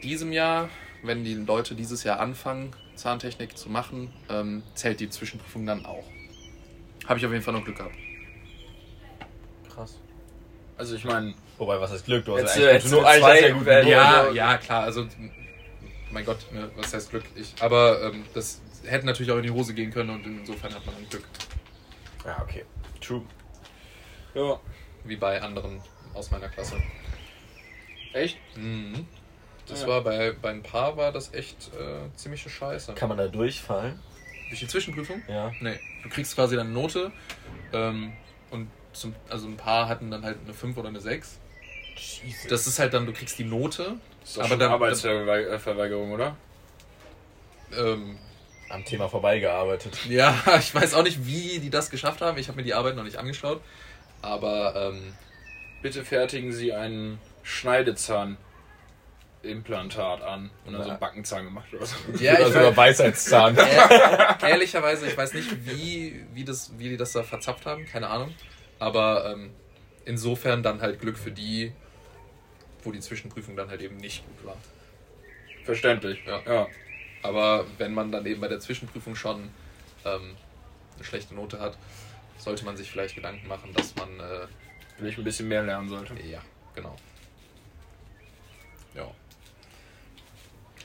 diesem 0.03 0.31
Jahr, 0.33 0.69
wenn 1.03 1.23
die 1.23 1.35
Leute 1.35 1.75
dieses 1.75 2.03
Jahr 2.03 2.19
anfangen, 2.19 2.75
Zahntechnik 2.95 3.57
zu 3.57 3.69
machen, 3.69 4.11
ähm, 4.29 4.63
zählt 4.75 4.99
die 4.99 5.09
Zwischenprüfung 5.09 5.65
dann 5.65 5.85
auch. 5.85 6.03
Habe 7.09 7.19
ich 7.19 7.25
auf 7.25 7.31
jeden 7.31 7.43
Fall 7.43 7.53
noch 7.55 7.63
Glück 7.65 7.77
gehabt. 7.77 7.95
Krass. 9.73 9.99
also 10.77 10.95
ich 10.95 11.03
meine, 11.03 11.33
Wobei, 11.57 11.81
was 11.81 11.91
heißt 11.91 12.05
Glück? 12.05 12.23
Du 12.23 12.33
hast 12.33 12.41
Hättest 12.55 12.57
ja 12.59 12.69
eigentlich 12.69 12.91
nur 12.91 13.01
zwei 13.01 13.39
sehr 13.39 13.51
gut. 13.53 13.67
Ja, 13.67 14.31
ja, 14.31 14.57
klar. 14.57 14.83
Also, 14.83 15.07
mein 16.11 16.23
Gott, 16.23 16.37
ne, 16.53 16.71
was 16.77 16.93
heißt 16.93 17.09
Glück? 17.09 17.23
Ich, 17.35 17.53
aber 17.59 18.01
ähm, 18.03 18.23
das 18.33 18.61
hätte 18.85 19.05
natürlich 19.05 19.31
auch 19.31 19.37
in 19.37 19.43
die 19.43 19.51
Hose 19.51 19.73
gehen 19.73 19.91
können 19.91 20.11
und 20.11 20.25
insofern 20.25 20.73
hat 20.73 20.85
man 20.85 20.95
dann 20.95 21.09
Glück. 21.09 21.23
Ja, 22.25 22.41
okay. 22.41 22.63
True. 23.01 23.23
ja. 24.35 24.59
Wie 25.03 25.15
bei 25.15 25.41
anderen 25.41 25.81
aus 26.13 26.29
meiner 26.31 26.47
Klasse. 26.47 26.75
Echt? 28.13 28.37
Mhm. 28.55 29.07
Das 29.67 29.81
Ja. 29.81 29.87
war 29.87 30.01
bei, 30.01 30.33
bei 30.41 30.49
ein 30.51 30.63
paar 30.63 30.95
war 30.97 31.11
das 31.11 31.33
echt 31.33 31.71
äh, 31.73 32.15
ziemliche 32.15 32.49
Scheiße. 32.49 32.93
Kann 32.93 33.09
man 33.09 33.17
da 33.17 33.27
durchfallen? 33.27 33.99
Durch 34.49 34.59
die 34.59 34.67
Zwischenprüfung? 34.67 35.21
Ja. 35.27 35.51
Nee. 35.61 35.79
Du 36.03 36.09
kriegst 36.09 36.35
quasi 36.35 36.55
dann 36.55 36.67
eine 36.67 36.73
Note 36.75 37.11
ähm, 37.73 38.13
und 38.51 38.69
zum, 38.93 39.15
also 39.29 39.47
ein 39.47 39.57
paar 39.57 39.87
hatten 39.87 40.09
dann 40.11 40.23
halt 40.23 40.37
eine 40.43 40.53
5 40.53 40.75
oder 40.77 40.89
eine 40.89 40.99
6. 40.99 41.39
Jesus. 42.23 42.47
Das 42.49 42.65
ist 42.67 42.79
halt 42.79 42.93
dann, 42.93 43.05
du 43.05 43.13
kriegst 43.13 43.37
die 43.37 43.43
Note. 43.43 43.95
Ist 44.23 44.37
doch 44.37 44.43
Aber 44.45 44.57
dann- 44.57 44.71
Arbeitsverweigerung, 44.71 46.11
oder? 46.11 46.35
Ähm, 47.77 48.17
Am 48.69 48.85
Thema 48.85 49.07
vorbeigearbeitet. 49.09 49.97
ja, 50.09 50.35
ich 50.59 50.73
weiß 50.73 50.93
auch 50.93 51.03
nicht, 51.03 51.25
wie 51.25 51.59
die 51.59 51.69
das 51.69 51.89
geschafft 51.89 52.21
haben. 52.21 52.37
Ich 52.37 52.47
habe 52.47 52.57
mir 52.57 52.63
die 52.63 52.73
Arbeit 52.73 52.95
noch 52.95 53.03
nicht 53.03 53.17
angeschaut. 53.17 53.61
Aber 54.21 54.91
ähm, 54.93 55.13
Bitte 55.81 56.03
fertigen 56.03 56.51
Sie 56.51 56.73
einen 56.73 57.19
Schneidezahnimplantat 59.41 60.21
an 60.21 60.49
und 60.65 60.73
dann 60.73 60.81
so 60.81 60.87
Na. 60.87 60.93
einen 60.93 60.99
Backenzahn 60.99 61.45
gemacht 61.45 61.73
oder 61.73 61.85
so. 61.85 61.95
ja, 62.19 62.35
Oder 62.35 62.47
sogar 62.51 62.77
Weisheitszahn. 62.77 63.55
ehr- 63.57 64.37
ehrlicherweise, 64.49 65.07
ich 65.07 65.17
weiß 65.17 65.33
nicht, 65.33 65.65
wie, 65.65 66.25
wie, 66.33 66.43
das, 66.43 66.71
wie 66.77 66.89
die 66.89 66.97
das 66.97 67.11
da 67.13 67.23
verzapft 67.23 67.65
haben. 67.65 67.85
Keine 67.85 68.07
Ahnung. 68.09 68.33
Aber 68.79 69.31
ähm, 69.31 69.51
insofern 70.05 70.63
dann 70.63 70.81
halt 70.81 70.99
Glück 71.01 71.17
für 71.17 71.31
die, 71.31 71.71
wo 72.83 72.91
die 72.91 72.99
Zwischenprüfung 72.99 73.55
dann 73.55 73.69
halt 73.69 73.81
eben 73.81 73.97
nicht 73.97 74.25
gut 74.25 74.45
war. 74.45 74.57
Verständlich. 75.63 76.19
Ja. 76.25 76.41
ja. 76.45 76.67
Aber 77.21 77.65
wenn 77.77 77.93
man 77.93 78.11
dann 78.11 78.25
eben 78.25 78.39
bei 78.41 78.47
der 78.47 78.59
Zwischenprüfung 78.59 79.15
schon 79.15 79.49
ähm, 80.05 80.35
eine 80.95 81.03
schlechte 81.03 81.35
Note 81.35 81.59
hat, 81.59 81.77
sollte 82.37 82.63
man 82.63 82.77
sich 82.77 82.89
vielleicht 82.89 83.15
Gedanken 83.15 83.47
machen, 83.47 83.73
dass 83.73 83.95
man 83.95 84.19
äh, 84.19 84.47
Vielleicht 84.97 85.17
ein 85.17 85.23
bisschen 85.23 85.47
mehr 85.47 85.63
lernen 85.63 85.87
sollte. 85.89 86.13
ja, 86.25 86.41
genau. 86.75 86.95
Ja. 88.95 89.09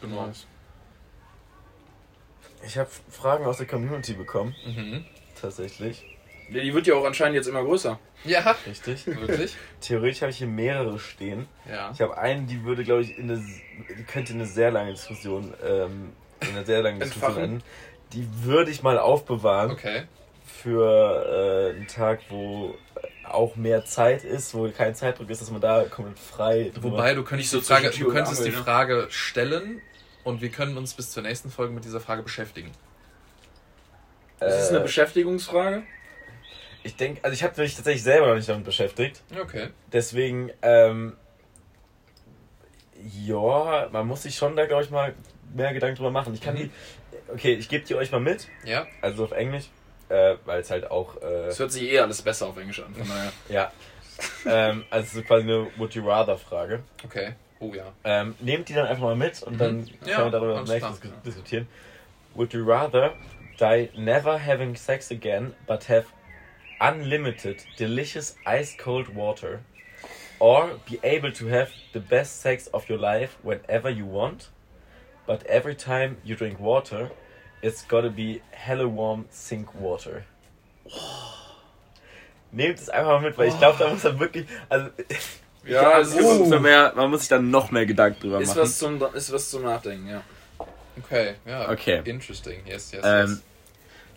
Genau. 0.09 0.27
Nice. 0.27 0.47
Ich 2.67 2.79
habe 2.79 2.89
Fragen 3.11 3.45
aus 3.45 3.59
der 3.59 3.67
Community 3.67 4.15
bekommen, 4.15 4.55
Mhm. 4.67 5.05
tatsächlich. 5.41 6.05
Ja, 6.51 6.61
die 6.63 6.75
wird 6.75 6.87
ja 6.87 6.95
auch 6.95 7.05
anscheinend 7.05 7.37
jetzt 7.37 7.47
immer 7.47 7.63
größer. 7.63 7.99
Ja, 8.25 8.55
Richtig. 8.67 9.07
wirklich? 9.07 9.57
Theoretisch 9.81 10.23
habe 10.23 10.31
ich 10.31 10.39
hier 10.39 10.47
mehrere 10.47 10.99
stehen. 10.99 11.47
Ja. 11.69 11.91
Ich 11.93 12.01
habe 12.01 12.17
einen, 12.19 12.47
die 12.47 12.65
würde, 12.65 12.85
glaube 12.85 13.03
ich, 13.03 13.19
in 13.19 13.31
eine, 13.31 13.45
könnte 14.07 14.33
eine 14.35 14.47
sehr 14.47 14.71
lange 14.71 14.93
Diskussion, 14.93 15.53
ähm, 15.65 16.13
in 16.41 16.49
einer 16.51 16.65
sehr 16.65 16.83
langen 16.83 17.01
Diskussion 17.01 17.37
enden. 17.39 17.63
Die 18.13 18.27
würde 18.45 18.71
ich 18.71 18.83
mal 18.83 18.99
aufbewahren 18.99 19.71
Okay. 19.73 20.03
für 20.47 21.71
äh, 21.73 21.77
einen 21.77 21.87
Tag, 21.87 22.21
wo 22.29 22.75
auch 23.25 23.57
mehr 23.57 23.85
Zeit 23.87 24.23
ist, 24.23 24.55
wo 24.55 24.69
kein 24.71 24.95
Zeitdruck 24.95 25.29
ist, 25.31 25.41
dass 25.41 25.51
man 25.51 25.61
da 25.63 25.85
komplett 25.85 26.19
frei 26.19 26.73
Wobei, 26.81 27.15
du 27.15 27.25
könntest, 27.25 27.55
die 27.55 27.61
Frage, 27.63 27.91
du 27.91 28.09
könntest 28.09 28.45
die 28.45 28.51
ne? 28.51 28.57
Frage 28.57 29.07
stellen 29.11 29.81
und 30.25 30.41
wir 30.41 30.49
können 30.51 30.77
uns 30.77 30.95
bis 30.95 31.11
zur 31.11 31.23
nächsten 31.23 31.51
Folge 31.51 31.73
mit 31.73 31.85
dieser 31.85 32.01
Frage 32.01 32.23
beschäftigen. 32.23 32.71
Ist 34.41 34.41
das 34.41 34.69
eine 34.71 34.79
Äh, 34.81 34.83
Beschäftigungsfrage? 34.83 35.83
Ich 36.83 36.97
denke, 36.97 37.23
also 37.25 37.33
ich 37.35 37.43
habe 37.43 37.59
mich 37.63 37.75
tatsächlich 37.77 38.03
selber 38.03 38.27
noch 38.27 38.35
nicht 38.35 38.49
damit 38.49 38.65
beschäftigt. 38.65 39.23
Okay. 39.41 39.69
Deswegen, 39.93 40.51
ähm, 40.61 41.17
ja, 43.25 43.89
man 43.93 44.07
muss 44.07 44.23
sich 44.23 44.35
schon 44.37 44.57
da, 44.57 44.67
glaube 44.67 44.85
ich, 44.85 44.91
mal 44.91 45.15
mehr 45.55 45.73
Gedanken 45.73 45.97
drüber 45.97 46.11
machen. 46.11 46.35
Ich 46.35 46.41
kann 46.41 46.55
Mhm. 46.55 46.59
die, 46.59 46.71
okay, 47.33 47.55
ich 47.55 47.69
gebe 47.69 47.85
die 47.85 47.95
euch 47.95 48.11
mal 48.13 48.21
mit, 48.21 48.49
Ja. 48.65 48.87
also 49.01 49.25
auf 49.25 49.33
Englisch, 49.33 49.65
äh, 50.09 50.37
weil 50.45 50.61
es 50.61 50.71
halt 50.71 50.91
auch, 50.91 51.21
äh, 51.23 51.47
Es 51.49 51.59
hört 51.59 51.73
sich 51.73 51.85
eh 51.85 52.01
alles 52.01 52.23
besser 52.23 52.47
auf 52.47 52.57
Englisch 52.57 52.81
an, 52.81 52.95
von 52.95 53.09
daher. 53.09 53.33
ja, 53.49 53.73
ähm, 54.47 54.85
also 54.91 55.19
so 55.19 55.23
quasi 55.25 55.45
eine 55.45 55.67
Would 55.77 55.95
you 55.95 56.07
rather 56.09 56.37
Frage. 56.37 56.83
Okay. 57.05 57.35
Oh 57.71 57.75
ja. 57.75 57.93
Ähm, 58.05 58.35
nehmt 58.41 58.69
die 58.69 58.75
dann 58.75 58.87
einfach 58.87 59.03
mal 59.05 59.17
mit 59.17 59.43
und 59.43 59.59
dann 59.61 59.77
Mhm. 59.81 59.87
können 60.01 60.11
Ja, 60.11 60.25
wir 60.25 60.31
darüber 60.31 60.63
nächstes 60.63 61.01
dis- 61.01 61.13
diskutieren. 61.25 61.69
Would 62.35 62.53
you 62.53 62.65
rather 62.65 63.15
die 63.61 63.89
never 63.97 64.39
having 64.45 64.75
sex 64.77 65.11
again, 65.11 65.55
but 65.67 65.89
have 65.89 66.07
unlimited, 66.81 67.65
delicious 67.79 68.37
ice 68.45 68.77
cold 68.77 69.15
water, 69.15 69.61
or 70.41 70.81
be 70.91 70.99
able 71.03 71.33
to 71.33 71.49
have 71.49 71.71
the 71.93 72.01
best 72.01 72.43
sex 72.43 72.69
of 72.75 72.89
your 72.91 72.99
life 72.99 73.37
whenever 73.43 73.89
you 73.89 74.05
want, 74.07 74.51
but 75.27 75.45
every 75.47 75.75
time 75.77 76.17
you 76.25 76.35
drink 76.37 76.59
water, 76.61 77.11
it's 77.63 77.87
gotta 77.87 78.11
be 78.11 78.43
hella 78.51 78.87
warm 78.89 79.27
sink 79.31 79.69
water? 79.81 80.25
Nehmt 82.53 82.79
es 82.79 82.89
einfach 82.89 83.21
mal 83.21 83.21
mit, 83.23 83.39
weil 83.39 83.49
ich 83.49 83.59
glaube, 83.59 83.79
da 83.79 83.89
muss 83.89 84.05
man 84.05 84.19
wirklich, 84.21 84.47
also 84.69 84.91
Ja, 85.67 85.99
ist 85.99 86.15
ist, 86.15 86.49
noch 86.49 86.61
mehr, 86.61 86.93
man 86.95 87.11
muss 87.11 87.21
sich 87.21 87.29
dann 87.29 87.51
noch 87.51 87.71
mehr 87.71 87.87
Gedanken 87.87 88.21
drüber 88.21 88.41
ist, 88.41 88.49
machen. 88.49 88.61
was 88.61 88.79
zum, 88.79 89.03
ist 89.15 89.33
was 89.33 89.51
zum 89.51 89.63
Nachdenken, 89.63 90.09
ja. 90.09 90.23
Okay. 90.99 91.35
Ja. 91.47 91.71
Okay. 91.71 92.03
Interesting. 92.05 92.61
Yes, 92.67 92.93
yes, 92.93 93.03
Ähm, 93.05 93.31
yes. 93.31 93.43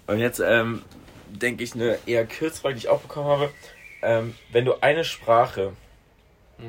Und 0.08 0.20
jetzt 0.20 0.40
ähm, 0.40 0.84
denke 1.30 1.64
ich, 1.64 1.74
eine 1.74 1.98
eher 2.06 2.26
Kurzfrage, 2.28 2.76
die 2.76 2.80
ich 2.80 2.90
auch 2.90 3.02
bekommen 3.02 3.28
habe. 3.28 3.50
Ähm, 4.02 4.36
wenn 4.52 4.66
du 4.66 4.76
eine 4.82 5.04
Sprache 5.04 5.74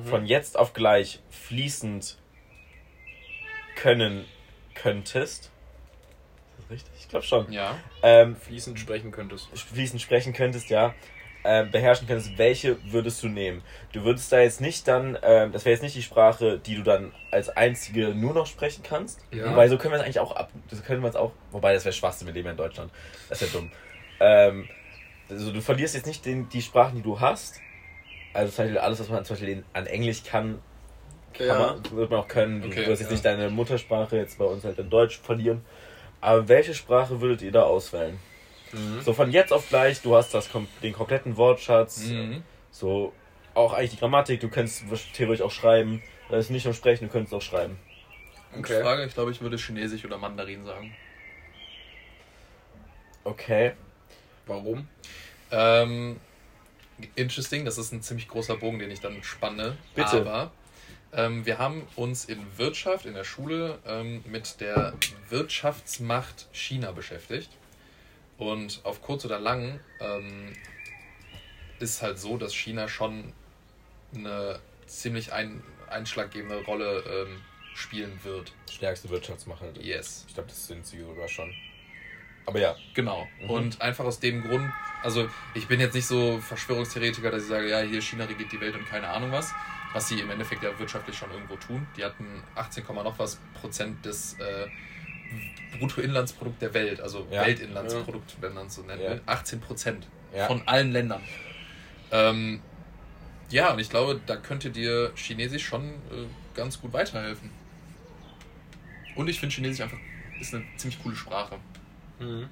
von 0.05 0.27
jetzt 0.27 0.59
auf 0.59 0.75
gleich 0.75 1.21
fließend 1.31 2.19
können 3.75 4.27
könntest, 4.75 5.45
ist 5.45 5.51
das 6.59 6.71
richtig? 6.71 6.93
Ich 6.99 7.09
glaube 7.09 7.25
schon. 7.25 7.51
Ja. 7.53 7.79
Ähm, 8.03 8.37
Fließend 8.37 8.79
sprechen 8.79 9.13
könntest. 9.13 9.49
fließend 9.57 10.03
sprechen 10.03 10.33
könntest, 10.35 10.69
ja, 10.69 10.95
ähm, 11.45 11.71
beherrschen 11.71 12.07
könntest, 12.07 12.37
welche 12.37 12.77
würdest 12.91 13.23
du 13.23 13.29
nehmen? 13.29 13.63
Du 13.93 14.05
würdest 14.05 14.31
da 14.33 14.41
jetzt 14.41 14.61
nicht 14.61 14.87
dann, 14.89 15.17
ähm, 15.23 15.53
das 15.53 15.65
wäre 15.65 15.73
jetzt 15.73 15.83
nicht 15.83 15.97
die 15.97 16.03
Sprache, 16.03 16.59
die 16.59 16.75
du 16.77 16.83
dann 16.83 17.13
als 17.31 17.49
einzige 17.49 18.09
nur 18.09 18.35
noch 18.35 18.47
sprechen 18.47 18.83
kannst. 18.83 19.21
Ja. 19.33 19.51
Wobei, 19.51 19.69
so 19.69 19.79
können 19.79 19.93
wir 19.93 19.99
es 19.99 20.05
eigentlich 20.05 20.21
auch 20.21 20.33
ab, 20.35 20.51
das 20.71 20.83
können 20.85 21.03
wir 21.03 21.09
es 21.09 21.17
auch, 21.17 21.33
wobei 21.53 21.75
das 21.75 21.85
wäre 21.85 21.93
Schwachsinn, 21.93 22.27
wir 22.27 22.35
leben 22.35 22.47
ja 22.47 22.53
in 22.53 22.57
Deutschland. 22.59 22.91
Das 23.29 23.41
ist 23.41 23.53
ja 23.53 23.61
dumm. 23.61 23.71
Ähm, 24.21 24.69
also 25.31 25.53
du 25.53 25.61
verlierst 25.61 25.95
jetzt 25.95 26.07
nicht 26.07 26.25
den, 26.25 26.49
die 26.49 26.63
Sprachen, 26.63 26.97
die 26.97 27.03
du 27.03 27.21
hast. 27.21 27.61
Also 28.33 28.53
zum 28.53 28.65
Beispiel 28.65 28.79
alles, 28.79 29.01
was 29.01 29.09
man 29.09 29.25
zum 29.25 29.37
Beispiel 29.37 29.51
in, 29.51 29.65
an 29.73 29.87
Englisch 29.87 30.23
kann, 30.25 30.59
kann 31.33 31.47
Ja. 31.47 31.59
man, 31.59 31.97
wird 31.97 32.11
man 32.11 32.21
auch 32.21 32.29
können. 32.29 32.63
Du 32.63 32.69
Okay, 32.69 32.87
wirst 32.87 33.01
jetzt 33.01 33.09
ja. 33.09 33.13
nicht 33.13 33.25
deine 33.25 33.49
Muttersprache 33.51 34.17
jetzt 34.17 34.39
bei 34.39 34.45
uns 34.45 34.65
halt 34.65 34.79
in 34.79 34.91
Deutsch 34.91 35.19
verlieren. 35.21 35.65
Aber 36.21 36.49
welche 36.49 36.75
Sprache 36.75 37.21
würdet 37.21 37.43
ihr 37.43 37.53
da 37.53 37.63
auswählen? 37.63 38.19
Mhm. 38.73 39.01
So 39.03 39.13
von 39.15 39.31
jetzt 39.31 39.53
auf 39.53 39.69
gleich, 39.69 40.01
du 40.03 40.15
hast 40.17 40.35
das, 40.35 40.51
kom- 40.51 40.67
den 40.83 40.93
kompletten 40.93 41.37
Wortschatz, 41.37 42.07
Mhm. 42.09 42.43
so 42.71 43.13
auch 43.55 43.73
eigentlich 43.73 43.91
die 43.93 43.97
Grammatik, 43.99 44.41
du 44.41 44.49
kannst 44.49 44.85
theoretisch 45.15 45.45
auch 45.45 45.51
schreiben. 45.51 46.03
Das 46.29 46.45
ist 46.47 46.51
nicht 46.51 46.65
nur 46.65 46.75
sprechen, 46.75 47.07
du 47.07 47.11
könntest 47.11 47.33
auch 47.35 47.43
schreiben. 47.43 47.79
Gute 48.53 48.75
Okay. 48.75 48.83
Frage. 48.83 49.05
Ich 49.05 49.15
glaube, 49.15 49.31
ich 49.31 49.41
würde 49.41 49.57
Chinesisch 49.57 50.05
oder 50.05 50.19
Mandarin 50.19 50.65
sagen. 50.65 50.95
Okay. 53.25 53.73
Warum? 54.47 54.89
Ähm, 55.51 56.19
interesting, 57.15 57.65
das 57.65 57.79
ist 57.79 57.93
ein 57.93 58.03
ziemlich 58.03 58.29
großer 58.29 58.57
Bogen, 58.57 58.79
den 58.79 58.91
ich 58.91 59.01
dann 59.01 59.23
spanne. 59.23 59.77
Bitte. 59.95 60.21
Aber 60.21 60.53
ähm, 61.13 61.45
wir 61.47 61.59
haben 61.59 61.87
uns 61.97 62.25
in 62.27 62.39
Wirtschaft, 62.57 63.07
in 63.07 63.15
der 63.15 63.25
Schule, 63.25 63.79
ähm, 63.87 64.23
mit 64.27 64.61
der 64.61 64.95
Wirtschaftsmacht 65.31 66.47
China 66.53 66.93
beschäftigt. 66.93 67.51
Und 68.39 68.81
auf 68.85 69.03
kurz 69.03 69.25
oder 69.25 69.41
lang 69.41 69.81
ähm, 70.01 70.53
ist 71.81 72.03
halt 72.03 72.19
so, 72.19 72.37
dass 72.39 72.55
China 72.55 72.89
schon 72.89 73.33
eine 74.15 74.61
ziemlich 74.87 75.33
ein, 75.33 75.63
einschlaggebende 75.89 76.65
Rolle 76.65 77.03
ähm, 77.07 77.41
spielen 77.75 78.19
wird. 78.23 78.53
Stärkste 78.71 79.11
Wirtschaftsmacher. 79.11 79.67
Yes. 79.81 80.25
Ich 80.29 80.35
glaube, 80.35 80.49
das 80.49 80.67
sind 80.67 80.87
sie 80.87 81.01
sogar 81.01 81.29
schon. 81.29 81.53
Aber 82.47 82.61
ja. 82.61 82.77
Genau. 82.95 83.27
Mhm. 83.43 83.51
Und 83.51 83.83
einfach 83.83 84.05
aus 84.05 84.21
dem 84.21 84.43
Grund, 84.43 84.73
also 85.03 85.29
ich 85.55 85.67
bin 85.67 85.81
jetzt 85.81 85.95
nicht 85.95 86.07
so 86.07 86.39
Verschwörungstheoretiker, 86.39 87.31
dass 87.31 87.43
ich 87.43 87.49
sage, 87.49 87.69
ja, 87.69 87.81
hier 87.81 88.01
China 88.01 88.25
regiert 88.25 88.53
die 88.53 88.61
Welt 88.61 88.75
und 88.75 88.87
keine 88.89 89.09
Ahnung 89.09 89.33
was, 89.33 89.53
was 89.93 90.09
sie 90.09 90.21
im 90.21 90.31
Endeffekt 90.31 90.63
ja 90.63 90.77
wirtschaftlich 90.79 91.17
schon 91.17 91.31
irgendwo 91.31 91.57
tun. 91.57 91.87
Die 91.97 92.05
hatten 92.05 92.43
18, 92.55 92.87
Komma 92.87 93.03
noch 93.03 93.19
was 93.19 93.39
Prozent 93.61 94.05
des 94.05 94.35
äh, 94.39 94.67
Bruttoinlandsprodukt 95.79 96.61
der 96.63 96.75
Welt, 96.75 97.01
also 97.01 97.27
Ja. 97.31 97.45
Weltinlandsprodukt, 97.47 98.37
wenn 98.41 98.55
man 98.55 98.67
es 98.67 98.75
so 98.75 98.83
nennen 98.83 99.03
Ja. 99.03 99.11
will. 99.11 99.21
18 99.27 99.61
Prozent 99.61 100.07
von 100.47 100.63
allen 100.67 100.93
Ländern. 100.93 101.23
Ähm, 102.11 102.61
ja, 103.51 103.73
und 103.73 103.79
ich 103.79 103.89
glaube, 103.91 104.21
da 104.27 104.37
könnte 104.37 104.71
dir 104.71 105.13
Chinesisch 105.15 105.65
schon 105.67 105.89
äh, 105.89 106.27
ganz 106.55 106.81
gut 106.81 106.93
weiterhelfen. 106.93 107.51
Und 109.17 109.29
ich 109.29 109.41
finde 109.41 109.55
Chinesisch 109.55 109.81
einfach 109.81 109.99
ist 110.41 110.55
eine 110.55 110.65
ziemlich 110.77 111.03
coole 111.03 111.17
Sprache. 111.17 111.57
Mhm. 112.21 112.49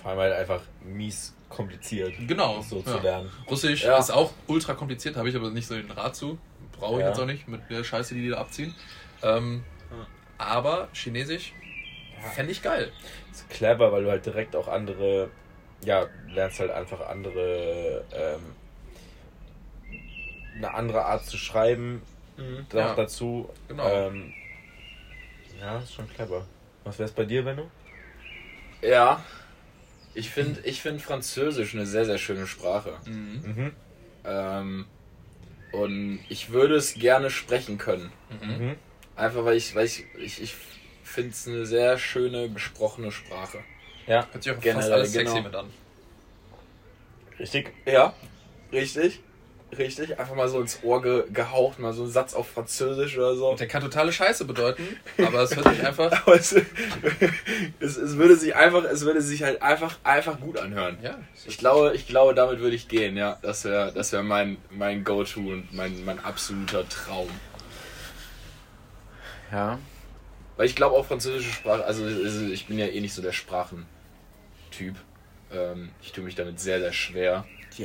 Vor 0.00 0.10
allem 0.12 0.20
halt 0.20 0.34
einfach 0.34 0.60
mies 0.84 1.34
kompliziert. 1.48 2.14
Genau. 2.26 2.62
So 2.62 2.78
ja. 2.78 2.84
zu 2.84 2.98
lernen. 2.98 3.30
Russisch 3.50 3.82
Ja. 3.82 3.98
ist 3.98 4.10
auch 4.10 4.32
ultra 4.46 4.74
kompliziert, 4.74 5.16
habe 5.16 5.28
ich 5.28 5.34
aber 5.36 5.50
nicht 5.50 5.66
so 5.66 5.74
den 5.74 5.90
Rat 5.90 6.14
zu. 6.14 6.38
Brauche 6.72 6.94
ich 6.96 7.00
Ja. 7.00 7.08
jetzt 7.08 7.18
auch 7.18 7.26
nicht 7.26 7.48
mit 7.48 7.62
der 7.70 7.82
Scheiße, 7.82 8.14
die 8.14 8.22
die 8.22 8.28
da 8.28 8.38
abziehen. 8.38 8.74
Ähm. 9.22 9.64
Aber 10.38 10.88
Chinesisch 10.94 11.52
Ja. 12.22 12.30
fände 12.30 12.52
ich 12.52 12.62
geil. 12.62 12.90
ist 13.30 13.48
clever, 13.50 13.92
weil 13.92 14.04
du 14.04 14.10
halt 14.10 14.24
direkt 14.26 14.56
auch 14.56 14.66
andere, 14.68 15.30
ja, 15.84 16.06
lernst 16.32 16.58
halt 16.60 16.70
einfach 16.70 17.00
andere, 17.08 18.04
ähm, 18.12 18.54
eine 20.56 20.74
andere 20.74 21.04
Art 21.04 21.24
zu 21.24 21.36
schreiben 21.36 22.02
Mhm. 22.36 22.66
noch 22.72 22.74
Ja. 22.74 22.94
dazu. 22.94 23.48
Genau. 23.68 23.88
Ähm, 23.88 24.32
ja, 25.60 25.78
ist 25.78 25.94
schon 25.94 26.08
clever. 26.08 26.46
Was 26.84 26.98
wär's 26.98 27.12
bei 27.12 27.24
dir, 27.24 27.42
Benno? 27.44 27.70
Ja. 28.82 29.22
Ich 30.14 30.30
finde 30.30 30.60
ich 30.64 30.80
find 30.82 31.00
Französisch 31.02 31.74
eine 31.74 31.86
sehr, 31.86 32.04
sehr 32.04 32.18
schöne 32.18 32.46
Sprache. 32.46 32.98
Mhm. 33.06 33.42
Mhm. 33.44 33.72
Ähm, 34.24 34.86
und 35.72 36.20
ich 36.28 36.50
würde 36.50 36.74
es 36.76 36.94
gerne 36.94 37.30
sprechen 37.30 37.78
können. 37.78 38.10
Mhm. 38.40 38.76
Einfach 39.18 39.44
weil 39.44 39.56
ich, 39.56 39.74
weil 39.74 39.84
ich, 39.86 40.04
ich, 40.16 40.42
ich 40.42 40.54
finde 41.02 41.30
es 41.30 41.46
eine 41.48 41.66
sehr 41.66 41.98
schöne 41.98 42.48
gesprochene 42.50 43.10
Sprache. 43.10 43.58
Ja, 44.06 44.26
Hört 44.30 44.42
sich 44.42 44.52
auch 44.52 44.56
fast 44.56 44.64
Generell, 44.64 44.92
alles 44.92 45.12
sexy 45.12 45.34
genau. 45.34 45.46
mit 45.46 45.54
an. 45.54 45.70
richtig. 47.38 47.72
Ja, 47.84 48.14
richtig. 48.72 49.20
Richtig. 49.76 50.18
Einfach 50.18 50.34
mal 50.34 50.48
so 50.48 50.62
ins 50.62 50.82
Ohr 50.82 51.02
ge 51.02 51.24
gehaucht, 51.30 51.78
mal 51.78 51.92
so 51.92 52.04
ein 52.04 52.10
Satz 52.10 52.32
auf 52.32 52.48
Französisch 52.48 53.18
oder 53.18 53.34
so. 53.36 53.50
Und 53.50 53.60
der 53.60 53.68
kann 53.68 53.82
totale 53.82 54.12
Scheiße 54.14 54.46
bedeuten, 54.46 54.82
aber 55.18 55.42
es 55.42 55.54
hört 55.54 55.68
sich 55.68 55.86
einfach. 55.86 56.10
Aber 56.26 56.36
es, 56.36 56.52
es, 57.78 57.96
es 57.98 58.16
würde 58.16 58.34
sich 58.36 58.56
einfach, 58.56 58.84
es 58.84 59.04
würde 59.04 59.20
sich 59.20 59.42
halt 59.42 59.60
einfach, 59.60 59.98
einfach 60.04 60.40
gut 60.40 60.56
anhören. 60.58 60.96
Ja, 61.02 61.18
Ich 61.46 61.58
glaube, 61.58 61.92
ich 61.94 62.06
glaube, 62.06 62.34
damit 62.34 62.60
würde 62.60 62.76
ich 62.76 62.88
gehen, 62.88 63.18
ja. 63.18 63.38
Das 63.42 63.66
wäre 63.66 63.92
das 63.92 64.10
wär 64.12 64.22
mein, 64.22 64.56
mein 64.70 65.04
Go-To 65.04 65.40
und 65.40 65.74
mein, 65.74 66.02
mein 66.06 66.24
absoluter 66.24 66.88
Traum. 66.88 67.28
Ja. 69.52 69.78
Weil 70.56 70.66
ich 70.66 70.74
glaube 70.74 70.96
auch 70.96 71.06
französische 71.06 71.52
Sprache, 71.52 71.84
also 71.84 72.04
also 72.04 72.46
ich 72.46 72.66
bin 72.66 72.78
ja 72.78 72.86
eh 72.86 73.00
nicht 73.00 73.14
so 73.14 73.22
der 73.22 73.32
Sprachentyp. 73.32 73.86
Ähm, 75.52 75.90
ich 76.02 76.12
tue 76.12 76.24
mich 76.24 76.34
damit 76.34 76.58
sehr, 76.60 76.80
sehr 76.80 76.92
schwer. 76.92 77.44
Die 77.76 77.84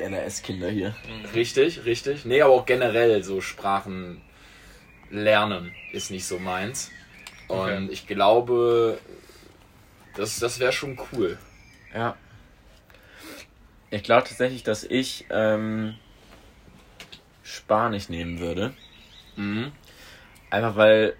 NRS-Kinder 0.00 0.70
hier. 0.70 0.94
Richtig, 1.34 1.84
richtig. 1.84 2.24
Nee, 2.24 2.40
aber 2.42 2.52
auch 2.54 2.66
generell 2.66 3.24
so 3.24 3.40
Sprachen 3.40 4.22
lernen 5.10 5.74
ist 5.92 6.10
nicht 6.10 6.26
so 6.26 6.38
meins. 6.38 6.90
Und 7.48 7.58
Okay. 7.58 7.88
ich 7.90 8.06
glaube, 8.06 9.00
das, 10.14 10.38
das 10.38 10.60
wäre 10.60 10.72
schon 10.72 10.98
cool. 11.12 11.38
Ja. 11.94 12.16
Ich 13.90 14.02
glaube 14.02 14.28
tatsächlich, 14.28 14.62
dass 14.62 14.84
ich 14.84 15.24
ähm, 15.30 15.94
Spanisch 17.42 18.08
nehmen 18.08 18.38
würde. 18.38 18.74
Mhm. 19.36 19.72
Einfach 20.50 20.76
weil. 20.76 21.14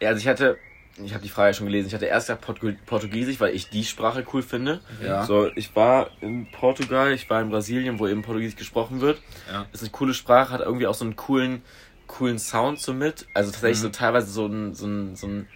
Ja, 0.00 0.08
also 0.10 0.20
ich 0.20 0.28
hatte. 0.28 0.58
Ich 1.02 1.14
habe 1.14 1.22
die 1.22 1.30
Frage 1.30 1.54
schon 1.54 1.66
gelesen. 1.66 1.88
Ich 1.88 1.94
hatte 1.94 2.04
erst 2.06 2.26
gesagt 2.26 2.42
Portu 2.44 2.72
Portugiesisch, 2.84 3.40
weil 3.40 3.54
ich 3.54 3.70
die 3.70 3.84
Sprache 3.84 4.26
cool 4.34 4.42
finde. 4.42 4.80
Ja. 5.02 5.24
So, 5.24 5.50
ich 5.54 5.74
war 5.74 6.10
in 6.20 6.50
Portugal, 6.50 7.12
ich 7.12 7.30
war 7.30 7.40
in 7.40 7.48
Brasilien, 7.48 7.98
wo 7.98 8.06
eben 8.06 8.20
Portugiesisch 8.20 8.56
gesprochen 8.56 9.00
wird. 9.00 9.22
Ja. 9.50 9.66
Ist 9.72 9.80
eine 9.82 9.90
coole 9.90 10.12
Sprache, 10.12 10.52
hat 10.52 10.60
irgendwie 10.60 10.86
auch 10.86 10.94
so 10.94 11.06
einen 11.06 11.16
coolen, 11.16 11.62
coolen 12.06 12.38
Sound 12.38 12.80
so 12.80 12.92
mit. 12.92 13.26
Also 13.32 13.50
tatsächlich 13.50 13.78
Mhm. 13.78 13.82
so 13.82 13.88
teilweise 13.90 14.26
so 14.30 14.46
ein, 14.46 14.74
so 14.74 14.86
ein, 14.86 15.16
so 15.16 15.26
ein 15.26 15.48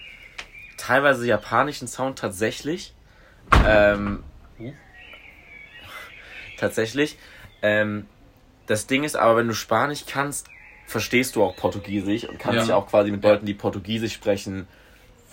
teilweise 0.79 1.27
japanischen 1.27 1.89
Sound 1.89 2.19
tatsächlich. 2.19 2.95
Ähm, 3.67 4.23
Uh. 4.59 4.73
Tatsächlich. 6.57 7.19
Ähm, 7.61 8.07
das 8.67 8.87
Ding 8.87 9.05
ist 9.05 9.17
aber, 9.17 9.37
wenn 9.37 9.49
du 9.49 9.55
Spanisch 9.55 10.05
kannst, 10.07 10.49
verstehst 10.87 11.37
du 11.37 11.43
auch 11.43 11.57
Portugiesisch 11.57 12.25
und 12.25 12.39
kannst 12.39 12.57
Ja. 12.57 12.63
dich 12.65 12.73
auch 12.73 12.87
quasi 12.89 13.11
mit. 13.11 13.23
Leuten, 13.23 13.47
die 13.47 13.55
Portugiesisch 13.55 14.15
sprechen, 14.15 14.67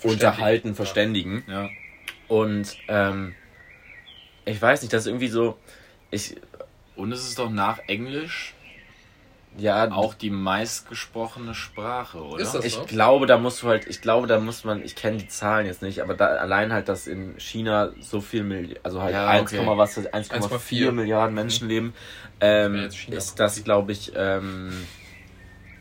unterhalten, 0.02 0.74
verständigen. 0.74 1.44
Ja. 1.46 1.70
Und 2.28 2.76
ähm, 2.88 3.34
ich 4.44 4.60
weiß 4.60 4.82
nicht, 4.82 4.92
das 4.92 5.02
ist 5.02 5.06
irgendwie 5.08 5.28
so. 5.28 5.56
Ich, 6.10 6.36
Und 6.96 7.12
es 7.12 7.26
ist 7.26 7.38
doch 7.38 7.50
nach 7.50 7.80
Englisch 7.86 8.54
ja, 9.58 9.90
auch 9.90 10.14
die 10.14 10.30
meistgesprochene 10.30 11.54
Sprache, 11.54 12.22
oder? 12.22 12.42
Ist 12.42 12.54
das 12.54 12.64
ich 12.64 12.74
so? 12.74 12.84
glaube, 12.84 13.26
da 13.26 13.36
musst 13.36 13.62
du 13.62 13.68
halt, 13.68 13.86
ich 13.86 14.00
glaube, 14.00 14.26
da 14.26 14.38
muss 14.40 14.64
man, 14.64 14.82
ich 14.82 14.96
kenne 14.96 15.18
die 15.18 15.28
Zahlen 15.28 15.66
jetzt 15.66 15.82
nicht, 15.82 16.00
aber 16.00 16.14
da 16.14 16.26
allein 16.26 16.72
halt, 16.72 16.88
dass 16.88 17.06
in 17.06 17.38
China 17.38 17.90
so 18.00 18.20
viel 18.20 18.44
Milli 18.44 18.76
also 18.82 19.02
halt 19.02 19.12
Ja, 19.14 19.26
1, 19.28 19.52
okay. 19.52 19.66
was 19.66 19.98
1,4 19.98 20.40
1,4 20.48 20.92
Milliarden 20.92 21.34
Menschen 21.34 21.68
leben, 21.68 21.88
Mhm. 21.88 21.92
wäre 22.40 22.86
ähm, 22.86 22.90
ist 23.10 23.38
das, 23.38 23.62
glaube 23.62 23.92
ich, 23.92 24.12
ähm, 24.16 24.72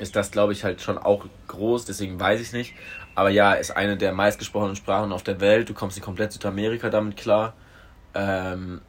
ist 0.02 0.16
das, 0.16 0.32
glaube 0.32 0.52
ich, 0.54 0.64
halt 0.64 0.82
schon 0.82 0.98
auch 0.98 1.26
groß, 1.48 1.86
deswegen 1.86 2.20
weiß 2.20 2.42
ich 2.42 2.52
nicht. 2.54 2.74
Aber 3.16 3.30
ja, 3.30 3.54
ist 3.54 3.72
eine 3.76 3.98
der 3.98 4.14
meistgesprochenen 4.14 4.76
Sprachen 4.76 5.12
auf 5.12 5.24
der 5.24 5.40
Welt. 5.42 5.70
Du 5.70 5.74
kommst 5.74 5.98
in 5.98 6.04
komplett 6.04 6.32
Südamerika 6.34 6.90
damit 6.90 7.18
klar. 7.18 7.54
Ähm, 8.14 8.82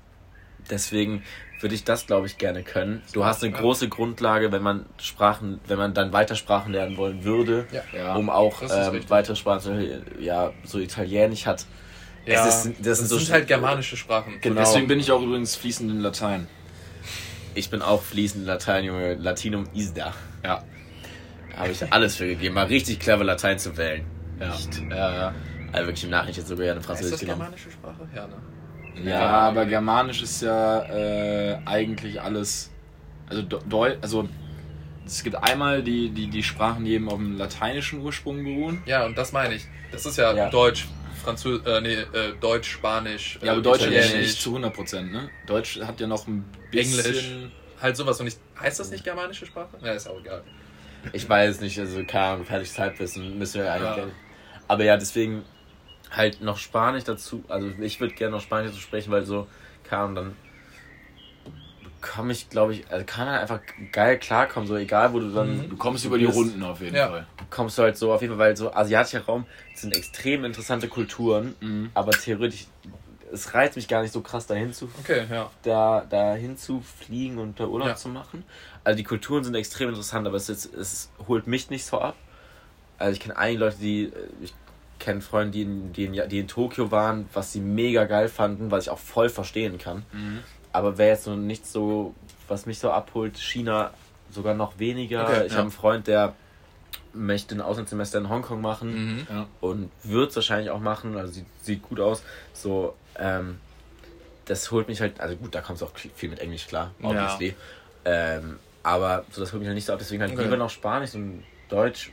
deswegen 0.70 1.22
würde 1.60 1.74
ich 1.74 1.84
das, 1.84 2.06
glaube 2.06 2.26
ich, 2.26 2.38
gerne 2.38 2.62
können. 2.62 3.02
Du 3.12 3.24
hast 3.24 3.42
eine 3.44 3.52
große 3.52 3.88
Grundlage, 3.88 4.50
wenn 4.52 4.62
man 4.62 4.86
Sprachen, 4.98 5.60
wenn 5.66 5.78
man 5.78 5.94
dann 5.94 6.12
weiter 6.12 6.34
Sprachen 6.34 6.72
lernen 6.72 6.96
wollen 6.96 7.22
würde, 7.24 7.66
Ja. 7.72 7.82
Ja. 7.96 8.14
um 8.16 8.30
auch 8.30 8.62
ähm, 8.62 9.00
weitere 9.08 9.36
Sprachen, 9.36 9.60
zum 9.60 9.74
Beispiel, 9.76 10.02
ja, 10.20 10.52
so 10.64 10.78
Italienisch 10.78 11.46
hat 11.46 11.66
Ja, 12.24 12.46
Es 12.46 12.64
ist- 12.66 12.78
das 12.78 12.86
das, 12.86 12.98
sind 12.98 13.08
so 13.08 13.18
sind 13.18 13.32
halt 13.32 13.46
germanische 13.48 13.96
Sprachen. 13.96 14.34
Genau. 14.40 14.60
Deswegen 14.60 14.86
bin 14.86 15.00
ich 15.00 15.10
auch 15.10 15.20
übrigens 15.22 15.56
fließend 15.56 15.90
in 15.90 16.00
Latein. 16.00 16.46
Ich 17.56 17.68
bin 17.70 17.82
auch 17.82 18.00
fließend 18.02 18.46
Latein, 18.46 18.84
Junge. 18.84 19.14
Latinum 19.14 19.64
isda. 19.74 20.14
Ja. 20.44 20.62
Habe 21.56 21.70
ich 21.70 21.92
alles 21.92 22.16
für 22.16 22.26
gegeben. 22.26 22.54
Mal 22.54 22.66
richtig 22.66 23.00
clever 23.00 23.24
Latein 23.24 23.58
zu 23.58 23.76
wählen. 23.76 24.04
Ja. 24.40 24.54
Ja, 24.90 25.14
ja. 25.14 25.34
Also 25.72 25.86
wirklich 25.86 26.04
im 26.04 26.10
Nachhinein 26.10 26.34
jetzt 26.34 26.48
sogar 26.48 26.76
Ist 26.76 26.84
Französisch 26.86 27.10
das 27.12 27.20
genommen. 27.20 27.40
germanische 27.40 27.70
Sprache? 27.70 28.08
Ja, 28.14 28.26
ne? 28.26 29.10
Ja, 29.10 29.20
aber 29.20 29.64
Germanisch 29.66 30.22
ist 30.22 30.42
ja 30.42 30.82
äh, 30.84 31.58
eigentlich 31.64 32.20
alles. 32.20 32.70
Also, 33.28 33.42
Deu 33.42 33.96
also 34.02 34.28
es 35.06 35.22
gibt 35.22 35.36
einmal 35.36 35.82
die, 35.82 36.10
die, 36.10 36.28
die 36.28 36.42
Sprachen, 36.42 36.84
die 36.84 36.92
eben 36.92 37.08
auf 37.08 37.16
dem 37.16 37.38
lateinischen 37.38 38.00
Ursprung 38.00 38.44
beruhen. 38.44 38.82
Ja, 38.86 39.06
und 39.06 39.16
das 39.16 39.32
meine 39.32 39.54
ich. 39.54 39.66
Das 39.90 40.04
ist 40.04 40.18
ja, 40.18 40.34
Ja. 40.34 40.50
Deutsch, 40.50 40.86
Französisch, 41.24 41.66
äh, 41.66 41.80
nee, 41.80 41.94
äh, 41.94 42.34
Deutsch, 42.40 42.70
Spanisch, 42.70 43.38
Ja, 43.42 43.52
aber 43.52 43.60
äh, 43.60 43.62
Deutsch 43.62 43.80
nicht, 43.86 43.92
Italienisch, 43.92 44.26
nicht 44.28 44.40
zu 44.42 44.50
100 44.50 44.74
Prozent, 44.74 45.12
ne? 45.12 45.30
Deutsch 45.46 45.80
hat 45.80 45.98
ja 46.00 46.06
noch 46.06 46.26
ein 46.26 46.44
bisschen. 46.70 46.98
Englisch. 47.04 47.30
Halt 47.80 47.96
sowas. 47.96 48.20
Und 48.20 48.26
ich, 48.28 48.36
heißt 48.60 48.78
das 48.78 48.90
nicht 48.90 49.02
germanische 49.04 49.46
Sprache? 49.46 49.76
Ja, 49.82 49.92
ist 49.92 50.06
auch 50.08 50.20
egal. 50.20 50.42
Ich 51.12 51.28
weiß 51.28 51.60
nicht, 51.60 51.78
also 51.78 52.02
keine 52.04 52.24
Ahnung, 52.24 52.44
fertiges 52.46 52.78
Halbwissen 52.78 53.38
müssen 53.38 53.62
wir 53.62 53.72
eigentlich. 53.72 53.88
Ja. 53.88 53.94
kennen. 53.94 54.12
Aber 54.68 54.84
ja, 54.84 54.96
deswegen 54.96 55.42
halt 56.10 56.40
noch 56.40 56.58
Spanisch 56.58 57.04
dazu. 57.04 57.42
Also 57.48 57.70
ich 57.80 58.00
würde 58.00 58.14
gerne 58.14 58.36
noch 58.36 58.42
Spanisch 58.42 58.70
dazu 58.70 58.80
sprechen, 58.80 59.10
weil 59.10 59.24
so 59.24 59.46
kam 59.84 60.14
dann 60.14 60.36
komme 62.00 62.32
ich, 62.32 62.50
glaube 62.50 62.74
ich, 62.74 62.90
also 62.90 63.04
kann 63.06 63.26
man 63.26 63.36
einfach 63.36 63.60
geil 63.92 64.18
klarkommen, 64.18 64.68
so 64.68 64.76
egal 64.76 65.12
wo 65.12 65.20
du 65.20 65.32
dann 65.32 65.68
Du 65.70 65.76
kommst 65.76 66.04
über 66.04 66.18
die 66.18 66.26
bist, 66.26 66.36
Runden 66.36 66.62
auf 66.62 66.80
jeden 66.80 66.96
Ja. 66.96 67.08
Fall. 67.08 67.26
kommst 67.48 67.78
du 67.78 67.82
halt 67.82 67.96
so 67.96 68.12
auf 68.12 68.20
jeden 68.20 68.36
Fall, 68.36 68.48
weil 68.48 68.56
so 68.56 68.72
asiatischer 68.74 69.24
Raum 69.24 69.46
sind 69.72 69.94
extrem 69.94 70.44
interessante 70.44 70.88
Kulturen, 70.88 71.54
Mhm. 71.60 71.90
aber 71.94 72.10
theoretisch 72.12 72.66
es 73.32 73.54
reizt 73.54 73.76
mich 73.76 73.88
gar 73.88 74.02
nicht 74.02 74.12
so 74.12 74.20
krass 74.20 74.46
dahin 74.46 74.72
zu 74.72 74.88
Okay, 75.00 75.24
ja. 75.30 75.50
da 75.62 76.04
dahin 76.08 76.56
zu 76.56 76.80
fliegen 76.80 77.38
und 77.38 77.58
da 77.58 77.64
Urlaub 77.66 77.88
Ja. 77.88 77.96
zu 77.96 78.08
machen. 78.08 78.44
Also 78.84 78.96
die 78.96 79.04
Kulturen 79.04 79.42
sind 79.44 79.54
extrem 79.54 79.88
interessant, 79.88 80.26
aber 80.26 80.36
es, 80.36 80.48
ist, 80.48 80.72
es 80.74 81.10
holt 81.26 81.46
mich 81.46 81.70
nicht 81.70 81.84
so 81.84 81.98
ab. 82.00 82.16
Also 82.98 83.12
ich 83.12 83.20
kenne 83.20 83.36
einige 83.36 83.60
Leute, 83.60 83.76
die 83.78 84.04
äh, 84.04 84.10
ich 84.42 84.54
kenne 84.98 85.20
Freunde, 85.20 85.50
die 85.52 85.62
in, 85.62 85.92
die, 85.92 86.04
in, 86.04 86.28
die 86.28 86.38
in 86.38 86.48
Tokio 86.48 86.90
waren, 86.90 87.28
was 87.32 87.52
sie 87.52 87.60
mega 87.60 88.04
geil 88.04 88.28
fanden, 88.28 88.70
was 88.70 88.84
ich 88.84 88.90
auch 88.90 88.98
voll 88.98 89.28
verstehen 89.28 89.78
kann. 89.78 90.04
Mhm. 90.12 90.40
Aber 90.72 90.96
wäre 90.98 91.10
jetzt 91.10 91.24
so 91.24 91.34
nicht 91.34 91.66
so, 91.66 92.14
was 92.48 92.66
mich 92.66 92.78
so 92.78 92.90
abholt, 92.90 93.36
China 93.38 93.90
sogar 94.30 94.54
noch 94.54 94.78
weniger. 94.78 95.24
Okay, 95.24 95.46
ich 95.46 95.52
ja. 95.52 95.58
habe 95.58 95.62
einen 95.62 95.70
Freund, 95.70 96.06
der 96.06 96.34
möchte 97.14 97.54
ein 97.54 97.60
Auslandssemester 97.60 98.18
in 98.18 98.28
Hongkong 98.28 98.60
machen 98.60 99.12
Mhm. 99.18 99.26
Ja. 99.28 99.46
und 99.60 99.90
wird 100.02 100.30
es 100.30 100.36
wahrscheinlich 100.36 100.70
auch 100.70 100.80
machen, 100.80 101.16
also 101.16 101.32
sieht, 101.32 101.46
sieht 101.62 101.82
gut 101.82 102.00
aus. 102.00 102.22
So, 102.52 102.94
ähm, 103.18 103.58
das 104.46 104.70
holt 104.70 104.88
mich 104.88 105.00
halt, 105.00 105.20
also 105.20 105.36
gut, 105.36 105.54
da 105.54 105.60
kommt 105.60 105.76
es 105.76 105.82
auch 105.82 105.92
viel 105.96 106.28
mit 106.30 106.40
Englisch 106.40 106.66
klar, 106.66 106.90
Ja. 107.00 107.08
obviously. 107.08 107.54
Ähm, 108.04 108.58
aber 108.82 109.24
so, 109.30 109.40
das 109.40 109.52
holt 109.52 109.60
mich 109.60 109.68
halt 109.68 109.76
nicht 109.76 109.84
so 109.84 109.92
ab, 109.92 109.98
deswegen 110.00 110.22
halt 110.22 110.32
Okay. 110.32 110.42
lieber 110.42 110.56
noch 110.56 110.70
Spanisch 110.70 111.14
und 111.14 111.44
Deutsch, 111.68 112.10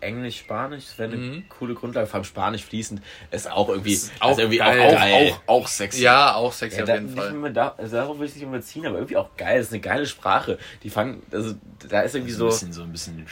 Englisch, 0.00 0.38
Spanisch, 0.38 0.86
das 0.86 0.98
wäre 0.98 1.12
eine 1.12 1.20
Mhm. 1.20 1.44
coole 1.50 1.74
Grundlage, 1.74 2.06
vor 2.06 2.16
allem 2.16 2.24
Spanisch 2.24 2.64
fließend, 2.64 3.02
ist 3.30 3.50
auch 3.50 3.68
irgendwie, 3.68 3.92
Ist 3.92 4.10
auch 4.20 4.30
auch 4.32 4.38
irgendwie 4.38 4.58
geil. 4.58 4.80
auch 4.96 5.00
Auch, 5.02 5.42
auch, 5.46 5.62
auch 5.62 5.68
sexy. 5.68 6.02
Ja, 6.02 6.34
auch 6.34 6.52
sexy 6.52 6.78
Ja, 6.78 6.84
auf 6.84 6.90
jeden 6.90 7.08
Fall. 7.10 7.30
immer 7.30 7.50
da, 7.50 7.74
also 7.76 7.96
darauf 7.96 8.18
will 8.18 8.26
ich 8.26 8.34
nicht 8.34 8.42
immer 8.44 8.60
ziehen, 8.62 8.86
aber 8.86 8.96
irgendwie 8.96 9.18
auch 9.18 9.36
geil. 9.36 9.58
Das 9.58 9.66
ist 9.68 9.72
eine 9.72 9.82
geile 9.82 10.06
Sprache. 10.06 10.58
Die 10.82 10.90
fangen, 10.90 11.22
also 11.30 11.54
da 11.88 12.00
ist 12.00 12.14
irgendwie 12.14 12.32
so 12.32 12.44
ein 12.46 12.50
so, 12.50 12.54
bisschen, 12.54 12.72
so 12.72 12.82
ein 12.82 12.92
bisschen 12.92 13.26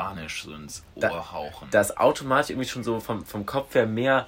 Spanisch 0.00 0.44
so 0.44 0.54
ins 0.54 0.82
Ohr 0.94 1.00
Da- 1.02 1.32
hauchen. 1.32 1.68
da 1.70 1.80
ist 1.80 1.98
automatisch 1.98 2.50
irgendwie 2.50 2.68
schon 2.68 2.84
so 2.84 3.00
vom, 3.00 3.24
vom 3.26 3.44
Kopf 3.44 3.74
her 3.74 3.86
mehr, 3.86 4.26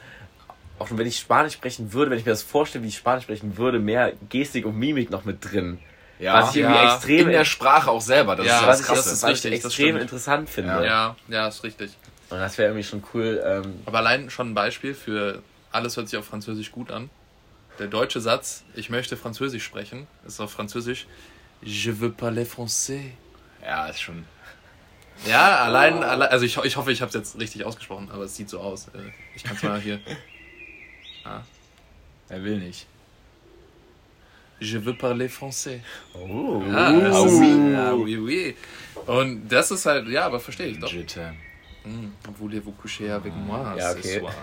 auch 0.81 0.89
wenn 0.91 1.07
ich 1.07 1.19
Spanisch 1.19 1.53
sprechen 1.55 1.93
würde, 1.93 2.11
wenn 2.11 2.19
ich 2.19 2.25
mir 2.25 2.33
das 2.33 2.43
vorstelle, 2.43 2.83
wie 2.85 2.89
ich 2.89 2.97
Spanisch 2.97 3.25
sprechen 3.25 3.57
würde, 3.57 3.79
mehr 3.79 4.13
Gestik 4.29 4.67
und 4.67 4.77
Mimik 4.77 5.11
noch 5.11 5.25
mit 5.25 5.39
drin. 5.53 5.79
ja, 6.19 6.35
was 6.35 6.51
ich 6.51 6.57
irgendwie 6.63 6.77
Ja. 6.77 6.95
extrem, 6.95 7.27
in 7.29 7.33
der 7.33 7.45
Sprache 7.45 7.91
auch 7.91 8.01
selber. 8.01 8.35
Das 8.37 8.47
Ja, 8.47 8.61
ist 8.61 8.67
was 8.67 8.79
das 8.79 8.81
ich, 8.81 8.87
Krasse. 8.87 9.03
das 9.05 9.13
ist 9.13 9.23
was 9.23 9.31
richtig, 9.31 9.53
ich 9.55 9.63
das 9.63 9.67
extrem 9.73 9.87
stimmt. 9.89 10.03
interessant 10.03 10.51
finde. 10.51 10.87
Ja, 10.87 11.17
ja, 11.29 11.47
ist 11.49 11.63
richtig. 11.63 11.93
Und 12.31 12.39
das 12.39 12.59
wäre 12.59 12.69
irgendwie 12.71 12.85
schon 12.89 13.05
cool. 13.15 13.41
Ähm, 13.45 13.83
Aber 13.87 13.99
allein 13.99 14.31
schon 14.31 14.51
ein 14.51 14.55
Beispiel 14.55 14.95
für 14.95 15.43
alles 15.71 15.97
hört 15.97 16.09
sich 16.09 16.19
auf 16.19 16.25
Französisch 16.27 16.73
gut 16.73 16.91
an. 16.91 17.09
Der 17.79 17.87
deutsche 17.87 18.21
Satz, 18.21 18.65
ich 18.75 18.91
möchte 18.91 19.17
Französisch 19.17 19.65
sprechen, 19.65 20.07
ist 20.27 20.41
auf 20.41 20.51
Französisch 20.53 21.07
Je 21.63 21.93
veux 22.01 22.13
parler 22.13 22.43
français. 22.45 23.13
ja, 23.65 23.87
ist 23.87 24.01
schon. 24.01 24.25
Ja, 25.27 25.59
allein, 25.65 26.03
allein 26.03 26.29
also 26.31 26.45
ich, 26.45 26.57
ich 26.59 26.77
hoffe, 26.77 26.91
ich 26.93 27.01
habe 27.01 27.09
es 27.09 27.15
jetzt 27.15 27.39
richtig 27.39 27.65
ausgesprochen, 27.65 28.09
aber 28.13 28.25
es 28.25 28.35
sieht 28.37 28.49
so 28.49 28.59
aus. 28.61 28.89
Äh, 28.89 29.11
Ich 29.35 29.45
kann 29.45 29.57
es 29.57 29.63
mal 29.63 29.81
hier. 29.81 30.01
Er 32.29 32.43
will 32.43 32.59
nicht. 32.59 32.87
Je 34.61 34.79
veux 34.85 34.95
parler 34.97 35.29
français. 35.29 35.81
oh. 36.15 36.63
Ah, 36.73 36.93
das 36.93 37.25
ist, 37.27 37.41
Uh. 37.41 37.73
ja, 37.73 37.93
oui, 37.95 38.17
oui. 38.17 38.57
Und 39.07 39.49
das 39.49 39.71
ist 39.71 39.85
halt, 39.87 40.09
ja, 40.09 40.25
aber 40.27 40.41
verstehe 40.41 40.69
ich 40.69 40.79
doch. 40.79 40.91
Jitte. 40.91 41.35
Mm, 41.85 42.13
Voulez-vous 42.39 42.73
coucher 42.81 43.15
avec 43.17 43.35
moi 43.35 43.75
Ja, 43.77 43.93
ce 43.93 43.99
okay. 43.99 44.21
soir? 44.21 44.35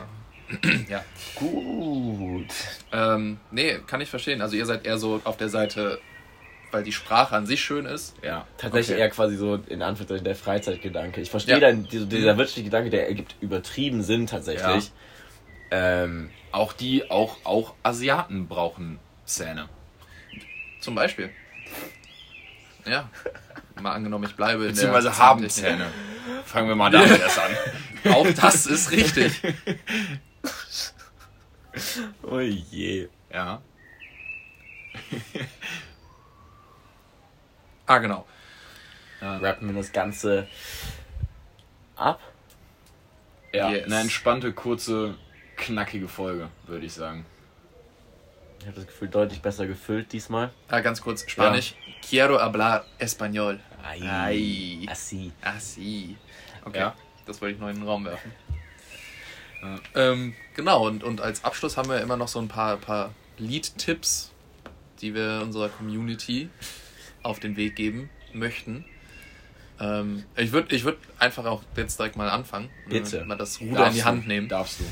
ja. 0.90 1.04
Gut. 1.36 2.48
Ähm, 2.92 3.40
nee, 3.52 3.80
kann 3.88 4.02
ich 4.02 4.10
verstehen. 4.10 4.42
Also 4.42 4.56
ihr 4.58 4.66
seid 4.66 4.86
eher 4.86 4.98
so 4.98 5.22
auf 5.24 5.38
der 5.38 5.50
Seite, 5.50 6.00
weil 6.72 6.84
die 6.84 6.92
Sprache 6.92 7.36
an 7.36 7.46
sich 7.46 7.62
schön 7.62 7.86
ist. 7.86 8.16
Ja. 8.24 8.46
Tatsächlich 8.58 8.96
Okay. 8.96 9.02
eher 9.02 9.10
quasi 9.10 9.36
so 9.38 9.56
in 9.56 9.82
Anführungszeichen 9.82 10.26
der 10.26 10.36
Freizeitgedanke. 10.36 11.22
Ich 11.22 11.30
verstehe 11.30 11.56
Ja. 11.56 11.60
dann 11.60 11.88
dieser, 11.88 12.06
dieser 12.06 12.38
wirtschaftliche 12.38 12.66
Gedanke, 12.70 12.90
der 12.90 13.08
ergibt 13.08 13.36
übertrieben 13.42 14.02
Sinn 14.04 14.28
tatsächlich. 14.28 14.92
Ähm, 15.72 16.30
Auch 16.52 16.74
die, 16.74 17.10
auch, 17.12 17.38
auch 17.44 17.76
Asiaten 17.84 18.48
brauchen 18.48 19.00
Zähne. 19.26 19.70
Zum 20.80 20.96
Beispiel. 20.96 21.30
Ja. 22.88 23.10
Mal 23.80 23.94
angenommen, 23.94 24.26
ich 24.28 24.36
bleibe 24.36 24.64
in 24.64 24.70
Beziehungsweise 24.72 25.18
haben. 25.18 25.48
Zähne. 25.50 25.86
Fangen 26.46 26.68
wir 26.68 26.76
mal 26.76 26.90
damit 26.90 27.20
erst 27.20 27.40
an. 27.40 27.52
Auch 28.14 28.28
das 28.32 28.66
ist 28.66 28.92
richtig. 28.92 29.42
oh 32.24 32.40
je. 32.40 33.08
Ja. 33.32 33.62
Ah, 37.90 37.98
genau. 37.98 38.24
Rappen 39.20 39.68
wir 39.68 39.82
das 39.82 39.92
Ganze 39.92 40.48
ab. 41.96 42.20
Ja, 43.52 43.72
Yes. 43.72 43.86
eine 43.86 44.02
entspannte, 44.02 44.54
kurze, 44.54 45.16
knackige 45.58 46.08
Folge, 46.08 46.50
würde 46.68 46.86
ich 46.86 46.94
sagen. 46.94 47.26
Ich 48.60 48.68
habe 48.68 48.76
das 48.76 48.86
Gefühl, 48.86 49.08
deutlich 49.08 49.42
besser 49.42 49.66
gefüllt 49.66 50.14
diesmal. 50.14 50.52
Ah, 50.68 50.82
ganz 50.82 51.02
kurz, 51.02 51.28
Spanisch. 51.28 51.74
Quiero 52.08 52.40
hablar 52.40 52.86
español. 53.00 53.60
Ai. 53.84 54.02
Ai. 54.08 54.86
Assi. 54.88 55.32
Ah, 55.42 55.58
sí. 55.60 56.16
Okay, 56.66 56.78
Ja. 56.78 56.96
das 57.26 57.42
wollte 57.42 57.56
ich 57.56 57.60
noch 57.60 57.70
in 57.70 57.78
den 57.78 57.88
Raum 57.88 58.06
werfen. 58.06 58.32
Ähm, 59.96 60.36
genau, 60.56 60.86
und, 60.86 61.04
und 61.04 61.22
als 61.22 61.44
Abschluss 61.44 61.76
haben 61.76 61.90
wir 61.90 62.00
immer 62.02 62.18
noch 62.18 62.28
so 62.28 62.38
ein 62.40 62.48
paar, 62.48 62.78
paar 62.78 63.16
Lied-Tipps, 63.40 64.32
die 65.02 65.16
wir 65.16 65.42
unserer 65.44 65.70
Community 65.70 66.50
auf 67.24 67.40
den 67.40 67.56
Weg 67.58 67.76
geben 67.76 68.10
möchten. 68.34 68.86
Ähm, 69.80 70.24
ich 70.36 70.52
würde 70.52 70.76
ich 70.76 70.84
würd 70.84 70.98
einfach 71.20 71.46
auch 71.46 71.64
jetzt 71.76 72.00
direkt 72.00 72.16
mal 72.18 72.30
anfangen. 72.30 72.70
Bitte. 72.88 73.24
Mal 73.26 73.38
das 73.38 73.62
Ruder 73.62 73.88
in 73.88 73.94
die 73.94 74.00
Darfst 74.00 74.06
Hand 74.06 74.24
du. 74.26 74.28
nehmen. 74.28 74.50
Darfst 74.50 74.80
du. 74.80 74.84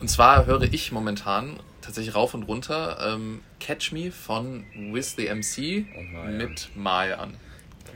Und 0.00 0.08
zwar 0.08 0.46
höre 0.46 0.62
ich 0.62 0.90
momentan 0.90 1.60
tatsächlich 1.80 2.14
rauf 2.14 2.34
und 2.34 2.44
runter 2.44 2.98
ähm, 3.14 3.40
Catch 3.60 3.92
Me 3.92 4.10
von 4.10 4.64
With 4.92 5.14
the 5.16 5.28
MC 5.32 5.86
Mayan. 6.12 6.36
mit 6.36 6.70
Maya 6.74 7.16
an. 7.18 7.34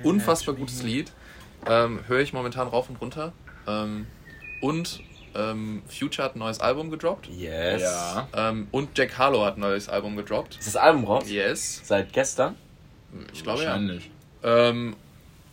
Unfassbar 0.03 0.55
gutes 0.55 0.83
Lied. 0.83 1.13
Ähm, 1.67 2.01
höre 2.07 2.21
ich 2.21 2.33
momentan 2.33 2.69
rauf 2.69 2.89
und 2.89 2.97
runter. 3.01 3.33
Ähm, 3.67 4.07
und 4.61 5.01
ähm, 5.35 5.83
Future 5.89 6.25
hat 6.27 6.37
ein 6.37 6.39
neues 6.41 6.61
Album 6.61 6.91
gedroppt. 6.91 7.29
Yes. 7.29 7.83
Ja. 7.83 8.29
Ähm, 8.35 8.69
und 8.71 8.97
Jack 8.97 9.19
Harlow 9.19 9.45
hat 9.45 9.57
ein 9.57 9.61
neues 9.61 9.89
Album 9.89 10.17
gedroppt. 10.17 10.57
Ist 10.59 10.69
das 10.69 10.77
Album 10.77 11.05
raus? 11.05 11.29
Yes. 11.29 11.81
Seit 11.85 12.13
gestern? 12.13 12.57
Ich 13.33 13.43
glaube 13.43 13.63
ja. 13.63 13.71
Wahrscheinlich. 13.71 14.11
Ähm, 14.43 14.97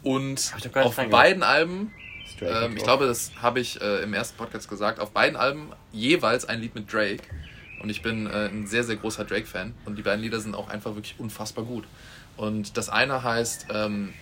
und 0.03 0.53
auf 0.75 0.95
beiden 1.09 1.43
Alben 1.43 1.91
Ähm, 2.41 2.75
ich 2.75 2.83
glaube, 2.83 3.05
das 3.05 3.31
habe 3.41 3.59
ich 3.59 3.79
äh, 3.81 4.03
im 4.03 4.13
ersten 4.13 4.37
Podcast 4.37 4.69
gesagt. 4.69 4.99
Auf 4.99 5.11
beiden 5.11 5.37
Alben 5.37 5.69
jeweils 5.91 6.45
ein 6.45 6.61
Lied 6.61 6.75
mit 6.75 6.91
Drake. 6.91 7.23
Und 7.81 7.89
ich 7.89 8.01
bin 8.01 8.27
äh, 8.27 8.47
ein 8.47 8.65
sehr, 8.67 8.83
sehr 8.83 8.95
großer 8.95 9.25
Drake-Fan. 9.25 9.73
Und 9.85 9.97
die 9.97 10.01
beiden 10.01 10.21
Lieder 10.21 10.39
sind 10.39 10.55
auch 10.55 10.69
einfach 10.69 10.95
wirklich 10.95 11.15
unfassbar 11.19 11.65
gut. 11.65 11.85
Und 12.37 12.77
das 12.77 12.89
eine 12.89 13.23
heißt 13.23 13.67
ähm, 13.69 14.13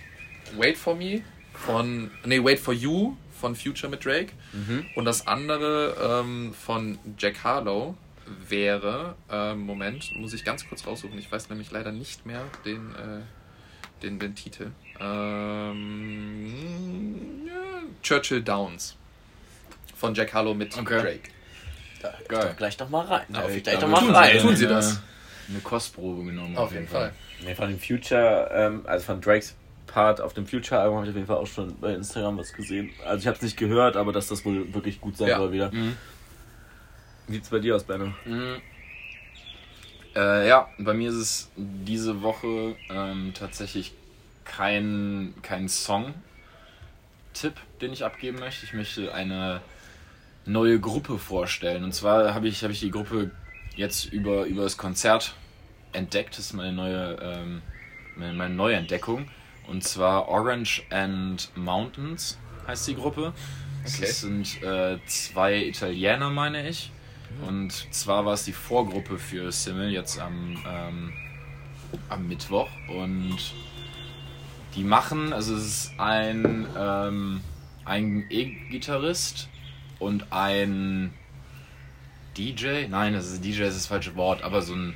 Wait 0.56 0.76
for 0.76 0.94
Me 0.94 1.22
von. 1.54 2.10
Nee, 2.24 2.42
Wait 2.42 2.58
for 2.58 2.74
You 2.74 3.16
von 3.40 3.56
Future 3.56 3.90
mit 3.90 4.04
Drake. 4.04 4.32
Mhm. 4.52 4.86
Und 4.94 5.04
das 5.04 5.26
andere 5.26 6.22
ähm, 6.22 6.54
von 6.54 6.98
Jack 7.18 7.42
Harlow 7.44 7.96
wäre. 8.48 9.14
Ähm, 9.30 9.60
Moment, 9.60 10.10
muss 10.16 10.32
ich 10.32 10.44
ganz 10.44 10.68
kurz 10.68 10.86
raussuchen. 10.86 11.18
Ich 11.18 11.30
weiß 11.30 11.48
nämlich 11.50 11.70
leider 11.70 11.92
nicht 11.92 12.26
mehr 12.26 12.42
den, 12.64 12.94
äh, 12.94 13.22
den, 14.02 14.18
den 14.18 14.34
Titel. 14.34 14.70
Ähm, 15.82 17.46
ja, 17.46 17.82
Churchill 18.02 18.42
Downs 18.42 18.96
von 19.96 20.14
Jack 20.14 20.32
Harlow 20.34 20.54
mit 20.54 20.76
Okay. 20.76 21.00
Drake. 21.00 21.30
Da 22.00 22.12
Geil. 22.28 22.48
doch 22.48 22.56
gleich 22.56 22.76
doch 22.76 22.88
mal 22.88 23.04
rein. 23.06 23.26
Da 23.28 23.42
Auf- 23.42 23.54
ich 23.54 23.62
gleich 23.62 23.76
da 23.76 23.82
doch 23.82 23.88
mal 23.88 23.98
tun 24.00 24.08
sie- 24.08 24.14
rein. 24.14 24.38
tun 24.40 24.56
sie 24.56 24.66
das. 24.66 25.00
Eine 25.48 25.60
Kostprobe 25.60 26.24
genommen. 26.24 26.56
Auf 26.56 26.72
jeden 26.72 26.88
Fall. 26.88 27.12
Nee, 27.44 27.54
von 27.54 27.68
dem 27.68 27.78
Future, 27.78 28.50
ähm, 28.52 28.82
also 28.86 29.04
von 29.06 29.20
Drakes 29.20 29.54
Part 29.86 30.20
auf 30.20 30.32
dem 30.32 30.46
Future-Album 30.46 30.96
habe 30.98 31.06
ich 31.06 31.10
auf 31.10 31.16
jeden 31.16 31.26
Fall 31.26 31.36
auch 31.36 31.46
schon 31.46 31.78
bei 31.80 31.92
Instagram 31.94 32.38
was 32.38 32.52
gesehen. 32.52 32.90
Also 33.04 33.20
ich 33.20 33.26
habe 33.26 33.36
es 33.36 33.42
nicht 33.42 33.56
gehört, 33.58 33.96
aber 33.96 34.12
dass 34.12 34.28
das 34.28 34.44
wohl 34.44 34.72
wirklich 34.72 35.00
gut 35.00 35.16
sein 35.18 35.28
Ja. 35.28 35.36
soll 35.38 35.52
wieder. 35.52 35.70
Mhm. 35.72 35.96
Wie 37.32 37.36
sieht's 37.36 37.48
bei 37.48 37.60
dir 37.60 37.74
aus, 37.74 37.84
Benno? 37.84 38.12
Mhm. 38.26 38.60
Äh, 40.14 40.48
ja, 40.48 40.68
bei 40.76 40.92
mir 40.92 41.08
ist 41.08 41.16
es 41.16 41.50
diese 41.56 42.20
Woche 42.20 42.76
ähm, 42.90 43.32
tatsächlich 43.32 43.94
kein, 44.44 45.32
kein 45.40 45.66
Song-Tipp, 45.70 47.54
den 47.80 47.94
ich 47.94 48.04
abgeben 48.04 48.38
möchte. 48.38 48.66
Ich 48.66 48.74
möchte 48.74 49.14
eine 49.14 49.62
neue 50.44 50.78
Gruppe 50.78 51.16
vorstellen. 51.16 51.84
Und 51.84 51.94
zwar 51.94 52.34
habe 52.34 52.48
ich, 52.48 52.64
habe 52.64 52.74
ich 52.74 52.80
die 52.80 52.90
Gruppe 52.90 53.30
jetzt 53.76 54.12
über, 54.12 54.44
über 54.44 54.64
das 54.64 54.76
Konzert 54.76 55.34
entdeckt. 55.92 56.36
Das 56.36 56.40
ist 56.40 56.52
meine 56.52 56.74
neue, 56.74 57.16
ähm, 57.22 57.62
meine, 58.14 58.34
meine 58.34 58.54
neue 58.54 58.76
Entdeckung. 58.76 59.30
Und 59.66 59.84
zwar 59.84 60.28
Orange 60.28 60.82
and 60.90 61.50
Mountains 61.56 62.36
heißt 62.66 62.88
die 62.88 62.94
Gruppe. 62.94 63.32
Okay. 63.86 64.00
Das 64.02 64.20
sind 64.20 64.62
äh, 64.62 64.98
zwei 65.06 65.64
Italiener, 65.64 66.28
meine 66.28 66.68
ich. 66.68 66.92
Und 67.46 67.72
zwar 67.92 68.24
war 68.24 68.34
es 68.34 68.44
die 68.44 68.52
Vorgruppe 68.52 69.18
für 69.18 69.50
Simmel 69.52 69.90
jetzt 69.90 70.18
am, 70.20 70.56
ähm, 70.66 71.12
am 72.08 72.28
Mittwoch. 72.28 72.68
Und 72.88 73.38
die 74.74 74.84
machen, 74.84 75.32
also 75.32 75.54
es 75.56 75.64
ist 75.64 75.92
ein, 75.98 76.66
ähm, 76.78 77.40
ein 77.84 78.26
E-Gitarrist 78.30 79.48
und 79.98 80.32
ein 80.32 81.12
DJ. 82.36 82.86
Nein, 82.88 83.12
das 83.12 83.30
ist 83.30 83.44
DJ 83.44 83.62
ist 83.62 83.76
das 83.76 83.86
falsche 83.86 84.16
Wort, 84.16 84.42
aber 84.42 84.62
so 84.62 84.74
ein 84.74 84.94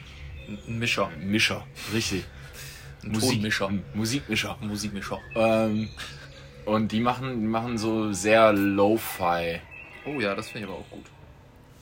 Mischer. 0.66 1.11
Mischer. 1.20 1.66
Richtig. 1.93 2.24
Ein 3.03 3.12
Tonmischer. 3.12 3.70
Musikmischer. 3.95 4.57
Musikmischer. 4.61 5.20
Ähm, 5.34 5.89
und 6.64 6.93
die 6.93 7.01
machen, 7.01 7.41
die 7.41 7.47
machen 7.47 7.78
so 7.78 8.12
sehr 8.12 8.53
Lo-Fi. 8.53 9.61
Oh 10.05 10.20
ja, 10.20 10.34
das 10.34 10.49
finde 10.49 10.66
ich 10.66 10.72
aber 10.72 10.80
auch 10.80 10.91
gut. 10.91 11.05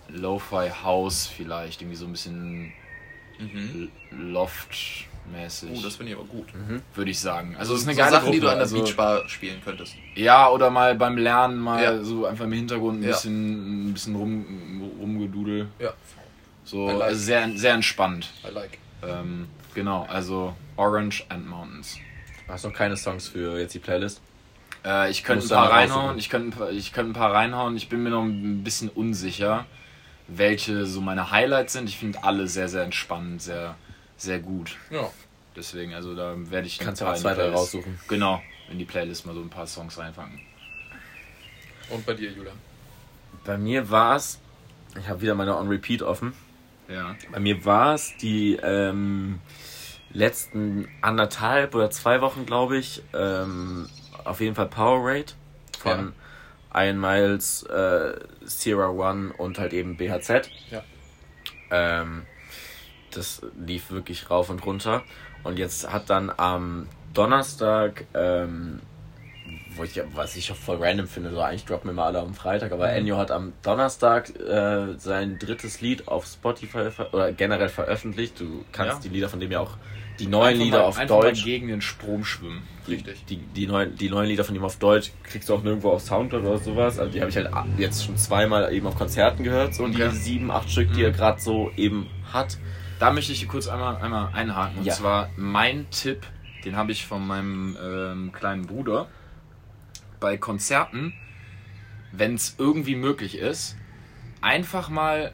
Lo-Fi 0.08 0.70
House 0.82 1.26
vielleicht, 1.26 1.80
irgendwie 1.82 1.96
so 1.96 2.06
ein 2.06 2.12
bisschen 2.12 2.72
Mhm. 3.38 3.88
Loft-mäßig, 4.12 5.70
Oh, 5.74 5.80
das 5.82 5.96
finde 5.96 6.12
ich 6.12 6.18
aber 6.18 6.26
gut. 6.26 6.46
würde 6.94 7.10
ich 7.10 7.18
sagen. 7.18 7.56
Also 7.58 7.74
es 7.74 7.80
ist 7.80 7.84
so 7.86 7.90
eine 7.90 7.98
geile 7.98 8.10
Sachen, 8.12 8.24
Gruppe. 8.26 8.34
die 8.36 8.40
du 8.40 8.48
an 8.48 8.54
der 8.54 8.62
also, 8.62 8.80
Beachbar 8.82 9.28
spielen 9.28 9.60
könntest. 9.64 9.94
Ja, 10.14 10.48
oder 10.50 10.70
mal 10.70 10.94
beim 10.94 11.16
Lernen 11.16 11.58
mal 11.58 11.82
Ja. 11.82 12.02
so 12.02 12.26
einfach 12.26 12.44
im 12.44 12.52
Hintergrund 12.52 13.00
ein 13.00 13.02
Ja. 13.02 13.08
bisschen, 13.10 13.88
ein 13.88 13.92
bisschen 13.92 14.14
rum, 14.16 14.90
rumgedudel. 15.00 15.68
Ja, 15.80 15.92
So, 16.64 16.86
like. 16.88 17.02
also 17.02 17.20
sehr, 17.20 17.50
sehr 17.56 17.74
entspannt. 17.74 18.30
I 18.48 18.52
like. 18.52 18.78
Ähm, 19.02 19.48
genau, 19.74 20.06
also 20.08 20.54
Orange 20.76 21.24
and 21.28 21.46
Mountains. 21.48 21.98
Hast 22.48 22.64
noch 22.64 22.72
keine 22.72 22.96
Songs 22.96 23.28
für 23.28 23.58
jetzt 23.58 23.74
die 23.74 23.78
Playlist? 23.80 24.20
Äh, 24.84 25.10
ich 25.10 25.24
könnte 25.24 25.44
ein 25.46 25.48
paar 25.48 25.70
reinhauen, 25.72 26.18
ich 26.18 26.28
könnte, 26.30 26.48
ein 26.48 26.50
paar- 26.58 26.70
ich 26.70 26.92
könnte 26.92 27.10
ein 27.10 27.14
paar 27.14 27.32
reinhauen. 27.32 27.76
Ich 27.76 27.88
bin 27.88 28.02
mir 28.02 28.10
noch 28.10 28.22
ein 28.22 28.62
bisschen 28.62 28.88
unsicher, 28.90 29.66
welche 30.28 30.86
so 30.86 31.00
meine 31.00 31.30
Highlights 31.30 31.72
sind. 31.74 31.88
Ich 31.88 31.98
finde 31.98 32.22
alle 32.24 32.46
sehr, 32.48 32.68
sehr 32.68 32.82
entspannend, 32.82 33.42
sehr, 33.42 33.76
sehr 34.16 34.38
gut. 34.38 34.76
Ja. 34.90 35.10
Deswegen, 35.56 35.94
also 35.94 36.14
da 36.14 36.34
werde 36.36 36.66
ich 36.66 36.78
Kannst 36.78 37.02
ein 37.02 37.06
du 37.06 37.10
paar 37.12 37.20
zwei, 37.20 37.30
die 37.30 37.36
drei 37.36 37.42
Playlist- 37.48 37.58
raussuchen. 37.58 38.00
Genau, 38.08 38.42
in 38.70 38.78
die 38.78 38.84
Playlist 38.84 39.26
mal 39.26 39.34
so 39.34 39.40
ein 39.40 39.50
paar 39.50 39.66
Songs 39.66 39.98
reinfangen. 39.98 40.40
Und 41.90 42.04
bei 42.06 42.14
dir, 42.14 42.30
Julian? 42.30 42.56
Bei 43.44 43.58
mir 43.58 43.90
war 43.90 44.16
es, 44.16 44.40
ich 44.98 45.08
habe 45.08 45.20
wieder 45.20 45.34
meine 45.34 45.56
On 45.56 45.68
Repeat 45.68 46.02
offen. 46.02 46.32
Ja. 46.88 47.14
Bei 47.30 47.38
mir 47.40 47.64
war 47.64 47.94
es 47.94 48.16
die 48.16 48.58
ähm, 48.62 49.38
letzten 50.12 50.88
anderthalb 51.02 51.74
oder 51.74 51.90
zwei 51.90 52.20
Wochen, 52.20 52.46
glaube 52.46 52.78
ich, 52.78 53.02
ähm, 53.12 53.88
auf 54.24 54.40
jeden 54.40 54.54
Fall 54.54 54.66
Power 54.66 55.00
Rate 55.02 55.34
von 55.78 56.12
Iron 56.74 57.00
Miles, 57.00 57.62
äh, 57.64 58.14
Sierra 58.44 58.88
One 58.90 59.32
und 59.36 59.58
halt 59.58 59.72
eben 59.72 59.96
BHZ. 59.96 60.48
Ja. 60.70 60.82
Ähm, 61.70 62.26
das 63.12 63.42
lief 63.58 63.90
wirklich 63.90 64.28
rauf 64.30 64.50
und 64.50 64.64
runter. 64.66 65.02
Und 65.44 65.58
jetzt 65.58 65.90
hat 65.92 66.10
dann 66.10 66.32
am 66.36 66.88
Donnerstag, 67.12 68.04
ähm, 68.14 68.80
wo 69.76 69.84
ich, 69.84 70.00
was 70.14 70.36
ich 70.36 70.50
auch 70.50 70.56
voll 70.56 70.76
random 70.82 71.06
finde, 71.06 71.30
so 71.30 71.40
eigentlich 71.40 71.64
droppen 71.64 71.94
mal 71.94 72.06
alle 72.06 72.20
am 72.20 72.34
Freitag, 72.34 72.72
aber 72.72 72.88
Mhm. 72.88 72.94
Ennio 72.96 73.18
hat 73.18 73.30
am 73.30 73.52
Donnerstag 73.62 74.30
äh, 74.40 74.94
sein 74.98 75.38
drittes 75.38 75.80
Lied 75.80 76.08
auf 76.08 76.26
Spotify 76.26 76.88
oder 77.12 77.32
generell 77.32 77.68
veröffentlicht. 77.68 78.40
Du 78.40 78.64
kannst 78.72 78.94
Ja. 78.96 79.00
die 79.02 79.08
Lieder 79.10 79.28
von 79.28 79.40
dem 79.40 79.50
ja 79.52 79.60
auch, 79.60 79.76
die 80.18 80.26
neuen 80.26 80.58
Lieder 80.58 80.78
mal, 80.78 80.84
auf 80.84 80.98
Deutsch. 81.06 81.40
Mal 81.40 81.44
gegen 81.44 81.68
den 81.68 81.80
Strom 81.80 82.24
schwimmen. 82.24 82.62
Richtig. 82.86 83.24
die, 83.26 83.36
die, 83.38 83.66
neuen, 83.66 83.96
die 83.96 84.10
neuen 84.10 84.28
Lieder 84.28 84.44
von 84.44 84.54
ihm 84.54 84.62
auf 84.64 84.76
Deutsch 84.78 85.10
kriegst 85.22 85.48
du 85.48 85.54
auch 85.54 85.62
nirgendwo 85.62 85.90
auf 85.90 86.02
Soundcloud 86.02 86.42
oder 86.44 86.58
sowas. 86.58 86.98
Also 86.98 87.10
die 87.12 87.20
habe 87.20 87.30
ich 87.30 87.36
halt 87.36 87.48
jetzt 87.78 88.04
schon 88.04 88.16
zweimal 88.18 88.72
eben 88.74 88.86
auf 88.86 88.94
Konzerten 88.96 89.42
gehört. 89.42 89.74
So 89.74 89.84
Okay. 89.84 90.10
die 90.10 90.16
sieben, 90.16 90.50
acht 90.50 90.70
Stück, 90.70 90.92
die 90.92 91.02
er 91.02 91.10
Mhm. 91.10 91.14
gerade 91.14 91.40
so 91.40 91.72
eben 91.76 92.08
hat. 92.32 92.58
Da 92.98 93.10
möchte 93.12 93.32
ich 93.32 93.48
kurz 93.48 93.68
einmal, 93.68 93.96
einmal 93.96 94.28
einhaken. 94.34 94.78
Und 94.80 94.84
Ja. 94.84 94.92
zwar 94.92 95.30
mein 95.36 95.86
Tipp, 95.90 96.26
den 96.64 96.76
habe 96.76 96.92
ich 96.92 97.06
von 97.06 97.26
meinem 97.26 97.76
ähm, 97.82 98.32
kleinen 98.32 98.66
Bruder. 98.66 99.08
Bei 100.20 100.36
Konzerten, 100.36 101.12
wenn 102.12 102.34
es 102.34 102.54
irgendwie 102.58 102.94
möglich 102.96 103.36
ist, 103.38 103.76
einfach 104.42 104.88
mal, 104.90 105.32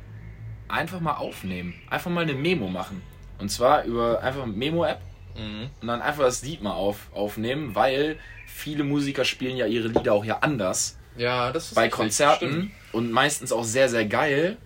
einfach 0.68 1.00
mal 1.00 1.14
aufnehmen. 1.14 1.74
Einfach 1.90 2.10
mal 2.10 2.22
eine 2.22 2.34
Memo 2.34 2.68
machen. 2.68 3.02
Und 3.40 3.48
zwar 3.50 3.84
über 3.84 4.22
einfach 4.22 4.42
eine 4.44 4.52
Memo-App 4.52 5.00
Mhm. 5.36 5.70
und 5.80 5.86
dann 5.88 6.02
einfach 6.02 6.24
das 6.24 6.42
Lied 6.42 6.60
mal 6.62 6.72
auf, 6.72 7.06
aufnehmen, 7.14 7.74
weil 7.74 8.18
viele 8.46 8.82
Musiker 8.84 9.24
spielen 9.24 9.56
ja 9.56 9.66
ihre 9.66 9.88
Lieder 9.88 10.12
auch 10.12 10.24
ja 10.24 10.38
anders 10.40 10.98
Ja, 11.16 11.52
das 11.52 11.66
ist 11.68 11.74
bei 11.74 11.82
richtig, 11.82 11.96
Konzerten 11.96 12.46
stimmt. 12.48 12.70
und 12.92 13.12
meistens 13.12 13.52
auch 13.52 13.62
sehr, 13.64 13.88
sehr 13.88 14.04
geil. 14.06 14.56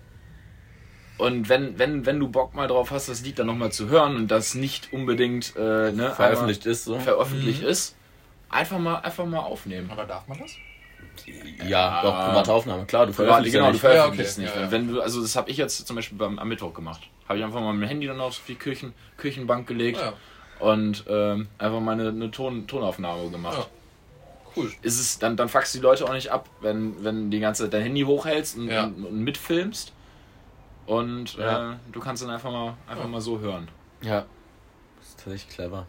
Und 1.18 1.48
wenn, 1.48 1.78
wenn, 1.78 2.06
wenn 2.06 2.18
du 2.18 2.28
Bock 2.28 2.54
mal 2.54 2.66
drauf 2.66 2.90
hast, 2.90 3.08
das 3.08 3.22
Lied 3.22 3.38
dann 3.38 3.46
nochmal 3.46 3.70
zu 3.70 3.88
hören 3.88 4.16
und 4.16 4.28
das 4.30 4.54
nicht 4.54 4.92
unbedingt 4.92 5.54
äh, 5.56 5.92
ne, 5.92 6.12
Veröffentlicht 6.16 6.66
ist 6.66 6.84
so. 6.84 6.98
veröffentlicht 6.98 7.62
Mhm. 7.62 7.68
ist, 7.68 7.94
einfach 8.48 8.78
mal, 8.78 8.96
einfach 8.96 9.24
mal 9.26 9.38
aufnehmen. 9.40 9.90
Aber 9.90 10.06
darf 10.06 10.26
man 10.26 10.38
das? 10.40 10.56
Ja, 11.68 12.02
doch, 12.02 12.12
private 12.30 12.52
Aufnahme, 12.52 12.84
klar, 12.86 13.06
du 13.06 13.12
veröffentlichst 13.12 13.52
genau, 13.54 13.64
ja 13.66 13.70
du 13.70 13.72
nicht. 13.74 13.80
veröffentlichst 13.80 14.38
Ja, 14.38 14.44
okay. 14.44 14.50
nicht. 14.52 14.56
Ja, 14.56 14.62
ja. 14.66 14.70
Wenn 14.70 14.88
du, 14.94 15.00
also 15.00 15.22
das 15.22 15.36
habe 15.36 15.50
ich 15.50 15.56
jetzt 15.56 15.86
zum 15.86 15.96
Beispiel 15.96 16.18
beim, 16.18 16.38
am 16.38 16.48
Mittwoch 16.48 16.74
gemacht. 16.74 17.02
Habe 17.28 17.38
ich 17.38 17.44
einfach 17.44 17.60
mal 17.60 17.72
mein 17.72 17.88
Handy 17.88 18.06
dann 18.06 18.20
auf 18.20 18.40
die 18.46 18.54
Küchen, 18.54 18.92
Küchenbank 19.16 19.66
gelegt 19.66 19.98
Ja, 20.00 20.12
und 20.58 21.04
ähm, 21.08 21.48
einfach 21.58 21.80
mal 21.80 21.92
eine, 21.92 22.08
eine 22.08 22.30
Ton, 22.30 22.66
Tonaufnahme 22.66 23.30
gemacht. 23.30 23.58
Ja. 23.58 23.66
cool. 24.56 24.72
ist 24.82 25.00
es, 25.00 25.18
dann, 25.18 25.36
dann 25.36 25.48
fuckst 25.48 25.74
du 25.74 25.78
die 25.78 25.82
Leute 25.82 26.04
auch 26.04 26.12
nicht 26.12 26.30
ab, 26.30 26.48
wenn, 26.60 27.02
wenn 27.02 27.30
die 27.30 27.40
ganze 27.40 27.64
Zeit 27.64 27.72
dein 27.74 27.82
Handy 27.82 28.02
hochhältst 28.02 28.56
und, 28.58 28.68
Ja. 28.68 28.84
und, 28.84 29.04
und 29.04 29.20
mitfilmst. 29.20 29.92
Und 30.86 31.36
Ja. 31.38 31.72
äh, 31.72 31.76
du 31.92 32.00
kannst 32.00 32.22
dann 32.22 32.30
einfach 32.30 32.50
mal 32.52 32.74
einfach 32.86 33.04
Ja. 33.04 33.10
mal 33.10 33.20
so 33.20 33.38
hören. 33.40 33.68
Ja. 34.02 34.26
Das 34.98 35.08
ist 35.08 35.18
tatsächlich 35.24 35.54
clever. 35.54 35.86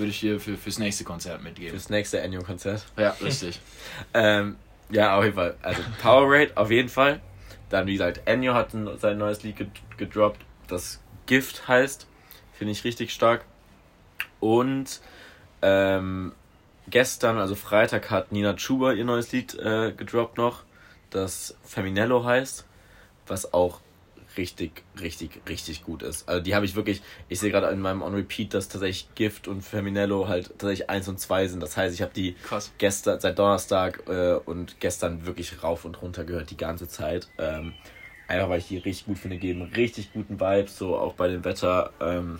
Würde 0.00 0.12
ich 0.12 0.20
dir 0.20 0.40
für, 0.40 0.56
fürs 0.56 0.78
nächste 0.78 1.04
Konzert 1.04 1.42
mitgeben. 1.42 1.72
Fürs 1.72 1.90
nächste 1.90 2.20
Ennio-Konzert. 2.20 2.86
Ja, 2.96 3.10
richtig. 3.22 3.60
Ähm, 4.14 4.56
ja, 4.88 5.16
auf 5.18 5.24
jeden 5.24 5.36
Fall. 5.36 5.56
Also 5.60 5.82
Power 6.00 6.24
Rate 6.26 6.56
auf 6.56 6.70
jeden 6.70 6.88
Fall. 6.88 7.20
Dann, 7.68 7.86
wie 7.86 7.92
gesagt, 7.92 8.22
Ennio 8.24 8.54
hat 8.54 8.72
ein, 8.72 8.88
sein 8.98 9.18
neues 9.18 9.42
Lied 9.42 9.56
ged 9.56 9.68
gedroppt, 9.98 10.40
das 10.68 11.02
Gift 11.26 11.68
heißt. 11.68 12.06
Finde 12.54 12.72
ich 12.72 12.82
richtig 12.84 13.12
stark. 13.12 13.44
Und 14.40 15.02
ähm, 15.60 16.32
gestern, 16.88 17.36
also 17.36 17.54
Freitag, 17.54 18.10
hat 18.10 18.32
Nina 18.32 18.54
Chuba 18.54 18.92
ihr 18.92 19.04
neues 19.04 19.30
Lied 19.32 19.54
äh, 19.54 19.92
gedroppt 19.92 20.38
noch, 20.38 20.62
das 21.10 21.54
Feminello 21.62 22.24
heißt, 22.24 22.64
was 23.26 23.52
auch 23.52 23.80
richtig, 24.36 24.82
richtig, 25.00 25.40
richtig 25.48 25.82
gut 25.84 26.02
ist. 26.02 26.28
Also 26.28 26.42
die 26.42 26.54
habe 26.54 26.64
ich 26.64 26.74
wirklich, 26.74 27.02
ich 27.28 27.40
sehe 27.40 27.50
gerade 27.50 27.68
in 27.68 27.80
meinem 27.80 28.02
On 28.02 28.14
Repeat, 28.14 28.54
dass 28.54 28.68
tatsächlich 28.68 29.08
Gift 29.14 29.48
und 29.48 29.62
Feminello 29.62 30.28
halt 30.28 30.50
tatsächlich 30.58 30.90
1 30.90 31.08
und 31.08 31.18
2 31.20 31.48
sind. 31.48 31.62
Das 31.62 31.76
heißt, 31.76 31.94
ich 31.94 32.02
habe 32.02 32.12
die 32.14 32.34
Krass. 32.44 32.72
gestern, 32.78 33.20
seit 33.20 33.38
Donnerstag 33.38 34.08
äh, 34.08 34.34
und 34.34 34.80
gestern 34.80 35.26
wirklich 35.26 35.62
rauf 35.62 35.84
und 35.84 36.00
runter 36.02 36.24
gehört 36.24 36.50
die 36.50 36.56
ganze 36.56 36.88
Zeit. 36.88 37.28
Ähm, 37.38 37.74
einfach 38.28 38.48
weil 38.48 38.58
ich 38.60 38.68
die 38.68 38.78
richtig 38.78 39.06
gut 39.06 39.18
finde, 39.18 39.38
geben 39.38 39.62
richtig 39.62 40.12
guten 40.12 40.40
Vibes, 40.40 40.76
so 40.78 40.96
auch 40.96 41.14
bei 41.14 41.28
dem 41.28 41.44
Wetter. 41.44 41.92
Ähm, 42.00 42.38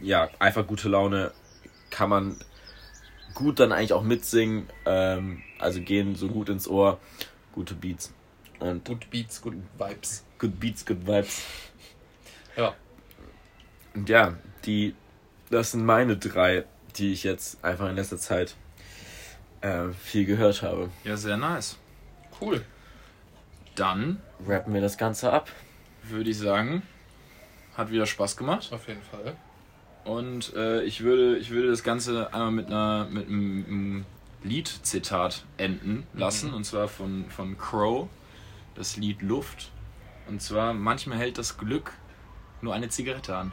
ja, 0.00 0.30
einfach 0.38 0.66
gute 0.66 0.88
Laune. 0.88 1.32
Kann 1.90 2.08
man 2.08 2.36
gut 3.34 3.60
dann 3.60 3.72
eigentlich 3.72 3.92
auch 3.92 4.02
mitsingen. 4.02 4.68
Ähm, 4.86 5.42
also 5.58 5.80
gehen 5.80 6.16
so 6.16 6.28
gut 6.28 6.48
ins 6.48 6.68
Ohr. 6.68 6.98
Gute 7.52 7.74
Beats. 7.74 8.12
Und 8.60 8.84
good 8.84 9.10
Beats, 9.10 9.40
good 9.40 9.54
Vibes. 9.78 10.24
Good 10.38 10.60
Beats, 10.60 10.86
good 10.86 11.06
Vibes. 11.06 11.42
Ja. 12.56 12.74
Und 13.94 14.08
ja, 14.08 14.34
die, 14.64 14.94
das 15.50 15.72
sind 15.72 15.84
meine 15.84 16.16
drei, 16.16 16.64
die 16.96 17.12
ich 17.12 17.24
jetzt 17.24 17.64
einfach 17.64 17.88
in 17.88 17.96
letzter 17.96 18.18
Zeit 18.18 18.54
äh, 19.62 19.88
viel 19.90 20.26
gehört 20.26 20.62
habe. 20.62 20.90
Ja, 21.04 21.16
sehr 21.16 21.36
nice. 21.36 21.76
Cool. 22.40 22.64
Dann 23.74 24.20
rappen 24.46 24.74
wir 24.74 24.80
das 24.80 24.98
Ganze 24.98 25.32
ab. 25.32 25.50
Würde 26.02 26.30
ich 26.30 26.38
sagen, 26.38 26.82
hat 27.76 27.90
wieder 27.90 28.06
Spaß 28.06 28.36
gemacht. 28.36 28.72
Auf 28.72 28.88
jeden 28.88 29.02
Fall. 29.02 29.36
Und 30.04 30.54
äh, 30.54 30.82
ich, 30.82 31.02
würde, 31.02 31.36
ich 31.36 31.50
würde 31.50 31.68
das 31.68 31.82
Ganze 31.82 32.32
einmal 32.32 32.50
mit, 32.50 32.66
einer, 32.66 33.06
mit 33.10 33.28
einem, 33.28 33.64
einem 33.66 34.04
Lied-Zitat 34.42 35.44
enden 35.58 36.06
lassen, 36.14 36.50
mhm. 36.50 36.56
und 36.56 36.64
zwar 36.64 36.88
von, 36.88 37.26
von 37.28 37.58
Crow 37.58 38.08
das 38.74 38.96
Lied 38.96 39.22
Luft. 39.22 39.72
Und 40.28 40.40
zwar, 40.42 40.72
manchmal 40.74 41.18
hält 41.18 41.38
das 41.38 41.58
Glück 41.58 41.92
nur 42.60 42.74
eine 42.74 42.88
Zigarette 42.88 43.36
an. 43.36 43.52